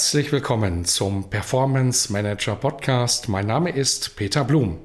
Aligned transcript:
Herzlich 0.00 0.32
willkommen 0.32 0.86
zum 0.86 1.28
Performance 1.28 2.10
Manager 2.10 2.56
Podcast. 2.56 3.28
Mein 3.28 3.46
Name 3.46 3.68
ist 3.68 4.16
Peter 4.16 4.44
Blum. 4.44 4.78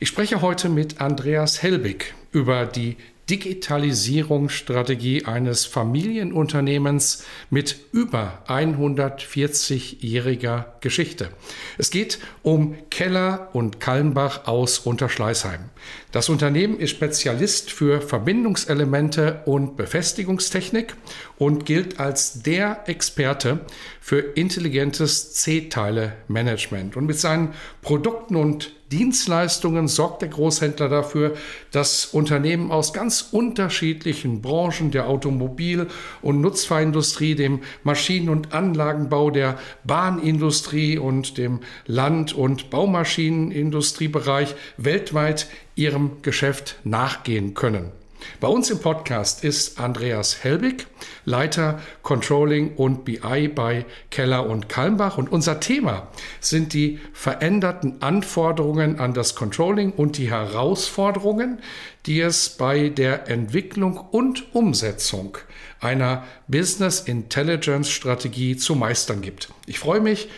Ich 0.00 0.08
spreche 0.08 0.40
heute 0.40 0.70
mit 0.70 1.02
Andreas 1.02 1.62
Helbig 1.62 2.14
über 2.32 2.64
die 2.64 2.96
Digitalisierungsstrategie 3.30 5.24
eines 5.24 5.64
Familienunternehmens 5.64 7.24
mit 7.48 7.76
über 7.92 8.42
140-jähriger 8.48 10.66
Geschichte. 10.80 11.30
Es 11.78 11.90
geht 11.90 12.18
um 12.42 12.76
Keller 12.90 13.48
und 13.54 13.80
Kalmbach 13.80 14.46
aus 14.46 14.78
Unterschleißheim. 14.78 15.70
Das 16.12 16.28
Unternehmen 16.28 16.78
ist 16.78 16.90
Spezialist 16.90 17.72
für 17.72 18.02
Verbindungselemente 18.02 19.40
und 19.46 19.78
Befestigungstechnik 19.78 20.94
und 21.38 21.64
gilt 21.64 21.98
als 21.98 22.42
der 22.42 22.86
Experte 22.88 23.60
für 24.04 24.18
intelligentes 24.18 25.32
C-Teile-Management. 25.32 26.94
Und 26.94 27.06
mit 27.06 27.18
seinen 27.18 27.54
Produkten 27.80 28.36
und 28.36 28.72
Dienstleistungen 28.92 29.88
sorgt 29.88 30.20
der 30.20 30.28
Großhändler 30.28 30.90
dafür, 30.90 31.38
dass 31.70 32.04
Unternehmen 32.04 32.70
aus 32.70 32.92
ganz 32.92 33.30
unterschiedlichen 33.32 34.42
Branchen 34.42 34.90
der 34.90 35.08
Automobil- 35.08 35.86
und 36.20 36.42
Nutzfahrindustrie, 36.42 37.34
dem 37.34 37.60
Maschinen- 37.82 38.28
und 38.28 38.52
Anlagenbau, 38.52 39.30
der 39.30 39.58
Bahnindustrie 39.84 40.98
und 40.98 41.38
dem 41.38 41.60
Land- 41.86 42.34
und 42.34 42.68
Baumaschinenindustriebereich 42.68 44.54
weltweit 44.76 45.48
ihrem 45.76 46.20
Geschäft 46.20 46.76
nachgehen 46.84 47.54
können. 47.54 48.03
Bei 48.40 48.48
uns 48.48 48.70
im 48.70 48.78
Podcast 48.78 49.44
ist 49.44 49.80
Andreas 49.80 50.42
Helbig, 50.42 50.86
Leiter 51.24 51.80
Controlling 52.02 52.74
und 52.76 53.04
BI 53.04 53.48
bei 53.48 53.86
Keller 54.10 54.46
und 54.48 54.68
Kalmbach. 54.68 55.18
Und 55.18 55.30
unser 55.30 55.60
Thema 55.60 56.08
sind 56.40 56.72
die 56.72 56.98
veränderten 57.12 58.02
Anforderungen 58.02 58.98
an 58.98 59.14
das 59.14 59.34
Controlling 59.34 59.92
und 59.92 60.18
die 60.18 60.30
Herausforderungen, 60.30 61.60
die 62.06 62.20
es 62.20 62.50
bei 62.50 62.88
der 62.88 63.28
Entwicklung 63.28 63.96
und 63.96 64.54
Umsetzung 64.54 65.38
einer 65.80 66.24
Business 66.48 67.00
Intelligence 67.00 67.90
Strategie 67.90 68.56
zu 68.56 68.74
meistern 68.74 69.20
gibt. 69.20 69.48
Ich 69.66 69.78
freue 69.78 70.00
mich, 70.00 70.28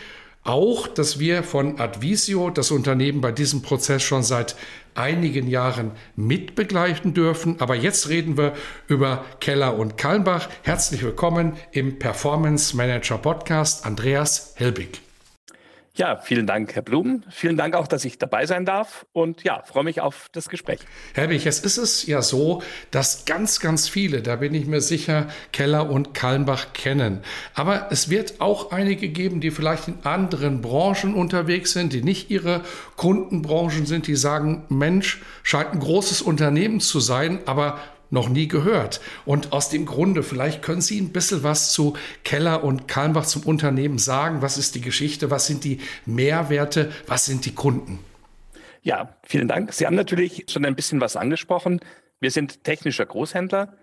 auch, 0.47 0.87
dass 0.87 1.19
wir 1.19 1.43
von 1.43 1.79
Advisio 1.79 2.49
das 2.49 2.71
Unternehmen 2.71 3.19
bei 3.19 3.33
diesem 3.33 3.61
Prozess 3.61 4.01
schon 4.01 4.23
seit 4.23 4.55
einigen 4.97 5.47
Jahren 5.47 5.91
mitbegleiten 6.15 7.13
dürfen. 7.13 7.59
Aber 7.59 7.75
jetzt 7.75 8.09
reden 8.09 8.37
wir 8.37 8.53
über 8.87 9.25
Keller 9.39 9.77
und 9.77 9.97
Kalmbach. 9.97 10.49
Herzlich 10.63 11.03
willkommen 11.03 11.53
im 11.71 11.99
Performance 11.99 12.75
Manager 12.75 13.17
Podcast, 13.17 13.85
Andreas 13.85 14.53
Helbig. 14.57 15.06
Ja, 15.97 16.17
vielen 16.17 16.45
Dank, 16.45 16.75
Herr 16.75 16.83
Blum. 16.83 17.23
Vielen 17.31 17.57
Dank 17.57 17.73
auch, 17.73 17.87
dass 17.87 18.05
ich 18.05 18.19
dabei 18.19 18.45
sein 18.45 18.65
darf 18.65 19.07
und 19.13 19.43
ja, 19.43 19.63
freue 19.63 19.83
mich 19.83 19.99
auf 19.99 20.27
das 20.31 20.47
Gespräch. 20.47 20.79
Herr 21.15 21.31
Wich, 21.31 21.47
es 21.47 21.59
ist 21.59 21.77
es 21.77 22.05
ja 22.05 22.21
so, 22.21 22.61
dass 22.91 23.25
ganz, 23.25 23.59
ganz 23.59 23.89
viele, 23.89 24.21
da 24.21 24.35
bin 24.35 24.53
ich 24.53 24.67
mir 24.67 24.79
sicher, 24.79 25.27
Keller 25.51 25.89
und 25.89 26.13
Kalmbach 26.13 26.73
kennen. 26.73 27.23
Aber 27.55 27.87
es 27.89 28.11
wird 28.11 28.39
auch 28.41 28.71
einige 28.71 29.09
geben, 29.09 29.41
die 29.41 29.49
vielleicht 29.49 29.87
in 29.87 29.95
anderen 30.03 30.61
Branchen 30.61 31.15
unterwegs 31.15 31.73
sind, 31.73 31.93
die 31.93 32.03
nicht 32.03 32.29
ihre 32.29 32.61
Kundenbranchen 32.95 33.87
sind, 33.87 34.05
die 34.05 34.15
sagen, 34.15 34.65
Mensch, 34.69 35.23
scheint 35.41 35.73
ein 35.73 35.79
großes 35.79 36.21
Unternehmen 36.21 36.79
zu 36.79 36.99
sein, 36.99 37.39
aber 37.47 37.79
noch 38.09 38.29
nie 38.29 38.47
gehört. 38.47 39.01
Und 39.25 39.53
aus 39.53 39.69
dem 39.69 39.85
Grunde, 39.85 40.23
vielleicht 40.23 40.61
können 40.61 40.81
Sie 40.81 40.99
ein 40.99 41.11
bisschen 41.11 41.43
was 41.43 41.71
zu 41.71 41.93
Keller 42.23 42.63
und 42.63 42.87
Kalmbach 42.87 43.25
zum 43.25 43.43
Unternehmen 43.43 43.99
sagen. 43.99 44.41
Was 44.41 44.57
ist 44.57 44.75
die 44.75 44.81
Geschichte? 44.81 45.31
Was 45.31 45.47
sind 45.47 45.63
die 45.63 45.79
Mehrwerte? 46.05 46.91
Was 47.07 47.25
sind 47.25 47.45
die 47.45 47.53
Kunden? 47.53 47.99
Ja, 48.81 49.17
vielen 49.23 49.47
Dank. 49.47 49.73
Sie 49.73 49.85
haben 49.85 49.95
natürlich 49.95 50.45
schon 50.49 50.65
ein 50.65 50.75
bisschen 50.75 51.01
was 51.01 51.15
angesprochen. 51.15 51.81
Wir 52.19 52.31
sind 52.31 52.63
technischer 52.63 53.05
Großhändler. 53.05 53.73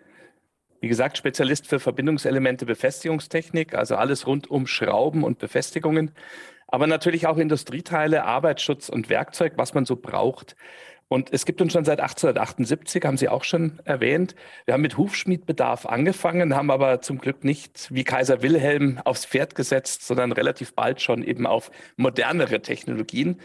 Wie 0.80 0.88
gesagt, 0.88 1.16
Spezialist 1.16 1.66
für 1.66 1.80
Verbindungselemente, 1.80 2.66
Befestigungstechnik, 2.66 3.74
also 3.74 3.96
alles 3.96 4.26
rund 4.26 4.50
um 4.50 4.66
Schrauben 4.66 5.24
und 5.24 5.38
Befestigungen. 5.38 6.10
Aber 6.66 6.86
natürlich 6.86 7.26
auch 7.26 7.38
Industrieteile, 7.38 8.24
Arbeitsschutz 8.24 8.88
und 8.88 9.08
Werkzeug, 9.08 9.54
was 9.56 9.74
man 9.74 9.84
so 9.84 9.96
braucht. 9.96 10.56
Und 11.08 11.32
es 11.32 11.44
gibt 11.44 11.60
uns 11.60 11.72
schon 11.72 11.84
seit 11.84 12.00
1878, 12.00 13.04
haben 13.04 13.16
Sie 13.16 13.28
auch 13.28 13.44
schon 13.44 13.80
erwähnt. 13.84 14.34
Wir 14.64 14.74
haben 14.74 14.82
mit 14.82 14.96
Hufschmiedbedarf 14.96 15.86
angefangen, 15.86 16.54
haben 16.56 16.70
aber 16.70 17.00
zum 17.00 17.18
Glück 17.18 17.44
nicht 17.44 17.92
wie 17.94 18.04
Kaiser 18.04 18.42
Wilhelm 18.42 19.00
aufs 19.04 19.26
Pferd 19.26 19.54
gesetzt, 19.54 20.06
sondern 20.06 20.32
relativ 20.32 20.74
bald 20.74 21.00
schon 21.00 21.22
eben 21.22 21.46
auf 21.46 21.70
modernere 21.96 22.62
Technologien. 22.62 23.40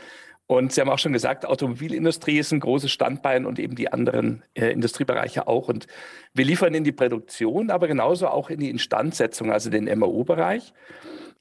Und 0.47 0.73
Sie 0.73 0.81
haben 0.81 0.89
auch 0.89 0.97
schon 0.97 1.13
gesagt, 1.13 1.45
Automobilindustrie 1.45 2.39
ist 2.39 2.51
ein 2.51 2.59
großes 2.59 2.91
Standbein 2.91 3.45
und 3.45 3.59
eben 3.59 3.75
die 3.75 3.93
anderen 3.93 4.43
äh, 4.55 4.71
Industriebereiche 4.71 5.47
auch. 5.47 5.67
Und 5.67 5.85
wir 6.33 6.43
liefern 6.43 6.73
in 6.73 6.83
die 6.83 6.91
Produktion, 6.91 7.69
aber 7.69 7.87
genauso 7.87 8.27
auch 8.29 8.49
in 8.49 8.59
die 8.59 8.71
Instandsetzung, 8.71 9.51
also 9.51 9.69
den 9.69 9.85
MAO-Bereich 9.85 10.73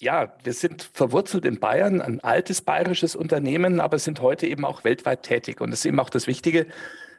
ja, 0.01 0.35
wir 0.45 0.53
sind 0.53 0.91
verwurzelt 0.93 1.45
in 1.45 1.59
Bayern, 1.59 2.01
ein 2.01 2.21
altes 2.21 2.63
bayerisches 2.63 3.17
Unternehmen, 3.17 3.81
aber 3.81 3.99
sind 3.99 4.21
heute 4.21 4.47
eben 4.47 4.65
auch 4.65 4.85
weltweit 4.85 5.23
tätig. 5.25 5.61
Und 5.61 5.71
das 5.71 5.81
ist 5.81 5.87
eben 5.87 5.99
auch 5.99 6.11
das 6.11 6.27
Wichtige, 6.27 6.67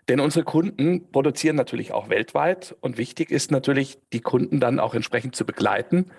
denn 0.07 0.19
unsere 0.19 0.45
Kunden 0.45 1.11
produzieren 1.11 1.55
natürlich 1.55 1.91
auch 1.91 2.09
weltweit. 2.09 2.75
Und 2.79 2.97
wichtig 2.97 3.31
ist 3.31 3.51
natürlich, 3.51 3.99
die 4.13 4.21
Kunden 4.21 4.59
dann 4.59 4.79
auch 4.79 4.95
entsprechend 4.95 5.35
zu 5.35 5.45
begleiten 5.45 6.11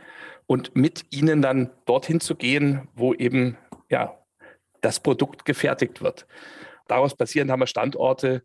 und 0.47 0.77
mit 0.77 1.07
ihnen 1.11 1.41
dann 1.41 1.71
dorthin 1.87 2.21
zu 2.21 2.35
gehen, 2.35 2.89
wo 2.95 3.15
eben 3.15 3.57
ja, 3.89 4.19
das 4.83 5.01
Produkt 5.01 5.45
gefertigt 5.45 6.03
wird. 6.03 6.27
Daraus 6.89 7.17
basierend 7.17 7.51
haben 7.51 7.61
wir 7.61 7.67
Standorte 7.67 8.43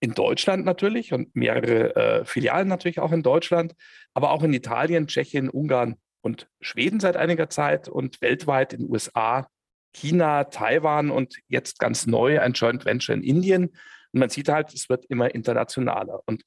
in 0.00 0.14
Deutschland 0.14 0.64
natürlich 0.64 1.12
und 1.12 1.34
mehrere 1.34 1.96
äh, 1.96 2.24
Filialen 2.24 2.68
natürlich 2.68 3.00
auch 3.00 3.12
in 3.12 3.22
Deutschland, 3.22 3.74
aber 4.14 4.30
auch 4.30 4.42
in 4.42 4.52
Italien, 4.52 5.06
Tschechien, 5.06 5.48
Ungarn 5.48 5.96
und 6.26 6.48
Schweden 6.60 6.98
seit 6.98 7.16
einiger 7.16 7.48
Zeit 7.48 7.88
und 7.88 8.20
weltweit 8.20 8.72
in 8.72 8.90
USA, 8.90 9.48
China, 9.94 10.44
Taiwan 10.44 11.12
und 11.12 11.36
jetzt 11.46 11.78
ganz 11.78 12.06
neu 12.06 12.40
ein 12.40 12.52
Joint 12.52 12.84
Venture 12.84 13.14
in 13.14 13.22
Indien. 13.22 13.66
Und 14.12 14.20
man 14.20 14.28
sieht 14.28 14.48
halt, 14.48 14.74
es 14.74 14.88
wird 14.88 15.04
immer 15.06 15.32
internationaler. 15.32 16.20
Und 16.26 16.42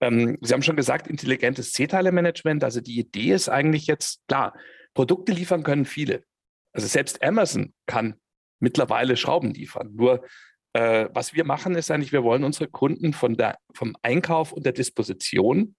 ähm, 0.00 0.38
Sie 0.40 0.52
haben 0.52 0.62
schon 0.62 0.74
gesagt, 0.74 1.06
intelligentes 1.06 1.70
C-Teile-Management. 1.72 2.64
Also 2.64 2.80
die 2.80 2.98
Idee 2.98 3.32
ist 3.32 3.48
eigentlich 3.48 3.86
jetzt, 3.86 4.20
klar, 4.26 4.54
Produkte 4.92 5.30
liefern 5.30 5.62
können 5.62 5.84
viele. 5.84 6.24
Also 6.72 6.88
selbst 6.88 7.22
Amazon 7.22 7.72
kann 7.86 8.16
mittlerweile 8.58 9.16
Schrauben 9.16 9.54
liefern. 9.54 9.90
Nur 9.94 10.26
äh, 10.72 11.08
was 11.12 11.32
wir 11.32 11.44
machen, 11.44 11.76
ist 11.76 11.92
eigentlich, 11.92 12.12
wir 12.12 12.24
wollen 12.24 12.42
unsere 12.42 12.66
Kunden 12.66 13.12
von 13.12 13.36
der, 13.36 13.56
vom 13.72 13.94
Einkauf 14.02 14.52
und 14.52 14.66
der 14.66 14.72
Disposition 14.72 15.76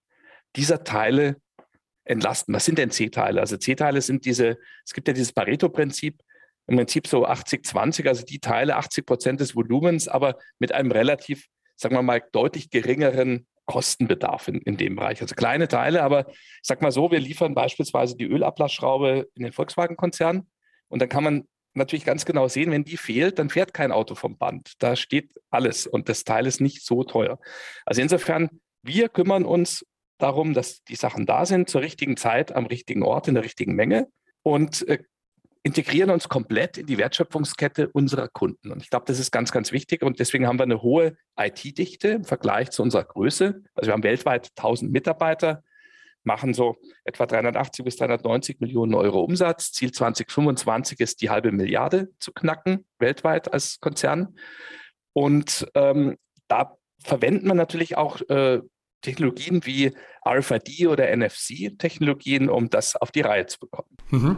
dieser 0.56 0.86
Teile 0.86 1.36
entlasten. 2.06 2.54
Was 2.54 2.66
sind 2.66 2.78
denn 2.78 2.92
C-Teile? 2.92 3.40
Also 3.40 3.58
C-Teile 3.58 4.02
sind 4.02 4.26
diese, 4.26 4.58
es 4.86 4.94
gibt 4.94 5.08
ja 5.08 5.14
dieses 5.14 5.34
Pareto-Prinzip, 5.34 6.22
im 6.68 6.78
Prinzip 6.78 7.08
so 7.08 7.28
80-20, 7.28 8.08
also 8.08 8.24
die 8.24 8.40
Teile 8.40 8.78
80 8.78 9.06
Prozent 9.06 9.40
des 9.42 9.56
Volumens, 9.56 10.08
aber 10.08 10.38
mit 10.60 10.72
einem 10.72 10.92
relativ, 10.92 11.48
sagen 11.76 11.96
wir 11.96 12.02
mal, 12.02 12.24
deutlich 12.32 12.70
geringeren 12.70 13.48
Kostenbedarf 13.66 14.48
in, 14.48 14.62
in 14.62 14.78
dem 14.78 14.96
Bereich. 14.96 15.22
Also 15.22 15.36
kleine 15.36 15.68
Teile, 15.68 16.04
aber 16.04 16.30
ich 16.30 16.60
sag 16.62 16.82
mal 16.82 16.92
so, 16.92 17.12
wir 17.12 17.20
liefern 17.20 17.54
beispielsweise 17.54 18.16
die 18.16 18.26
Ölablassschraube 18.26 19.30
in 19.36 19.44
den 19.44 19.54
Volkswagen-Konzern 19.54 20.48
und 20.88 21.02
dann 21.02 21.10
kann 21.10 21.24
man 21.24 21.48
natürlich 21.74 22.06
ganz 22.06 22.26
genau 22.26 22.48
sehen, 22.48 22.72
wenn 22.72 22.84
die 22.84 22.98
fehlt, 22.98 23.40
dann 23.40 23.50
fährt 23.50 23.74
kein 23.74 23.92
Auto 23.92 24.16
vom 24.16 24.38
Band. 24.38 24.74
Da 24.80 24.96
steht 24.96 25.40
alles 25.50 25.88
und 25.88 26.08
das 26.08 26.24
Teil 26.24 26.46
ist 26.46 26.62
nicht 26.62 26.86
so 26.86 27.04
teuer. 27.04 27.40
Also 27.86 28.02
insofern, 28.02 28.50
wir 28.84 29.10
kümmern 29.10 29.46
uns 29.46 29.86
darum, 30.24 30.54
dass 30.54 30.84
die 30.84 30.96
Sachen 30.96 31.26
da 31.26 31.46
sind, 31.46 31.70
zur 31.70 31.82
richtigen 31.82 32.18
Zeit, 32.18 32.56
am 32.56 32.66
richtigen 32.66 33.04
Ort, 33.04 33.28
in 33.28 33.36
der 33.36 33.44
richtigen 33.44 33.76
Menge. 33.76 34.08
Und 34.42 34.88
äh, 34.88 35.00
integrieren 35.64 36.10
uns 36.10 36.28
komplett 36.28 36.78
in 36.78 36.86
die 36.86 36.98
Wertschöpfungskette 36.98 37.90
unserer 37.90 38.28
Kunden. 38.28 38.72
Und 38.72 38.82
ich 38.82 38.90
glaube, 38.90 39.06
das 39.08 39.20
ist 39.20 39.32
ganz, 39.32 39.52
ganz 39.52 39.72
wichtig. 39.72 40.04
Und 40.04 40.20
deswegen 40.20 40.46
haben 40.46 40.60
wir 40.60 40.64
eine 40.64 40.82
hohe 40.82 41.16
IT-Dichte 41.38 42.10
im 42.10 42.24
Vergleich 42.26 42.72
zu 42.72 42.84
unserer 42.84 43.06
Größe. 43.06 43.62
Also 43.74 43.88
wir 43.88 43.94
haben 43.94 44.04
weltweit 44.04 44.50
1000 44.58 44.92
Mitarbeiter, 44.92 45.64
machen 46.24 46.54
so 46.54 46.76
etwa 47.06 47.26
380 47.26 47.86
bis 47.86 47.96
390 47.96 48.60
Millionen 48.60 48.94
Euro 48.94 49.22
Umsatz. 49.22 49.72
Ziel 49.72 49.92
2025 49.92 51.00
ist 51.00 51.22
die 51.22 51.30
halbe 51.30 51.52
Milliarde 51.54 52.10
zu 52.20 52.34
knacken, 52.34 52.86
weltweit 53.00 53.54
als 53.54 53.80
Konzern. 53.80 54.38
Und 55.14 55.66
ähm, 55.76 56.18
da 56.50 56.78
verwendet 57.00 57.46
man 57.46 57.58
natürlich 57.58 57.96
auch 57.96 58.22
äh, 58.30 58.62
Technologien 59.02 59.66
wie 59.66 59.94
RFID 60.26 60.88
oder 60.88 61.16
NFC-Technologien, 61.16 62.50
um 62.50 62.70
das 62.70 62.96
auf 62.96 63.12
die 63.12 63.22
Reihe 63.22 63.46
zu 63.46 63.60
bekommen. 63.60 63.88
Mhm. 64.10 64.38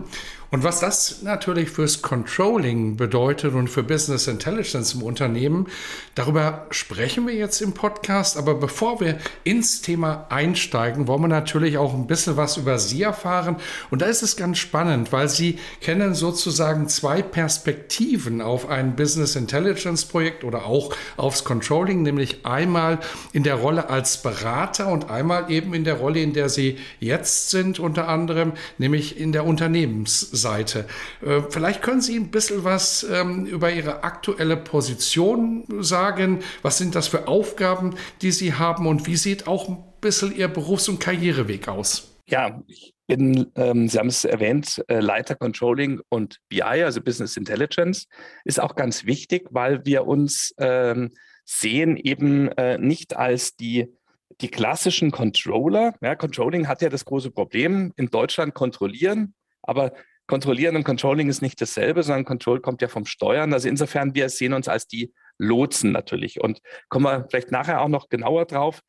Und 0.51 0.63
was 0.63 0.79
das 0.79 1.21
natürlich 1.21 1.69
fürs 1.69 2.01
Controlling 2.01 2.95
bedeutet 2.95 3.53
und 3.55 3.67
für 3.67 3.83
Business 3.83 4.27
Intelligence 4.27 4.93
im 4.93 5.03
Unternehmen, 5.03 5.67
darüber 6.13 6.67
sprechen 6.69 7.27
wir 7.27 7.33
jetzt 7.33 7.61
im 7.61 7.73
Podcast. 7.73 8.37
Aber 8.37 8.55
bevor 8.55 9.01
wir 9.01 9.17
ins 9.43 9.81
Thema 9.81 10.27
einsteigen, 10.29 11.07
wollen 11.07 11.23
wir 11.23 11.27
natürlich 11.27 11.77
auch 11.77 11.93
ein 11.93 12.07
bisschen 12.07 12.37
was 12.37 12.55
über 12.55 12.79
Sie 12.79 13.01
erfahren. 13.01 13.57
Und 13.91 14.01
da 14.01 14.05
ist 14.05 14.21
es 14.21 14.37
ganz 14.37 14.57
spannend, 14.57 15.11
weil 15.11 15.27
Sie 15.27 15.59
kennen 15.81 16.15
sozusagen 16.15 16.87
zwei 16.87 17.21
Perspektiven 17.21 18.41
auf 18.41 18.69
ein 18.69 18.95
Business 18.95 19.35
Intelligence 19.35 20.05
Projekt 20.05 20.45
oder 20.45 20.65
auch 20.65 20.95
aufs 21.17 21.43
Controlling, 21.43 22.01
nämlich 22.01 22.45
einmal 22.45 22.99
in 23.33 23.43
der 23.43 23.55
Rolle 23.55 23.89
als 23.89 24.21
Berater 24.21 24.87
und 24.87 25.09
einmal 25.09 25.51
eben 25.51 25.73
in 25.75 25.83
der 25.83 25.95
Rolle, 25.95 26.21
in 26.21 26.33
der 26.33 26.49
Sie 26.49 26.77
jetzt 26.99 27.49
sind, 27.49 27.79
unter 27.79 28.07
anderem, 28.07 28.53
nämlich 28.77 29.19
in 29.19 29.31
der 29.31 29.45
Unternehmensseite. 29.45 30.85
Äh, 31.25 31.41
vielleicht 31.49 31.81
können 31.81 32.01
Sie 32.01 32.15
ein 32.15 32.31
bisschen 32.31 32.63
was 32.63 33.03
ähm, 33.03 33.45
über 33.45 33.71
Ihre 33.71 34.03
aktuelle 34.03 34.57
Position 34.57 35.65
sagen. 35.81 36.39
Was 36.61 36.77
sind 36.77 36.95
das 36.95 37.07
für 37.07 37.27
Aufgaben, 37.27 37.95
die 38.21 38.31
Sie 38.31 38.53
haben 38.53 38.87
und 38.87 39.05
wie 39.07 39.15
sieht 39.15 39.47
auch 39.47 39.69
ein 39.69 39.77
bisschen 40.01 40.35
Ihr 40.35 40.47
Berufs- 40.47 40.89
und 40.89 40.99
Karriereweg 40.99 41.67
aus? 41.67 42.11
Ja, 42.27 42.63
ich 42.67 42.95
bin, 43.07 43.51
ähm, 43.55 43.87
Sie 43.87 43.99
haben 43.99 44.07
es 44.07 44.25
erwähnt, 44.25 44.83
äh, 44.87 44.99
Leiter 44.99 45.35
Controlling 45.35 46.01
und 46.09 46.39
BI, 46.49 46.61
also 46.61 47.01
Business 47.01 47.37
Intelligence, 47.37 48.07
ist 48.45 48.59
auch 48.59 48.75
ganz 48.75 49.05
wichtig, 49.05 49.47
weil 49.51 49.85
wir 49.85 50.07
uns 50.07 50.53
ähm, 50.57 51.11
sehen 51.43 51.97
eben 51.97 52.49
äh, 52.49 52.77
nicht 52.79 53.15
als 53.15 53.55
die 53.55 53.93
die 54.41 54.49
klassischen 54.49 55.11
Controller, 55.11 55.95
ja, 56.01 56.15
Controlling 56.15 56.67
hat 56.67 56.81
ja 56.81 56.89
das 56.89 57.05
große 57.05 57.31
Problem, 57.31 57.93
in 57.95 58.07
Deutschland 58.07 58.53
kontrollieren, 58.53 59.33
aber 59.61 59.93
kontrollieren 60.27 60.75
und 60.75 60.83
Controlling 60.83 61.29
ist 61.29 61.41
nicht 61.41 61.61
dasselbe, 61.61 62.03
sondern 62.03 62.25
Control 62.25 62.59
kommt 62.59 62.81
ja 62.81 62.87
vom 62.87 63.05
Steuern. 63.05 63.53
Also 63.53 63.69
insofern, 63.69 64.15
wir 64.15 64.29
sehen 64.29 64.53
uns 64.53 64.67
als 64.67 64.87
die 64.87 65.13
Lotsen 65.37 65.91
natürlich 65.91 66.41
und 66.41 66.59
kommen 66.89 67.05
wir 67.05 67.27
vielleicht 67.29 67.51
nachher 67.51 67.81
auch 67.81 67.87
noch 67.87 68.09
genauer 68.09 68.45
drauf. 68.45 68.81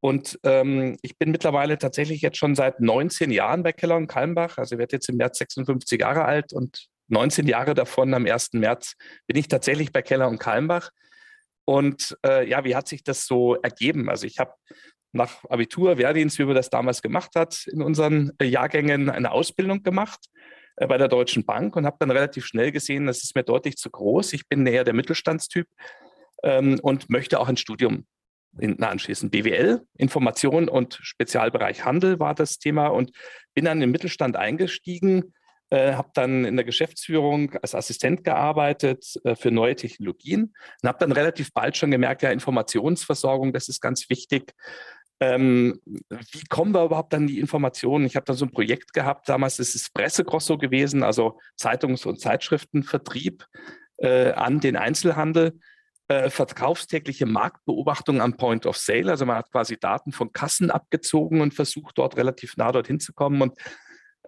Und 0.00 0.38
ähm, 0.42 0.98
ich 1.02 1.18
bin 1.18 1.30
mittlerweile 1.30 1.78
tatsächlich 1.78 2.20
jetzt 2.20 2.36
schon 2.36 2.54
seit 2.54 2.80
19 2.80 3.30
Jahren 3.30 3.62
bei 3.62 3.72
Keller 3.72 3.96
und 3.96 4.06
Kalmbach. 4.06 4.58
Also 4.58 4.74
ich 4.74 4.78
werde 4.78 4.96
jetzt 4.96 5.08
im 5.08 5.16
März 5.16 5.38
56 5.38 6.00
Jahre 6.00 6.26
alt 6.26 6.52
und 6.52 6.88
19 7.08 7.46
Jahre 7.46 7.74
davon 7.74 8.12
am 8.12 8.26
1. 8.26 8.52
März 8.52 8.94
bin 9.26 9.36
ich 9.38 9.48
tatsächlich 9.48 9.92
bei 9.92 10.02
Keller 10.02 10.28
und 10.28 10.38
Kalmbach. 10.38 10.90
Und 11.64 12.16
äh, 12.24 12.48
ja, 12.48 12.64
wie 12.64 12.76
hat 12.76 12.86
sich 12.86 13.02
das 13.02 13.26
so 13.26 13.54
ergeben? 13.54 14.10
Also 14.10 14.26
ich 14.26 14.38
habe 14.38 14.52
nach 15.14 15.44
Abitur, 15.48 15.96
Wehrdienst, 15.98 16.38
wie 16.38 16.44
man 16.44 16.54
das 16.54 16.70
damals 16.70 17.02
gemacht 17.02 17.30
hat, 17.36 17.66
in 17.66 17.82
unseren 17.82 18.32
äh, 18.38 18.44
Jahrgängen 18.44 19.08
eine 19.08 19.30
Ausbildung 19.30 19.82
gemacht 19.82 20.26
äh, 20.76 20.86
bei 20.86 20.98
der 20.98 21.08
Deutschen 21.08 21.44
Bank 21.44 21.76
und 21.76 21.86
habe 21.86 21.96
dann 22.00 22.10
relativ 22.10 22.44
schnell 22.44 22.72
gesehen, 22.72 23.06
das 23.06 23.22
ist 23.22 23.34
mir 23.34 23.44
deutlich 23.44 23.76
zu 23.76 23.90
groß. 23.90 24.32
Ich 24.32 24.48
bin 24.48 24.62
näher 24.62 24.84
der 24.84 24.94
Mittelstandstyp 24.94 25.66
ähm, 26.42 26.78
und 26.82 27.08
möchte 27.10 27.40
auch 27.40 27.48
ein 27.48 27.56
Studium 27.56 28.06
hinten 28.58 28.84
anschließen. 28.84 29.30
BWL, 29.30 29.82
Information 29.96 30.68
und 30.68 30.98
Spezialbereich 31.02 31.84
Handel 31.84 32.20
war 32.20 32.34
das 32.34 32.58
Thema 32.58 32.88
und 32.88 33.12
bin 33.54 33.64
dann 33.64 33.82
im 33.82 33.90
Mittelstand 33.90 34.36
eingestiegen, 34.36 35.34
äh, 35.70 35.94
habe 35.94 36.10
dann 36.14 36.44
in 36.44 36.56
der 36.56 36.64
Geschäftsführung 36.64 37.54
als 37.62 37.74
Assistent 37.74 38.22
gearbeitet 38.22 39.20
äh, 39.24 39.34
für 39.34 39.50
neue 39.50 39.74
Technologien 39.74 40.54
und 40.82 40.88
habe 40.88 40.98
dann 40.98 41.12
relativ 41.12 41.52
bald 41.52 41.76
schon 41.76 41.90
gemerkt, 41.90 42.22
ja, 42.22 42.30
Informationsversorgung, 42.30 43.52
das 43.52 43.68
ist 43.68 43.80
ganz 43.80 44.08
wichtig. 44.10 44.52
Ähm, 45.20 45.80
wie 45.86 46.44
kommen 46.48 46.74
wir 46.74 46.84
überhaupt 46.84 47.14
an 47.14 47.26
die 47.26 47.38
Informationen? 47.38 48.04
Ich 48.04 48.16
habe 48.16 48.26
da 48.26 48.34
so 48.34 48.46
ein 48.46 48.50
Projekt 48.50 48.92
gehabt, 48.92 49.28
damals 49.28 49.58
ist 49.58 49.74
es 49.74 49.90
Pressegrosso 49.90 50.58
gewesen, 50.58 51.02
also 51.02 51.38
Zeitungs- 51.56 52.06
und 52.06 52.20
Zeitschriftenvertrieb 52.20 53.46
äh, 53.98 54.32
an 54.32 54.60
den 54.60 54.76
Einzelhandel. 54.76 55.58
Äh, 56.06 56.28
verkaufstägliche 56.28 57.24
Marktbeobachtung 57.24 58.20
am 58.20 58.36
Point 58.36 58.66
of 58.66 58.76
Sale. 58.76 59.10
Also 59.10 59.24
man 59.24 59.36
hat 59.36 59.50
quasi 59.50 59.78
Daten 59.78 60.12
von 60.12 60.32
Kassen 60.32 60.70
abgezogen 60.70 61.40
und 61.40 61.54
versucht 61.54 61.96
dort 61.96 62.18
relativ 62.18 62.58
nah 62.58 62.72
dorthin 62.72 63.00
zu 63.00 63.14
kommen. 63.14 63.40
Und 63.40 63.58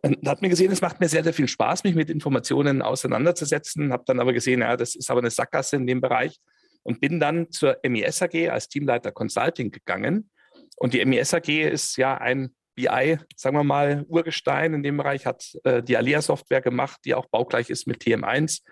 äh, 0.00 0.14
hat 0.24 0.40
mir 0.40 0.48
gesehen, 0.48 0.72
es 0.72 0.80
macht 0.80 1.00
mir 1.00 1.08
sehr, 1.08 1.22
sehr 1.22 1.34
viel 1.34 1.48
Spaß, 1.48 1.84
mich 1.84 1.94
mit 1.94 2.08
Informationen 2.08 2.80
auseinanderzusetzen. 2.80 3.92
Habe 3.92 4.04
dann 4.06 4.20
aber 4.20 4.32
gesehen, 4.32 4.60
ja, 4.60 4.74
das 4.78 4.94
ist 4.94 5.10
aber 5.10 5.20
eine 5.20 5.30
Sackgasse 5.30 5.76
in 5.76 5.86
dem 5.86 6.00
Bereich 6.00 6.38
und 6.82 7.00
bin 7.00 7.20
dann 7.20 7.50
zur 7.50 7.76
MES 7.86 8.22
AG 8.22 8.48
als 8.48 8.68
Teamleiter 8.68 9.12
Consulting 9.12 9.70
gegangen 9.70 10.30
und 10.76 10.94
die 10.94 11.05
MES 11.05 11.34
AG 11.34 11.49
ist 11.49 11.96
ja 11.96 12.17
ein 12.17 12.55
BI, 12.76 13.19
sagen 13.34 13.56
wir 13.56 13.64
mal, 13.64 14.05
Urgestein 14.08 14.75
in 14.75 14.82
dem 14.82 14.99
Bereich, 14.99 15.26
hat 15.26 15.56
äh, 15.64 15.82
die 15.82 15.96
Alia-Software 15.96 16.61
gemacht, 16.61 17.00
die 17.05 17.14
auch 17.14 17.26
baugleich 17.26 17.70
ist 17.70 17.87
mit 17.87 18.02
TM1. 18.02 18.62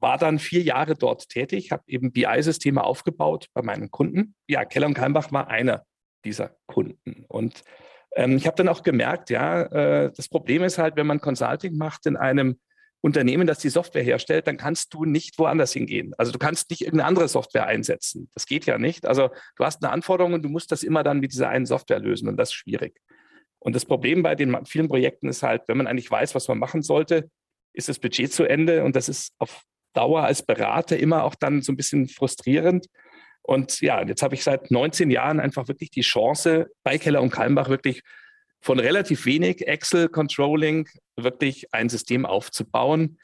War 0.00 0.18
dann 0.18 0.38
vier 0.38 0.62
Jahre 0.62 0.94
dort 0.94 1.28
tätig, 1.28 1.70
habe 1.70 1.84
eben 1.86 2.12
BI-Systeme 2.12 2.82
aufgebaut 2.82 3.46
bei 3.54 3.62
meinen 3.62 3.90
Kunden. 3.90 4.34
Ja, 4.48 4.64
Keller 4.64 4.88
und 4.88 4.94
Keimbach 4.94 5.30
war 5.30 5.48
einer 5.48 5.84
dieser 6.24 6.56
Kunden. 6.66 7.24
Und 7.28 7.62
ähm, 8.16 8.36
ich 8.36 8.46
habe 8.46 8.56
dann 8.56 8.68
auch 8.68 8.82
gemerkt, 8.82 9.30
ja, 9.30 9.62
äh, 9.62 10.12
das 10.12 10.28
Problem 10.28 10.64
ist 10.64 10.78
halt, 10.78 10.96
wenn 10.96 11.06
man 11.06 11.20
Consulting 11.20 11.76
macht 11.76 12.06
in 12.06 12.16
einem 12.16 12.58
Unternehmen, 13.02 13.46
das 13.46 13.58
die 13.58 13.70
Software 13.70 14.02
herstellt, 14.02 14.46
dann 14.46 14.56
kannst 14.56 14.92
du 14.92 15.04
nicht 15.04 15.38
woanders 15.38 15.72
hingehen. 15.72 16.12
Also 16.18 16.32
du 16.32 16.38
kannst 16.38 16.70
nicht 16.70 16.82
irgendeine 16.82 17.08
andere 17.08 17.28
Software 17.28 17.66
einsetzen. 17.66 18.28
Das 18.34 18.46
geht 18.46 18.66
ja 18.66 18.78
nicht. 18.78 19.06
Also 19.06 19.30
du 19.56 19.64
hast 19.64 19.82
eine 19.82 19.92
Anforderung 19.92 20.34
und 20.34 20.42
du 20.42 20.48
musst 20.48 20.70
das 20.70 20.82
immer 20.82 21.02
dann 21.02 21.20
mit 21.20 21.32
dieser 21.32 21.48
einen 21.48 21.66
Software 21.66 21.98
lösen 21.98 22.28
und 22.28 22.36
das 22.36 22.50
ist 22.50 22.54
schwierig. 22.54 23.00
Und 23.58 23.74
das 23.74 23.84
Problem 23.84 24.22
bei 24.22 24.34
den 24.34 24.64
vielen 24.66 24.88
Projekten 24.88 25.28
ist 25.28 25.42
halt, 25.42 25.62
wenn 25.66 25.76
man 25.76 25.86
eigentlich 25.86 26.10
weiß, 26.10 26.34
was 26.34 26.48
man 26.48 26.58
machen 26.58 26.82
sollte, 26.82 27.30
ist 27.72 27.88
das 27.88 27.98
Budget 27.98 28.32
zu 28.32 28.44
Ende 28.44 28.84
und 28.84 28.96
das 28.96 29.08
ist 29.08 29.32
auf 29.38 29.62
Dauer 29.92 30.24
als 30.24 30.42
Berater 30.42 30.98
immer 30.98 31.24
auch 31.24 31.34
dann 31.34 31.62
so 31.62 31.72
ein 31.72 31.76
bisschen 31.76 32.08
frustrierend. 32.08 32.86
Und 33.42 33.80
ja, 33.80 34.04
jetzt 34.06 34.22
habe 34.22 34.34
ich 34.34 34.44
seit 34.44 34.70
19 34.70 35.10
Jahren 35.10 35.40
einfach 35.40 35.68
wirklich 35.68 35.90
die 35.90 36.02
Chance, 36.02 36.70
bei 36.84 36.98
Keller 36.98 37.22
und 37.22 37.30
Kalmbach 37.30 37.68
wirklich 37.68 38.02
von 38.60 38.78
relativ 38.78 39.24
wenig 39.26 39.66
Excel-Controlling 39.66 40.88
wirklich 41.16 41.72
ein 41.72 41.88
System 41.88 42.26
aufzubauen. 42.26 43.18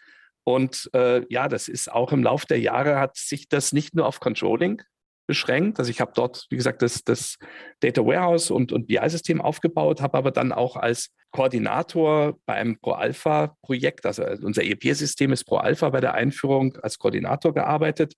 Und 0.44 0.88
äh, 0.94 1.22
ja, 1.28 1.48
das 1.48 1.68
ist 1.68 1.92
auch 1.92 2.12
im 2.12 2.22
Laufe 2.22 2.46
der 2.46 2.60
Jahre 2.60 2.98
hat 2.98 3.16
sich 3.16 3.48
das 3.48 3.72
nicht 3.72 3.94
nur 3.94 4.06
auf 4.06 4.20
Controlling 4.20 4.82
beschränkt. 5.26 5.78
Also 5.78 5.90
ich 5.90 6.00
habe 6.00 6.12
dort, 6.14 6.46
wie 6.50 6.56
gesagt, 6.56 6.82
das, 6.82 7.02
das 7.02 7.36
Data 7.80 8.04
Warehouse 8.06 8.50
und, 8.50 8.72
und 8.72 8.86
BI-System 8.86 9.40
aufgebaut, 9.40 10.00
habe 10.00 10.16
aber 10.16 10.30
dann 10.30 10.52
auch 10.52 10.76
als 10.76 11.10
Koordinator 11.32 12.38
bei 12.46 12.54
einem 12.54 12.78
Pro-Alpha-Projekt, 12.78 14.06
also 14.06 14.24
unser 14.24 14.64
ERP-System 14.64 15.32
ist 15.32 15.44
Pro-Alpha 15.44 15.90
bei 15.90 16.00
der 16.00 16.14
Einführung 16.14 16.76
als 16.76 16.98
Koordinator 16.98 17.52
gearbeitet. 17.52 18.14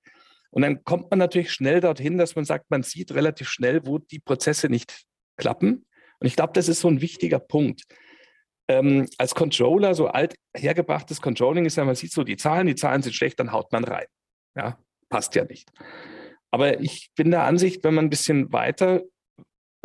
Und 0.50 0.62
dann 0.62 0.84
kommt 0.84 1.10
man 1.10 1.18
natürlich 1.18 1.50
schnell 1.50 1.80
dorthin, 1.80 2.18
dass 2.18 2.36
man 2.36 2.44
sagt, 2.44 2.70
man 2.70 2.82
sieht 2.82 3.12
relativ 3.12 3.48
schnell, 3.48 3.86
wo 3.86 3.98
die 3.98 4.20
Prozesse 4.20 4.68
nicht 4.68 5.04
klappen 5.36 5.86
und 6.20 6.26
ich 6.26 6.36
glaube, 6.36 6.52
das 6.54 6.68
ist 6.68 6.80
so 6.80 6.88
ein 6.88 7.00
wichtiger 7.00 7.38
Punkt. 7.38 7.84
Ähm, 8.68 9.06
als 9.16 9.34
Controller, 9.34 9.94
so 9.94 10.08
alt 10.08 10.34
hergebrachtes 10.54 11.22
Controlling 11.22 11.64
ist 11.64 11.76
ja, 11.76 11.84
man 11.84 11.94
sieht 11.94 12.12
so 12.12 12.22
die 12.22 12.36
Zahlen, 12.36 12.66
die 12.66 12.74
Zahlen 12.74 13.02
sind 13.02 13.14
schlecht, 13.14 13.40
dann 13.40 13.52
haut 13.52 13.72
man 13.72 13.84
rein. 13.84 14.06
Ja, 14.56 14.78
passt 15.08 15.34
ja 15.34 15.44
nicht. 15.44 15.70
Aber 16.50 16.80
ich 16.80 17.10
bin 17.16 17.30
der 17.30 17.44
Ansicht, 17.44 17.84
wenn 17.84 17.94
man 17.94 18.06
ein 18.06 18.10
bisschen 18.10 18.52
weiter 18.52 19.02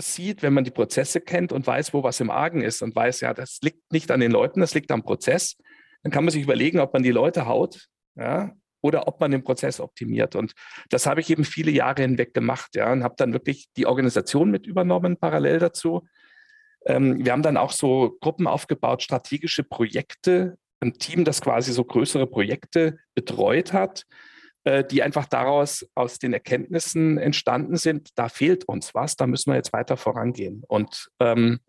sieht, 0.01 0.41
wenn 0.41 0.53
man 0.53 0.63
die 0.63 0.71
Prozesse 0.71 1.21
kennt 1.21 1.51
und 1.51 1.67
weiß, 1.67 1.93
wo 1.93 2.03
was 2.03 2.19
im 2.19 2.31
Argen 2.31 2.61
ist 2.61 2.81
und 2.81 2.95
weiß, 2.95 3.21
ja, 3.21 3.33
das 3.33 3.59
liegt 3.61 3.91
nicht 3.91 4.11
an 4.11 4.19
den 4.19 4.31
Leuten, 4.31 4.59
das 4.59 4.73
liegt 4.73 4.91
am 4.91 5.03
Prozess, 5.03 5.55
dann 6.01 6.11
kann 6.11 6.25
man 6.25 6.31
sich 6.31 6.43
überlegen, 6.43 6.79
ob 6.79 6.93
man 6.93 7.03
die 7.03 7.11
Leute 7.11 7.45
haut, 7.45 7.87
ja, 8.15 8.53
oder 8.81 9.07
ob 9.07 9.19
man 9.21 9.31
den 9.31 9.43
Prozess 9.43 9.79
optimiert. 9.79 10.35
Und 10.35 10.53
das 10.89 11.05
habe 11.05 11.21
ich 11.21 11.29
eben 11.29 11.45
viele 11.45 11.71
Jahre 11.71 12.01
hinweg 12.01 12.33
gemacht, 12.33 12.75
ja, 12.75 12.91
und 12.91 13.03
habe 13.03 13.15
dann 13.17 13.33
wirklich 13.33 13.67
die 13.77 13.85
Organisation 13.85 14.51
mit 14.51 14.65
übernommen 14.65 15.17
parallel 15.17 15.59
dazu 15.59 16.05
wir 16.85 17.31
haben 17.31 17.43
dann 17.43 17.57
auch 17.57 17.71
so 17.71 18.17
Gruppen 18.21 18.47
aufgebaut, 18.47 19.03
strategische 19.03 19.63
Projekte, 19.63 20.57
ein 20.81 20.93
Team, 20.93 21.23
das 21.23 21.41
quasi 21.41 21.71
so 21.71 21.83
größere 21.85 22.27
Projekte 22.27 22.97
betreut 23.15 23.71
hat, 23.71 24.03
äh, 24.65 24.83
die 24.83 25.01
einfach 25.01 25.25
daraus 25.27 25.85
aus 25.95 26.19
den 26.19 26.33
Erkenntnissen 26.33 27.17
entstanden 27.17 27.77
sind. 27.77 28.09
Da 28.15 28.27
fehlt 28.29 28.65
uns 28.65 28.93
was, 28.93 29.15
da 29.15 29.27
müssen 29.27 29.51
wir 29.51 29.55
jetzt 29.55 29.73
weiter 29.73 29.95
vorangehen. 29.97 30.63
Und 30.67 31.09
ähm, 31.19 31.59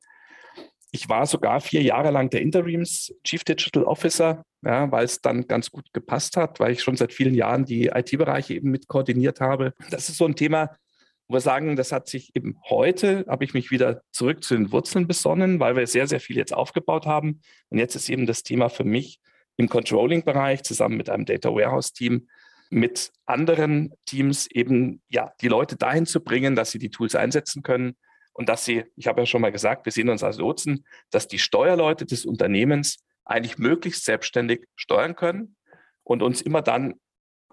Ich 0.90 1.09
war 1.09 1.26
sogar 1.26 1.61
vier 1.61 1.83
Jahre 1.83 2.12
lang 2.12 2.30
der 2.30 2.40
Interims 2.40 3.12
Chief 3.25 3.42
Digital 3.42 3.83
Officer, 3.83 4.44
ja, 4.64 4.88
weil 4.92 5.04
es 5.04 5.21
dann 5.21 5.49
ganz 5.49 5.73
gut 5.73 5.92
gepasst 5.92 6.37
hat, 6.37 6.61
weil 6.61 6.71
ich 6.71 6.83
schon 6.85 6.97
seit 6.97 7.12
vielen 7.12 7.35
Jahren 7.35 7.64
die 7.64 7.87
IT-Bereiche 7.87 8.54
eben 8.54 8.71
mit 8.71 8.87
koordiniert 8.87 9.40
habe. 9.40 9.73
Das 9.90 10.09
ist 10.09 10.18
so 10.18 10.25
ein 10.25 10.37
Thema, 10.37 10.76
wo 11.28 11.35
wir 11.35 11.40
sagen, 11.40 11.76
das 11.76 11.93
hat 11.93 12.09
sich 12.09 12.35
eben 12.37 12.59
heute, 12.69 13.25
habe 13.28 13.45
ich 13.45 13.54
mich 13.54 13.71
wieder 13.71 14.02
zurück 14.11 14.45
zu 14.45 14.54
den 14.54 14.73
Wurzeln 14.73 15.07
besonnen, 15.07 15.61
weil 15.61 15.76
wir 15.76 15.87
sehr, 15.87 16.07
sehr 16.07 16.21
viel 16.21 16.37
jetzt 16.37 16.52
aufgebaut 16.52 17.07
haben. 17.07 17.40
Und 17.71 17.78
jetzt 17.78 17.95
ist 17.95 18.09
eben 18.09 18.26
das 18.26 18.43
Thema 18.43 18.69
für 18.69 18.85
mich 18.85 19.21
im 19.57 19.69
Controlling-Bereich 19.69 20.62
zusammen 20.62 20.97
mit 20.97 21.09
einem 21.09 21.25
Data 21.25 21.50
Warehouse-Team 21.50 22.28
mit 22.71 23.12
anderen 23.26 23.93
Teams 24.04 24.47
eben 24.50 25.00
ja 25.09 25.33
die 25.40 25.49
Leute 25.49 25.76
dahin 25.76 26.07
zu 26.07 26.21
bringen, 26.23 26.57
dass 26.57 26.73
sie 26.73 26.78
die 26.78 26.90
Tools 26.90 27.14
einsetzen 27.14 27.62
können, 27.62 27.97
und 28.35 28.49
dass 28.49 28.64
sie, 28.64 28.85
ich 28.97 29.07
habe 29.07 29.23
ja 29.23 29.26
schon 29.26 29.40
mal 29.40 29.52
gesagt, 29.52 29.87
wir 29.87 29.93
sehen 29.93 30.11
uns 30.11 30.23
als 30.23 30.38
Lotsen, 30.38 30.85
dass 31.11 31.28
die 31.28 31.38
Steuerleute 31.38 32.04
des 32.04 32.26
Unternehmens 32.26 32.99
eigentlich 33.25 33.59
möglichst 33.59 34.04
selbstständig 34.04 34.66
steuern 34.75 35.16
können 35.16 35.57
und 36.02 36.23
uns 36.23 36.43
immer 36.43 36.61
dann 36.61 36.95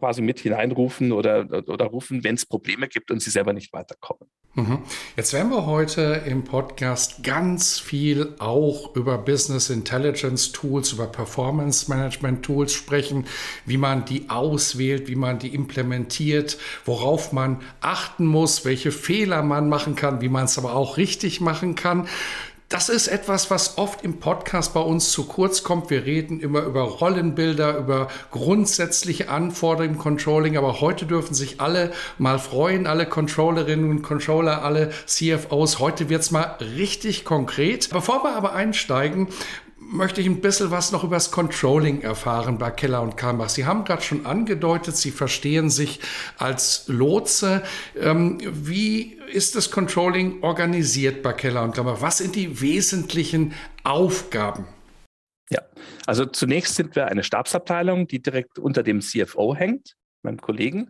quasi 0.02 0.24
mit 0.24 0.40
hineinrufen 0.40 1.12
oder, 1.12 1.48
oder 1.68 1.86
rufen, 1.86 2.24
wenn 2.24 2.34
es 2.34 2.46
Probleme 2.48 2.88
gibt 2.88 3.12
und 3.12 3.22
sie 3.22 3.30
selber 3.30 3.54
nicht 3.54 3.72
weiterkommen. 3.72 4.28
Mhm. 4.56 4.80
Jetzt 5.16 5.32
werden 5.32 5.52
wir 5.52 5.68
heute 5.68 6.24
im 6.26 6.44
Podcast 6.44 7.24
ganz 7.24 7.80
viel 7.80 8.34
auch 8.40 8.96
über 8.96 9.20
Business 9.20 9.70
Intelligence 9.70 10.52
Tools, 10.52 10.92
über 10.92 11.06
Performance 11.06 11.88
Management 11.88 12.44
Tools 12.44 12.74
sprechen, 12.74 13.28
wie 13.68 13.78
man 13.78 14.04
die 14.06 14.30
auswählt, 14.30 15.08
wie 15.08 15.16
man 15.16 15.38
die 15.38 15.54
implementiert, 15.54 16.58
worauf 16.84 17.32
man 17.32 17.62
achten 17.80 18.26
muss, 18.26 18.66
welche 18.66 18.92
Fehler 18.92 19.44
man 19.44 19.70
machen 19.70 19.96
kann, 19.96 20.20
wie 20.20 20.30
man 20.30 20.46
es 20.46 20.58
aber 20.58 20.74
auch 20.74 20.98
richtig 20.98 21.40
machen 21.40 21.76
kann. 21.76 22.08
Das 22.72 22.88
ist 22.88 23.10
etwas, 23.10 23.52
was 23.52 23.78
oft 23.78 24.02
im 24.02 24.22
Podcast 24.22 24.74
bei 24.74 24.80
uns 24.80 25.12
zu 25.12 25.26
kurz 25.26 25.62
kommt. 25.62 25.90
Wir 25.90 26.06
reden 26.06 26.40
immer 26.40 26.62
über 26.62 26.84
Rollenbilder, 26.84 27.78
über 27.78 28.08
grundsätzliche 28.32 29.30
Anforderungen 29.30 29.96
im 29.96 30.00
Controlling, 30.00 30.56
aber 30.56 30.80
heute 30.80 31.06
dürfen 31.06 31.34
sich 31.34 31.60
alle 31.60 31.92
mal 32.18 32.40
freuen, 32.40 32.88
alle 32.88 33.06
Controllerinnen 33.06 33.90
und 33.90 34.04
Controller, 34.04 34.64
alle 34.64 34.94
CFOs. 35.06 35.80
Heute 35.80 36.08
wird 36.08 36.22
es 36.22 36.32
mal 36.32 36.56
richtig 36.78 37.26
konkret. 37.26 37.90
Bevor 37.90 38.24
wir 38.24 38.38
aber 38.38 38.54
einsteigen, 38.54 39.28
möchte 39.92 40.22
ich 40.22 40.28
ein 40.28 40.42
bisschen 40.42 40.72
was 40.72 40.92
noch 40.92 41.04
über 41.04 41.18
das 41.18 41.32
Controlling 41.32 42.02
erfahren 42.02 42.58
bei 42.58 42.72
Keller 42.72 43.02
und 43.02 43.18
Kalmbach. 43.18 43.50
Sie 43.50 43.66
haben 43.66 43.84
gerade 43.84 44.02
schon 44.02 44.26
angedeutet, 44.26 44.96
Sie 44.96 45.12
verstehen 45.12 45.70
sich 45.70 46.00
als 46.38 46.86
Lotse. 46.88 47.64
Ähm, 48.00 48.40
wie 48.42 49.20
ist 49.32 49.56
das 49.56 49.70
Controlling 49.70 50.42
organisiert 50.44 51.22
bei 51.22 51.34
Keller 51.34 51.64
und 51.64 51.76
Kalmbach? 51.76 52.02
Was 52.02 52.20
sind 52.20 52.36
die 52.36 52.62
wesentlichen 52.62 53.54
Aufgaben? 53.84 54.66
Ja, 55.50 55.62
also 56.06 56.26
zunächst 56.26 56.76
sind 56.76 56.96
wir 56.96 57.08
eine 57.08 57.24
Stabsabteilung, 57.24 58.08
die 58.08 58.22
direkt 58.22 58.60
unter 58.60 58.84
dem 58.84 59.02
CFO 59.02 59.56
hängt, 59.56 59.96
meinem 60.24 60.40
Kollegen. 60.40 60.90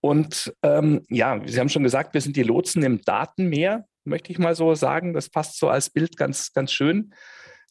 Und 0.00 0.52
ähm, 0.62 1.02
ja, 1.08 1.40
Sie 1.46 1.58
haben 1.58 1.68
schon 1.68 1.84
gesagt, 1.84 2.14
wir 2.14 2.20
sind 2.20 2.36
die 2.36 2.42
Lotsen 2.42 2.82
im 2.82 3.00
Datenmeer, 3.02 3.86
möchte 4.04 4.32
ich 4.32 4.38
mal 4.38 4.56
so 4.56 4.74
sagen. 4.74 5.12
Das 5.12 5.28
passt 5.28 5.58
so 5.58 5.68
als 5.68 5.90
Bild 5.90 6.16
ganz, 6.16 6.52
ganz 6.52 6.72
schön 6.72 7.12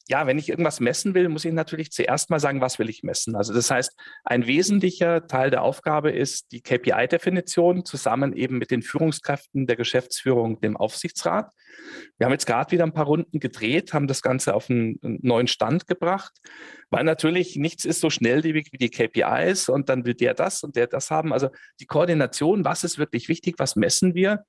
ja, 0.10 0.26
wenn 0.26 0.38
ich 0.38 0.50
irgendwas 0.50 0.80
messen 0.80 1.14
will, 1.14 1.28
muss 1.30 1.46
ich 1.46 1.52
natürlich 1.52 1.92
zuerst 1.92 2.30
mal 2.30 2.40
sagen, 2.40 2.62
was 2.62 2.80
will 2.80 2.90
ich 2.90 3.04
messen. 3.04 3.36
Also 3.36 3.54
das 3.54 3.70
heißt, 3.70 3.94
ein 4.24 4.48
wesentlicher 4.48 5.28
Teil 5.28 5.50
der 5.50 5.64
Aufgabe 5.64 6.12
ist 6.12 6.52
die 6.52 6.62
KPI-Definition 6.62 7.86
zusammen 7.86 8.34
eben 8.34 8.58
mit 8.58 8.72
den 8.72 8.82
Führungskräften 8.82 9.68
der 9.68 9.76
Geschäftsführung, 9.76 10.62
dem 10.62 10.78
Aufsichtsrat. 10.78 11.52
Wir 12.18 12.26
haben 12.26 12.32
jetzt 12.32 12.48
gerade 12.48 12.72
wieder 12.72 12.86
ein 12.86 12.94
paar 12.94 13.06
Runden 13.06 13.40
gedreht, 13.40 13.94
haben 13.94 14.08
das 14.08 14.22
Ganze 14.22 14.54
auf 14.56 14.70
einen 14.70 14.98
neuen 15.02 15.48
Stand 15.48 15.88
gebracht, 15.88 16.34
weil 16.90 17.04
natürlich 17.04 17.58
nichts 17.58 17.86
ist 17.86 18.00
so 18.00 18.10
schnelllebig 18.10 18.70
wie 18.72 18.78
die 18.78 18.90
KPIs 18.90 19.70
und 19.70 19.90
dann 19.90 20.06
will 20.06 20.14
der 20.14 20.34
das 20.34 20.64
und 20.64 20.76
der 20.76 20.88
das 20.88 21.12
haben. 21.12 21.34
Also 21.34 21.50
die 21.80 21.86
Koordination, 21.86 22.66
was 22.66 22.84
ist 22.84 22.98
wirklich 22.98 23.28
wichtig, 23.28 23.56
was 23.58 23.76
messen 23.76 24.16
wir, 24.16 24.46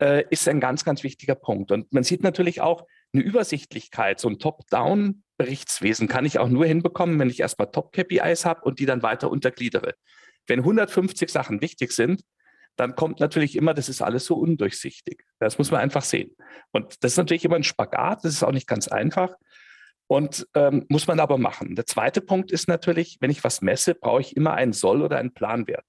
äh, 0.00 0.24
ist 0.30 0.48
ein 0.48 0.60
ganz, 0.60 0.84
ganz 0.84 1.02
wichtiger 1.02 1.34
Punkt. 1.34 1.72
Und 1.72 1.92
man 1.92 2.04
sieht 2.04 2.22
natürlich 2.22 2.60
auch, 2.60 2.86
eine 3.16 3.24
Übersichtlichkeit, 3.24 4.20
so 4.20 4.28
ein 4.28 4.38
Top-Down-Berichtswesen 4.38 6.08
kann 6.08 6.24
ich 6.24 6.38
auch 6.38 6.48
nur 6.48 6.66
hinbekommen, 6.66 7.18
wenn 7.18 7.30
ich 7.30 7.40
erstmal 7.40 7.70
Top-KPIs 7.70 8.44
habe 8.44 8.62
und 8.62 8.78
die 8.78 8.86
dann 8.86 9.02
weiter 9.02 9.30
untergliedere. 9.30 9.94
Wenn 10.46 10.60
150 10.60 11.30
Sachen 11.30 11.60
wichtig 11.60 11.92
sind, 11.92 12.22
dann 12.76 12.94
kommt 12.94 13.20
natürlich 13.20 13.56
immer, 13.56 13.74
das 13.74 13.88
ist 13.88 14.02
alles 14.02 14.26
so 14.26 14.36
undurchsichtig. 14.36 15.24
Das 15.38 15.58
muss 15.58 15.70
man 15.70 15.80
einfach 15.80 16.02
sehen. 16.02 16.36
Und 16.72 17.02
das 17.02 17.12
ist 17.12 17.16
natürlich 17.16 17.44
immer 17.44 17.56
ein 17.56 17.64
Spagat, 17.64 18.24
das 18.24 18.34
ist 18.34 18.42
auch 18.42 18.52
nicht 18.52 18.68
ganz 18.68 18.88
einfach. 18.88 19.34
Und 20.08 20.46
ähm, 20.54 20.84
muss 20.88 21.06
man 21.08 21.18
aber 21.18 21.38
machen. 21.38 21.74
Der 21.74 21.86
zweite 21.86 22.20
Punkt 22.20 22.52
ist 22.52 22.68
natürlich, 22.68 23.16
wenn 23.20 23.30
ich 23.30 23.42
was 23.42 23.60
messe, 23.60 23.94
brauche 23.94 24.20
ich 24.20 24.36
immer 24.36 24.54
einen 24.54 24.72
Soll- 24.72 25.02
oder 25.02 25.16
einen 25.18 25.34
Planwert. 25.34 25.84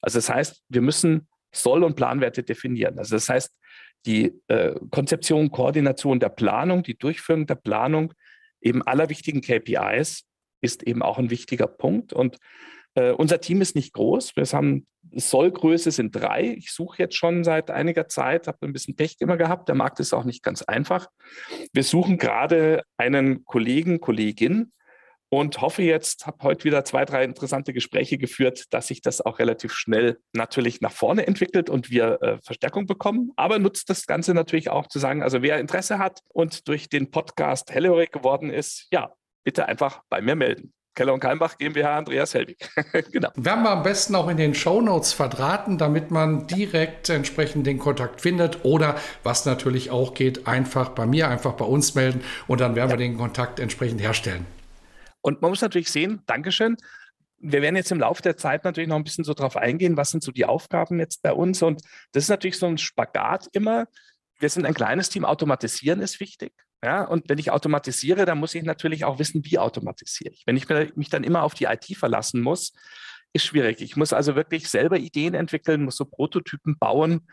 Also 0.00 0.18
das 0.18 0.30
heißt, 0.30 0.62
wir 0.68 0.80
müssen 0.80 1.28
Soll- 1.52 1.84
und 1.84 1.96
Planwerte 1.96 2.42
definieren. 2.42 2.98
Also 2.98 3.16
das 3.16 3.28
heißt, 3.28 3.52
die 4.06 4.32
äh, 4.48 4.74
Konzeption, 4.90 5.50
Koordination 5.50 6.20
der 6.20 6.28
Planung, 6.28 6.82
die 6.82 6.98
Durchführung 6.98 7.46
der 7.46 7.54
Planung 7.54 8.14
eben 8.60 8.82
aller 8.82 9.08
wichtigen 9.08 9.40
KPIs 9.40 10.24
ist 10.60 10.82
eben 10.84 11.02
auch 11.02 11.18
ein 11.18 11.30
wichtiger 11.30 11.66
Punkt. 11.66 12.12
Und 12.12 12.38
äh, 12.94 13.10
unser 13.10 13.40
Team 13.40 13.60
ist 13.60 13.74
nicht 13.74 13.92
groß. 13.92 14.36
Wir 14.36 14.44
haben 14.44 14.86
Sollgröße 15.10 15.90
sind 15.90 16.14
drei. 16.14 16.54
Ich 16.56 16.72
suche 16.72 16.98
jetzt 16.98 17.16
schon 17.16 17.42
seit 17.44 17.70
einiger 17.70 18.08
Zeit, 18.08 18.46
habe 18.46 18.58
ein 18.62 18.72
bisschen 18.72 18.94
Pech 18.94 19.16
immer 19.18 19.36
gehabt. 19.36 19.68
Der 19.68 19.74
Markt 19.74 19.98
ist 20.00 20.12
auch 20.12 20.24
nicht 20.24 20.42
ganz 20.42 20.62
einfach. 20.62 21.08
Wir 21.72 21.82
suchen 21.82 22.18
gerade 22.18 22.82
einen 22.96 23.44
Kollegen, 23.44 24.00
Kollegin, 24.00 24.72
und 25.32 25.62
hoffe 25.62 25.82
jetzt, 25.82 26.26
habe 26.26 26.36
heute 26.42 26.64
wieder 26.64 26.84
zwei, 26.84 27.06
drei 27.06 27.24
interessante 27.24 27.72
Gespräche 27.72 28.18
geführt, 28.18 28.66
dass 28.68 28.88
sich 28.88 29.00
das 29.00 29.24
auch 29.24 29.38
relativ 29.38 29.72
schnell 29.72 30.18
natürlich 30.34 30.82
nach 30.82 30.92
vorne 30.92 31.26
entwickelt 31.26 31.70
und 31.70 31.90
wir 31.90 32.20
äh, 32.20 32.38
Verstärkung 32.44 32.84
bekommen. 32.84 33.32
Aber 33.36 33.58
nutzt 33.58 33.88
das 33.88 34.06
Ganze 34.06 34.34
natürlich 34.34 34.68
auch 34.68 34.88
zu 34.88 34.98
sagen, 34.98 35.22
also 35.22 35.40
wer 35.40 35.58
Interesse 35.58 35.98
hat 35.98 36.20
und 36.28 36.68
durch 36.68 36.90
den 36.90 37.10
Podcast 37.10 37.72
Hellhörig 37.72 38.12
geworden 38.12 38.50
ist, 38.50 38.88
ja, 38.92 39.10
bitte 39.42 39.64
einfach 39.64 40.02
bei 40.10 40.20
mir 40.20 40.36
melden. 40.36 40.74
Keller 40.94 41.14
und 41.14 41.20
Keimbach 41.20 41.56
GmbH 41.56 41.96
Andreas 41.96 42.34
Helwig. 42.34 42.68
genau. 43.10 43.30
Werden 43.34 43.62
wir 43.62 43.70
am 43.70 43.82
besten 43.82 44.14
auch 44.14 44.28
in 44.28 44.36
den 44.36 44.54
Shownotes 44.54 45.14
verdrahten, 45.14 45.78
damit 45.78 46.10
man 46.10 46.46
direkt 46.46 47.08
entsprechend 47.08 47.66
den 47.66 47.78
Kontakt 47.78 48.20
findet 48.20 48.66
oder 48.66 48.96
was 49.22 49.46
natürlich 49.46 49.90
auch 49.90 50.12
geht, 50.12 50.46
einfach 50.46 50.90
bei 50.90 51.06
mir, 51.06 51.30
einfach 51.30 51.54
bei 51.54 51.64
uns 51.64 51.94
melden 51.94 52.22
und 52.48 52.60
dann 52.60 52.76
werden 52.76 52.90
ja. 52.90 52.98
wir 52.98 53.02
den 53.02 53.16
Kontakt 53.16 53.60
entsprechend 53.60 54.02
herstellen. 54.02 54.44
Und 55.22 55.40
man 55.40 55.50
muss 55.50 55.62
natürlich 55.62 55.90
sehen, 55.90 56.22
Dankeschön. 56.26 56.76
Wir 57.38 57.62
werden 57.62 57.76
jetzt 57.76 57.90
im 57.90 57.98
Laufe 57.98 58.22
der 58.22 58.36
Zeit 58.36 58.64
natürlich 58.64 58.88
noch 58.88 58.96
ein 58.96 59.04
bisschen 59.04 59.24
so 59.24 59.34
drauf 59.34 59.56
eingehen, 59.56 59.96
was 59.96 60.10
sind 60.10 60.22
so 60.22 60.30
die 60.30 60.44
Aufgaben 60.44 61.00
jetzt 61.00 61.22
bei 61.22 61.32
uns. 61.32 61.62
Und 61.62 61.82
das 62.12 62.24
ist 62.24 62.28
natürlich 62.28 62.58
so 62.58 62.66
ein 62.66 62.78
Spagat 62.78 63.48
immer. 63.52 63.86
Wir 64.38 64.48
sind 64.48 64.66
ein 64.66 64.74
kleines 64.74 65.08
Team, 65.08 65.24
automatisieren 65.24 66.00
ist 66.00 66.20
wichtig. 66.20 66.52
Ja, 66.84 67.04
und 67.04 67.28
wenn 67.28 67.38
ich 67.38 67.52
automatisiere, 67.52 68.24
dann 68.24 68.38
muss 68.38 68.54
ich 68.54 68.64
natürlich 68.64 69.04
auch 69.04 69.20
wissen, 69.20 69.44
wie 69.44 69.58
automatisiere 69.58 70.32
ich. 70.32 70.42
Wenn 70.46 70.56
ich 70.56 70.68
mich 70.96 71.10
dann 71.10 71.22
immer 71.22 71.44
auf 71.44 71.54
die 71.54 71.64
IT 71.64 71.96
verlassen 71.96 72.40
muss, 72.40 72.72
ist 73.32 73.46
schwierig. 73.46 73.80
Ich 73.80 73.96
muss 73.96 74.12
also 74.12 74.34
wirklich 74.34 74.68
selber 74.68 74.98
Ideen 74.98 75.34
entwickeln, 75.34 75.84
muss 75.84 75.96
so 75.96 76.04
Prototypen 76.04 76.78
bauen. 76.78 77.28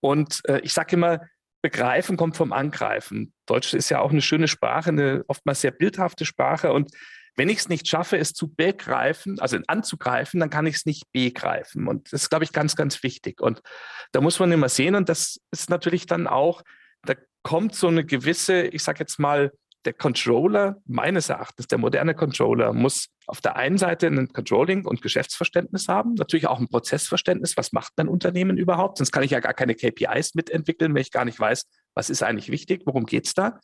Und 0.00 0.40
äh, 0.46 0.60
ich 0.60 0.72
sage 0.72 0.96
immer, 0.96 1.20
begreifen 1.62 2.16
kommt 2.16 2.36
vom 2.36 2.52
Angreifen. 2.52 3.32
Deutsch 3.46 3.74
ist 3.74 3.88
ja 3.88 4.00
auch 4.00 4.10
eine 4.10 4.22
schöne 4.22 4.48
Sprache, 4.48 4.90
eine 4.90 5.24
oftmals 5.28 5.60
sehr 5.60 5.70
bildhafte 5.70 6.24
Sprache. 6.24 6.72
Und 6.72 6.90
wenn 7.38 7.48
ich 7.48 7.58
es 7.58 7.68
nicht 7.68 7.86
schaffe, 7.86 8.18
es 8.18 8.34
zu 8.34 8.52
begreifen, 8.52 9.38
also 9.38 9.58
anzugreifen, 9.68 10.40
dann 10.40 10.50
kann 10.50 10.66
ich 10.66 10.76
es 10.76 10.86
nicht 10.86 11.10
begreifen. 11.12 11.86
Und 11.86 12.12
das 12.12 12.22
ist, 12.22 12.30
glaube 12.30 12.44
ich, 12.44 12.52
ganz, 12.52 12.74
ganz 12.74 13.02
wichtig. 13.04 13.40
Und 13.40 13.62
da 14.10 14.20
muss 14.20 14.40
man 14.40 14.50
immer 14.50 14.68
sehen, 14.68 14.96
und 14.96 15.08
das 15.08 15.40
ist 15.52 15.70
natürlich 15.70 16.06
dann 16.06 16.26
auch, 16.26 16.62
da 17.04 17.14
kommt 17.44 17.76
so 17.76 17.86
eine 17.86 18.04
gewisse, 18.04 18.62
ich 18.62 18.82
sage 18.82 18.98
jetzt 18.98 19.20
mal, 19.20 19.52
der 19.84 19.92
Controller, 19.92 20.78
meines 20.84 21.28
Erachtens, 21.28 21.68
der 21.68 21.78
moderne 21.78 22.14
Controller, 22.14 22.72
muss 22.72 23.08
auf 23.28 23.40
der 23.40 23.54
einen 23.54 23.78
Seite 23.78 24.08
ein 24.08 24.32
Controlling- 24.32 24.84
und 24.84 25.00
Geschäftsverständnis 25.00 25.86
haben, 25.86 26.14
natürlich 26.14 26.48
auch 26.48 26.58
ein 26.58 26.68
Prozessverständnis, 26.68 27.56
was 27.56 27.70
macht 27.70 27.92
mein 27.96 28.08
Unternehmen 28.08 28.58
überhaupt, 28.58 28.98
sonst 28.98 29.12
kann 29.12 29.22
ich 29.22 29.30
ja 29.30 29.38
gar 29.38 29.54
keine 29.54 29.76
KPIs 29.76 30.34
mitentwickeln, 30.34 30.92
wenn 30.92 31.02
ich 31.02 31.12
gar 31.12 31.24
nicht 31.24 31.38
weiß, 31.38 31.66
was 31.94 32.10
ist 32.10 32.24
eigentlich 32.24 32.50
wichtig, 32.50 32.82
worum 32.84 33.06
geht 33.06 33.26
es 33.26 33.34
da. 33.34 33.60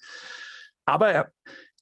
Aber 0.86 1.10
er, 1.10 1.32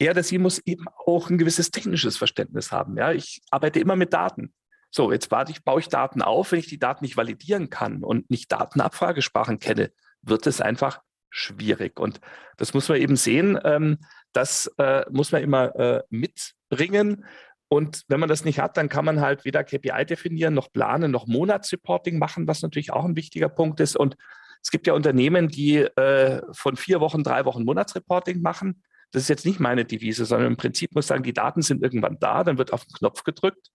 er 0.03 0.13
oder 0.13 0.23
sie 0.23 0.39
muss 0.39 0.59
eben 0.61 0.87
auch 1.07 1.31
ein 1.31 1.39
gewisses 1.39 1.71
technisches 1.71 2.17
Verständnis 2.17 2.73
haben. 2.73 2.97
Ja, 2.97 3.13
ich 3.13 3.41
arbeite 3.51 3.81
immer 3.81 3.97
mit 3.97 4.13
Daten. 4.13 4.53
So, 4.91 5.11
jetzt 5.11 5.31
ich, 5.49 5.65
baue 5.65 5.81
ich 5.81 5.89
Daten 5.89 6.21
auf. 6.21 6.53
Wenn 6.53 6.59
ich 6.59 6.67
die 6.67 6.79
Daten 6.79 7.05
nicht 7.05 7.17
validieren 7.17 7.71
kann 7.71 8.05
und 8.05 8.31
nicht 8.31 8.53
Datenabfragesprachen 8.53 9.59
kenne, 9.59 9.91
wird 10.21 10.47
es 10.47 10.61
einfach 10.61 11.01
schwierig. 11.31 11.99
Und 11.99 12.21
das 12.59 12.75
muss 12.75 12.89
man 12.89 12.99
eben 12.99 13.17
sehen. 13.17 13.59
Ähm, 13.65 13.99
das 14.33 14.71
äh, 14.79 15.05
muss 15.11 15.33
man 15.33 15.43
immer 15.43 15.75
äh, 15.77 16.03
mitbringen. 16.11 17.25
Und 17.69 18.03
wenn 18.09 18.21
man 18.21 18.29
das 18.29 18.45
nicht 18.45 18.59
hat, 18.61 18.77
dann 18.77 18.91
kann 18.91 19.07
man 19.07 19.23
halt 19.23 19.47
weder 19.47 19.65
KPI 19.65 20.05
definieren, 20.05 20.53
noch 20.53 20.71
planen, 20.73 21.11
noch 21.11 21.27
Monatsreporting 21.27 22.19
machen, 22.19 22.47
was 22.47 22.61
natürlich 22.61 22.93
auch 22.93 23.07
ein 23.07 23.17
wichtiger 23.17 23.49
Punkt 23.49 23.81
ist. 23.81 23.97
Und 23.97 24.17
es 24.63 24.71
gibt 24.71 24.87
ja 24.87 24.93
Unternehmen, 24.93 25.49
die 25.49 25.79
äh, 25.79 26.43
von 26.53 26.77
vier 26.77 27.01
Wochen, 27.01 27.25
drei 27.25 27.47
Wochen 27.47 27.65
Monatsreporting 27.65 28.43
machen. 28.43 28.83
Das 29.13 29.23
ist 29.23 29.29
jetzt 29.29 29.47
nicht 29.47 29.61
meine 29.61 29.85
Devise, 29.85 30.25
sondern 30.25 30.49
im 30.49 30.57
Prinzip 30.57 30.95
muss 30.95 31.05
ich 31.05 31.09
sagen, 31.09 31.23
die 31.23 31.35
Daten 31.35 31.63
sind 31.63 31.83
irgendwann 31.83 32.19
da, 32.19 32.45
dann 32.45 32.59
wird 32.59 32.73
auf 32.73 32.85
den 32.85 32.95
Knopf 32.95 33.25
gedrückt 33.25 33.71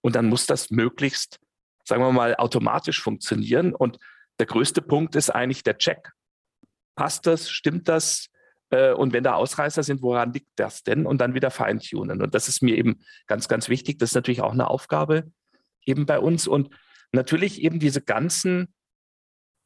und 0.00 0.14
dann 0.14 0.26
muss 0.26 0.46
das 0.46 0.70
möglichst, 0.70 1.40
sagen 1.84 2.02
wir 2.02 2.12
mal, 2.12 2.36
automatisch 2.36 3.02
funktionieren. 3.02 3.74
Und 3.74 3.98
der 4.38 4.46
größte 4.46 4.82
Punkt 4.82 5.16
ist 5.16 5.30
eigentlich 5.30 5.64
der 5.64 5.78
Check. 5.78 6.12
Passt 6.94 7.26
das? 7.26 7.50
Stimmt 7.50 7.88
das? 7.88 8.28
Äh, 8.70 8.92
und 8.92 9.12
wenn 9.12 9.24
da 9.24 9.34
Ausreißer 9.34 9.82
sind, 9.82 10.02
woran 10.02 10.32
liegt 10.32 10.50
das 10.56 10.82
denn? 10.82 11.06
Und 11.06 11.20
dann 11.20 11.34
wieder 11.34 11.50
feintunen. 11.50 12.22
Und 12.22 12.34
das 12.34 12.48
ist 12.48 12.62
mir 12.62 12.76
eben 12.76 13.00
ganz, 13.26 13.48
ganz 13.48 13.68
wichtig. 13.68 13.98
Das 13.98 14.10
ist 14.10 14.14
natürlich 14.14 14.40
auch 14.40 14.52
eine 14.52 14.68
Aufgabe 14.68 15.30
eben 15.84 16.06
bei 16.06 16.18
uns. 16.18 16.46
Und 16.46 16.70
natürlich 17.12 17.62
eben 17.62 17.80
diese 17.80 18.02
ganzen 18.02 18.74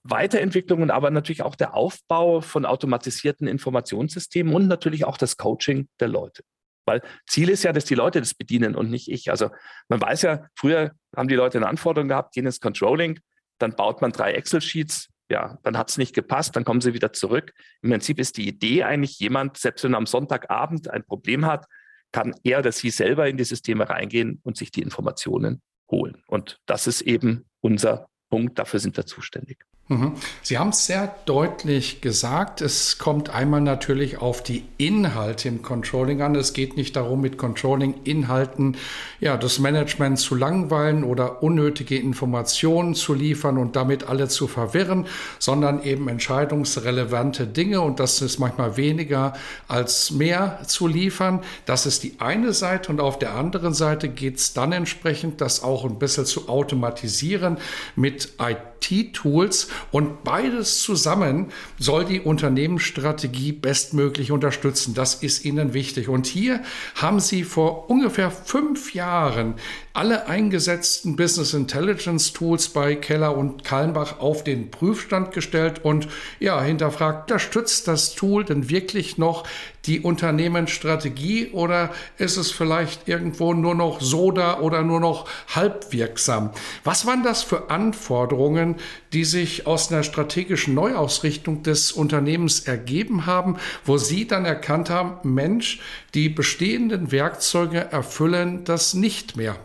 Weiterentwicklungen, 0.03 0.91
aber 0.91 1.11
natürlich 1.11 1.43
auch 1.43 1.57
der 1.57 1.75
Aufbau 1.75 2.41
von 2.41 2.65
automatisierten 2.65 3.47
Informationssystemen 3.47 4.55
und 4.55 4.67
natürlich 4.67 5.05
auch 5.05 5.19
das 5.19 5.37
Coaching 5.37 5.89
der 6.01 6.09
Leute. 6.09 6.43
Weil 6.87 7.03
Ziel 7.29 7.51
ist 7.51 7.63
ja, 7.63 7.73
dass 7.73 7.85
die 7.85 7.95
Leute 7.95 8.21
das 8.21 8.35
bedienen 8.35 8.75
und 8.75 8.91
nicht 8.91 9.11
ich. 9.11 9.31
Also 9.31 9.51
man 9.89 10.01
weiß 10.01 10.23
ja, 10.23 10.47
früher 10.55 10.93
haben 11.15 11.29
die 11.29 11.35
Leute 11.35 11.59
eine 11.59 11.69
Anforderung 11.69 12.09
gehabt, 12.09 12.35
gehen 12.35 12.47
ins 12.47 12.61
Controlling, 12.61 13.21
dann 13.59 13.77
baut 13.77 14.01
man 14.01 14.13
drei 14.13 14.33
Excel-Sheets, 14.33 15.09
ja, 15.31 15.59
dann 15.63 15.77
hat 15.77 15.91
es 15.91 15.99
nicht 15.99 16.15
gepasst, 16.15 16.57
dann 16.57 16.65
kommen 16.65 16.81
sie 16.81 16.95
wieder 16.95 17.13
zurück. 17.13 17.53
Im 17.83 17.91
Prinzip 17.91 18.19
ist 18.19 18.37
die 18.37 18.49
Idee 18.49 18.83
eigentlich, 18.85 19.19
jemand, 19.21 19.59
selbst 19.59 19.85
wenn 19.85 19.95
er 19.95 19.99
am 19.99 20.07
Sonntagabend 20.07 20.91
ein 20.91 21.05
Problem 21.05 21.47
hat, 21.47 21.67
kann 22.13 22.35
er 22.43 22.59
oder 22.59 22.73
sie 22.73 22.91
selber 22.91 23.29
in 23.29 23.37
die 23.37 23.45
Systeme 23.45 23.89
reingehen 23.89 24.41
und 24.43 24.57
sich 24.57 24.73
die 24.73 24.83
Informationen 24.83 25.63
holen. 25.91 26.23
Und 26.27 26.59
das 26.67 26.87
ist 26.87 27.03
eben 27.03 27.45
unser 27.61 28.09
Punkt, 28.31 28.59
dafür 28.59 28.81
sind 28.81 28.97
wir 28.97 29.07
zuständig. 29.07 29.65
Mhm. 29.91 30.13
Sie 30.41 30.57
haben 30.57 30.69
es 30.69 30.87
sehr 30.87 31.13
deutlich 31.27 32.01
gesagt. 32.01 32.61
Es 32.61 32.99
kommt 32.99 33.31
einmal 33.31 33.61
natürlich 33.61 34.19
auf 34.19 34.41
die 34.41 34.65
Inhalte 34.79 35.49
im 35.49 35.63
Controlling 35.63 36.23
an. 36.23 36.37
Es 36.37 36.53
geht 36.53 36.77
nicht 36.77 36.95
darum, 36.95 37.21
mit 37.21 37.39
Controlling-Inhalten 37.39 38.77
ja, 39.19 39.37
das 39.37 39.59
Management 39.59 40.21
zu 40.21 40.37
langweilen 40.37 41.03
oder 41.03 41.43
unnötige 41.43 41.99
Informationen 41.99 42.95
zu 42.95 43.15
liefern 43.15 43.59
und 43.59 43.75
damit 43.75 44.05
alle 44.05 44.29
zu 44.29 44.47
verwirren, 44.47 45.07
sondern 45.41 45.83
eben 45.83 46.09
entscheidungsrelevante 46.09 47.49
Dinge 47.49 47.81
und 47.81 47.99
das 47.99 48.23
ist 48.23 48.39
manchmal 48.39 48.77
weniger 48.77 49.33
als 49.67 50.13
mehr 50.13 50.61
zu 50.69 50.87
liefern. 50.87 51.41
Das 51.67 51.85
ist 51.85 52.05
die 52.05 52.15
eine 52.21 52.53
Seite 52.53 52.93
und 52.93 53.01
auf 53.01 53.19
der 53.19 53.35
anderen 53.35 53.75
Seite 53.75 54.09
geht 54.09 54.37
es 54.37 54.53
dann 54.53 54.71
entsprechend, 54.71 55.41
das 55.41 55.65
auch 55.65 55.85
ein 55.85 55.99
bisschen 55.99 56.27
zu 56.27 56.49
automatisieren 56.49 57.59
mit 57.97 58.35
IT-Tools 58.39 59.69
und 59.91 60.25
beides 60.25 60.81
zusammen 60.83 61.47
soll 61.79 62.05
die 62.05 62.21
Unternehmensstrategie 62.21 63.53
bestmöglich 63.53 64.33
unterstützen. 64.33 64.95
Das 64.95 65.15
ist 65.15 65.45
Ihnen 65.45 65.75
wichtig. 65.75 66.09
Und 66.09 66.27
hier 66.27 66.63
haben 66.95 67.21
Sie 67.21 67.45
vor 67.45 67.91
ungefähr 67.91 68.31
fünf 68.31 68.95
Jahren 68.95 69.55
alle 69.93 70.29
eingesetzten 70.29 71.17
Business 71.17 71.53
Intelligence 71.53 72.33
Tools 72.33 72.69
bei 72.69 72.95
Keller 72.95 73.37
und 73.37 73.65
Kallenbach 73.65 74.21
auf 74.21 74.45
den 74.45 74.71
Prüfstand 74.71 75.33
gestellt 75.33 75.85
und 75.85 76.07
ja, 76.39 76.63
hinterfragt, 76.63 77.31
unterstützt 77.31 77.89
das 77.89 78.15
Tool 78.15 78.45
denn 78.45 78.71
wirklich 78.71 79.19
noch 79.19 79.45
die 79.87 80.01
Unternehmensstrategie 80.01 81.49
oder 81.53 81.91
ist 82.19 82.37
es 82.37 82.53
vielleicht 82.53 83.09
irgendwo 83.09 83.55
nur 83.55 83.75
noch 83.75 84.01
Soda 84.01 84.61
oder 84.61 84.83
nur 84.83 85.01
noch 85.01 85.29
halbwirksam? 85.49 86.51
Was 86.85 87.07
waren 87.07 87.25
das 87.25 87.43
für 87.43 87.71
Anforderungen, 87.71 88.77
die 89.13 89.25
sich 89.25 89.67
aus 89.67 89.91
einer 89.91 90.05
strategischen 90.05 90.75
Neuausrichtung 90.75 91.63
des 91.63 91.91
Unternehmens 91.91 92.61
ergeben 92.61 93.27
haben, 93.27 93.57
wo 93.85 93.97
Sie 93.97 94.27
dann 94.27 94.45
erkannt 94.45 94.91
haben, 94.91 95.35
Mensch, 95.35 95.81
die 96.15 96.29
bestehenden 96.29 97.11
Werkzeuge 97.11 97.91
erfüllen 97.91 98.65
das 98.65 98.95
nicht 98.95 99.37
mehr? 99.37 99.57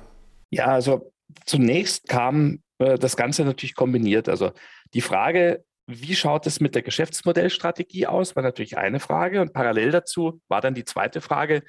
Ja, 0.50 0.68
also 0.68 1.14
zunächst 1.46 2.08
kam 2.08 2.62
äh, 2.80 2.98
das 2.98 3.18
Ganze 3.18 3.44
natürlich 3.44 3.75
kombiniert. 3.75 4.30
Also 4.30 4.52
die 4.94 5.02
Frage, 5.02 5.64
wie 5.88 6.16
schaut 6.16 6.48
es 6.48 6.60
mit 6.60 6.75
der 6.75 6.82
Geschäftsmodellstrategie 6.82 8.08
aus, 8.08 8.36
war 8.36 8.44
natürlich 8.44 8.78
eine 8.78 9.00
Frage. 9.00 9.42
Und 9.42 9.54
parallel 9.54 9.92
dazu 9.92 10.42
war 10.48 10.62
dann 10.62 10.74
die 10.74 10.86
zweite 10.86 11.22
Frage, 11.22 11.64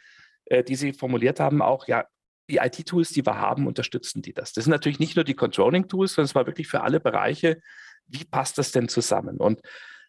äh, 0.47 0.62
die 0.62 0.76
Sie 0.76 0.93
formuliert 0.93 1.41
haben, 1.41 1.62
auch, 1.62 1.86
ja, 1.86 2.06
die 2.49 2.58
IT-Tools, 2.58 3.10
die 3.10 3.26
wir 3.26 3.41
haben, 3.41 3.67
unterstützen 3.67 4.23
die 4.23 4.32
das? 4.32 4.52
Das 4.52 4.65
sind 4.65 4.71
natürlich 4.71 5.00
nicht 5.00 5.17
nur 5.17 5.25
die 5.25 5.34
Controlling-Tools, 5.34 6.15
sondern 6.15 6.26
es 6.26 6.34
war 6.34 6.47
wirklich 6.47 6.69
für 6.69 6.82
alle 6.82 7.00
Bereiche, 7.00 7.60
wie 8.06 8.25
passt 8.25 8.56
das 8.56 8.71
denn 8.71 8.89
zusammen? 8.89 9.39
Und 9.39 9.60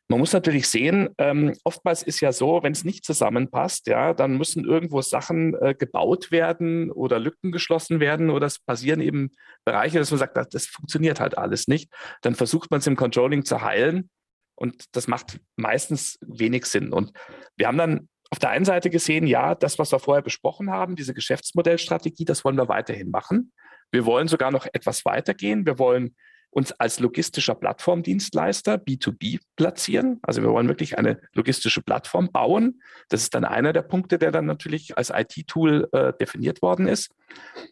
man 0.09 0.19
muss 0.19 0.31
natürlich 0.31 0.69
sehen, 0.69 1.09
ähm, 1.17 1.53
oftmals 1.63 2.01
ist 2.01 2.21
ja 2.21 2.31
so, 2.31 2.63
wenn 2.63 2.71
es 2.71 2.85
nicht 2.85 3.03
zusammenpasst, 3.03 3.87
ja, 3.87 4.13
dann 4.13 4.37
müssen 4.37 4.63
irgendwo 4.63 5.01
Sachen 5.01 5.53
äh, 5.55 5.75
gebaut 5.77 6.31
werden 6.31 6.91
oder 6.91 7.19
Lücken 7.19 7.51
geschlossen 7.51 7.99
werden 7.99 8.29
oder 8.29 8.47
es 8.47 8.59
passieren 8.59 9.01
eben 9.01 9.31
Bereiche, 9.65 9.99
dass 9.99 10.11
man 10.11 10.19
sagt, 10.19 10.37
das, 10.37 10.49
das 10.49 10.65
funktioniert 10.65 11.19
halt 11.19 11.37
alles 11.37 11.67
nicht. 11.67 11.91
Dann 12.21 12.35
versucht 12.35 12.71
man 12.71 12.79
es 12.79 12.87
im 12.87 12.95
Controlling 12.95 13.43
zu 13.43 13.61
heilen 13.61 14.09
und 14.55 14.85
das 14.93 15.07
macht 15.07 15.39
meistens 15.57 16.17
wenig 16.21 16.65
Sinn. 16.65 16.93
Und 16.93 17.11
wir 17.57 17.67
haben 17.67 17.77
dann 17.77 18.07
auf 18.29 18.39
der 18.39 18.49
einen 18.49 18.65
Seite 18.65 18.89
gesehen, 18.89 19.27
ja, 19.27 19.55
das, 19.55 19.77
was 19.77 19.91
wir 19.91 19.99
vorher 19.99 20.23
besprochen 20.23 20.69
haben, 20.71 20.95
diese 20.95 21.13
Geschäftsmodellstrategie, 21.13 22.25
das 22.25 22.45
wollen 22.45 22.57
wir 22.57 22.69
weiterhin 22.69 23.09
machen. 23.09 23.51
Wir 23.91 24.05
wollen 24.05 24.27
sogar 24.27 24.51
noch 24.51 24.67
etwas 24.71 25.05
weitergehen. 25.05 25.65
Wir 25.65 25.79
wollen 25.79 26.15
uns 26.49 26.71
als 26.71 26.99
logistischer 26.99 27.55
Plattformdienstleister 27.55 28.75
B2B 28.75 29.39
platzieren. 29.55 30.19
Also 30.23 30.41
wir 30.41 30.49
wollen 30.49 30.67
wirklich 30.67 30.97
eine 30.97 31.19
logistische 31.33 31.81
Plattform 31.81 32.31
bauen. 32.31 32.81
Das 33.09 33.21
ist 33.21 33.35
dann 33.35 33.45
einer 33.45 33.73
der 33.73 33.83
Punkte, 33.83 34.17
der 34.17 34.31
dann 34.31 34.45
natürlich 34.45 34.97
als 34.97 35.11
IT-Tool 35.11 35.87
äh, 35.91 36.13
definiert 36.19 36.61
worden 36.61 36.87
ist. 36.87 37.11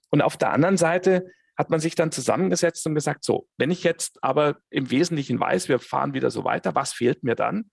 Und 0.10 0.22
auf 0.22 0.38
der 0.38 0.52
anderen 0.52 0.78
Seite 0.78 1.26
hat 1.58 1.70
man 1.70 1.80
sich 1.80 1.96
dann 1.96 2.12
zusammengesetzt 2.12 2.86
und 2.86 2.96
gesagt, 2.96 3.24
so, 3.24 3.48
wenn 3.58 3.72
ich 3.72 3.84
jetzt 3.84 4.22
aber 4.22 4.58
im 4.70 4.92
Wesentlichen 4.92 5.40
weiß, 5.40 5.70
wir 5.70 5.80
fahren 5.80 6.14
wieder 6.14 6.30
so 6.30 6.44
weiter, 6.44 6.76
was 6.76 6.94
fehlt 6.94 7.24
mir 7.24 7.36
dann? 7.36 7.72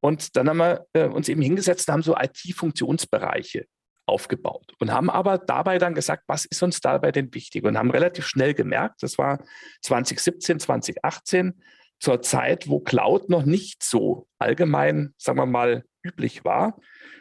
Und 0.00 0.36
dann 0.36 0.48
haben 0.48 0.56
wir 0.58 0.86
äh, 0.92 1.06
uns 1.06 1.28
eben 1.28 1.40
hingesetzt 1.40 1.88
und 1.88 1.92
haben 1.92 2.02
so 2.02 2.16
IT-Funktionsbereiche 2.16 3.66
aufgebaut 4.06 4.72
und 4.80 4.92
haben 4.92 5.10
aber 5.10 5.38
dabei 5.38 5.78
dann 5.78 5.94
gesagt, 5.94 6.24
was 6.26 6.44
ist 6.44 6.62
uns 6.62 6.80
dabei 6.80 7.12
denn 7.12 7.32
wichtig 7.34 7.64
und 7.64 7.78
haben 7.78 7.90
relativ 7.90 8.26
schnell 8.26 8.54
gemerkt, 8.54 9.02
das 9.02 9.18
war 9.18 9.42
2017, 9.82 10.60
2018, 10.60 11.62
zur 12.02 12.20
Zeit, 12.20 12.68
wo 12.68 12.80
Cloud 12.80 13.28
noch 13.28 13.44
nicht 13.44 13.84
so 13.84 14.26
allgemein, 14.40 15.14
sagen 15.18 15.38
wir 15.38 15.46
mal, 15.46 15.84
üblich 16.02 16.44
war. 16.44 16.76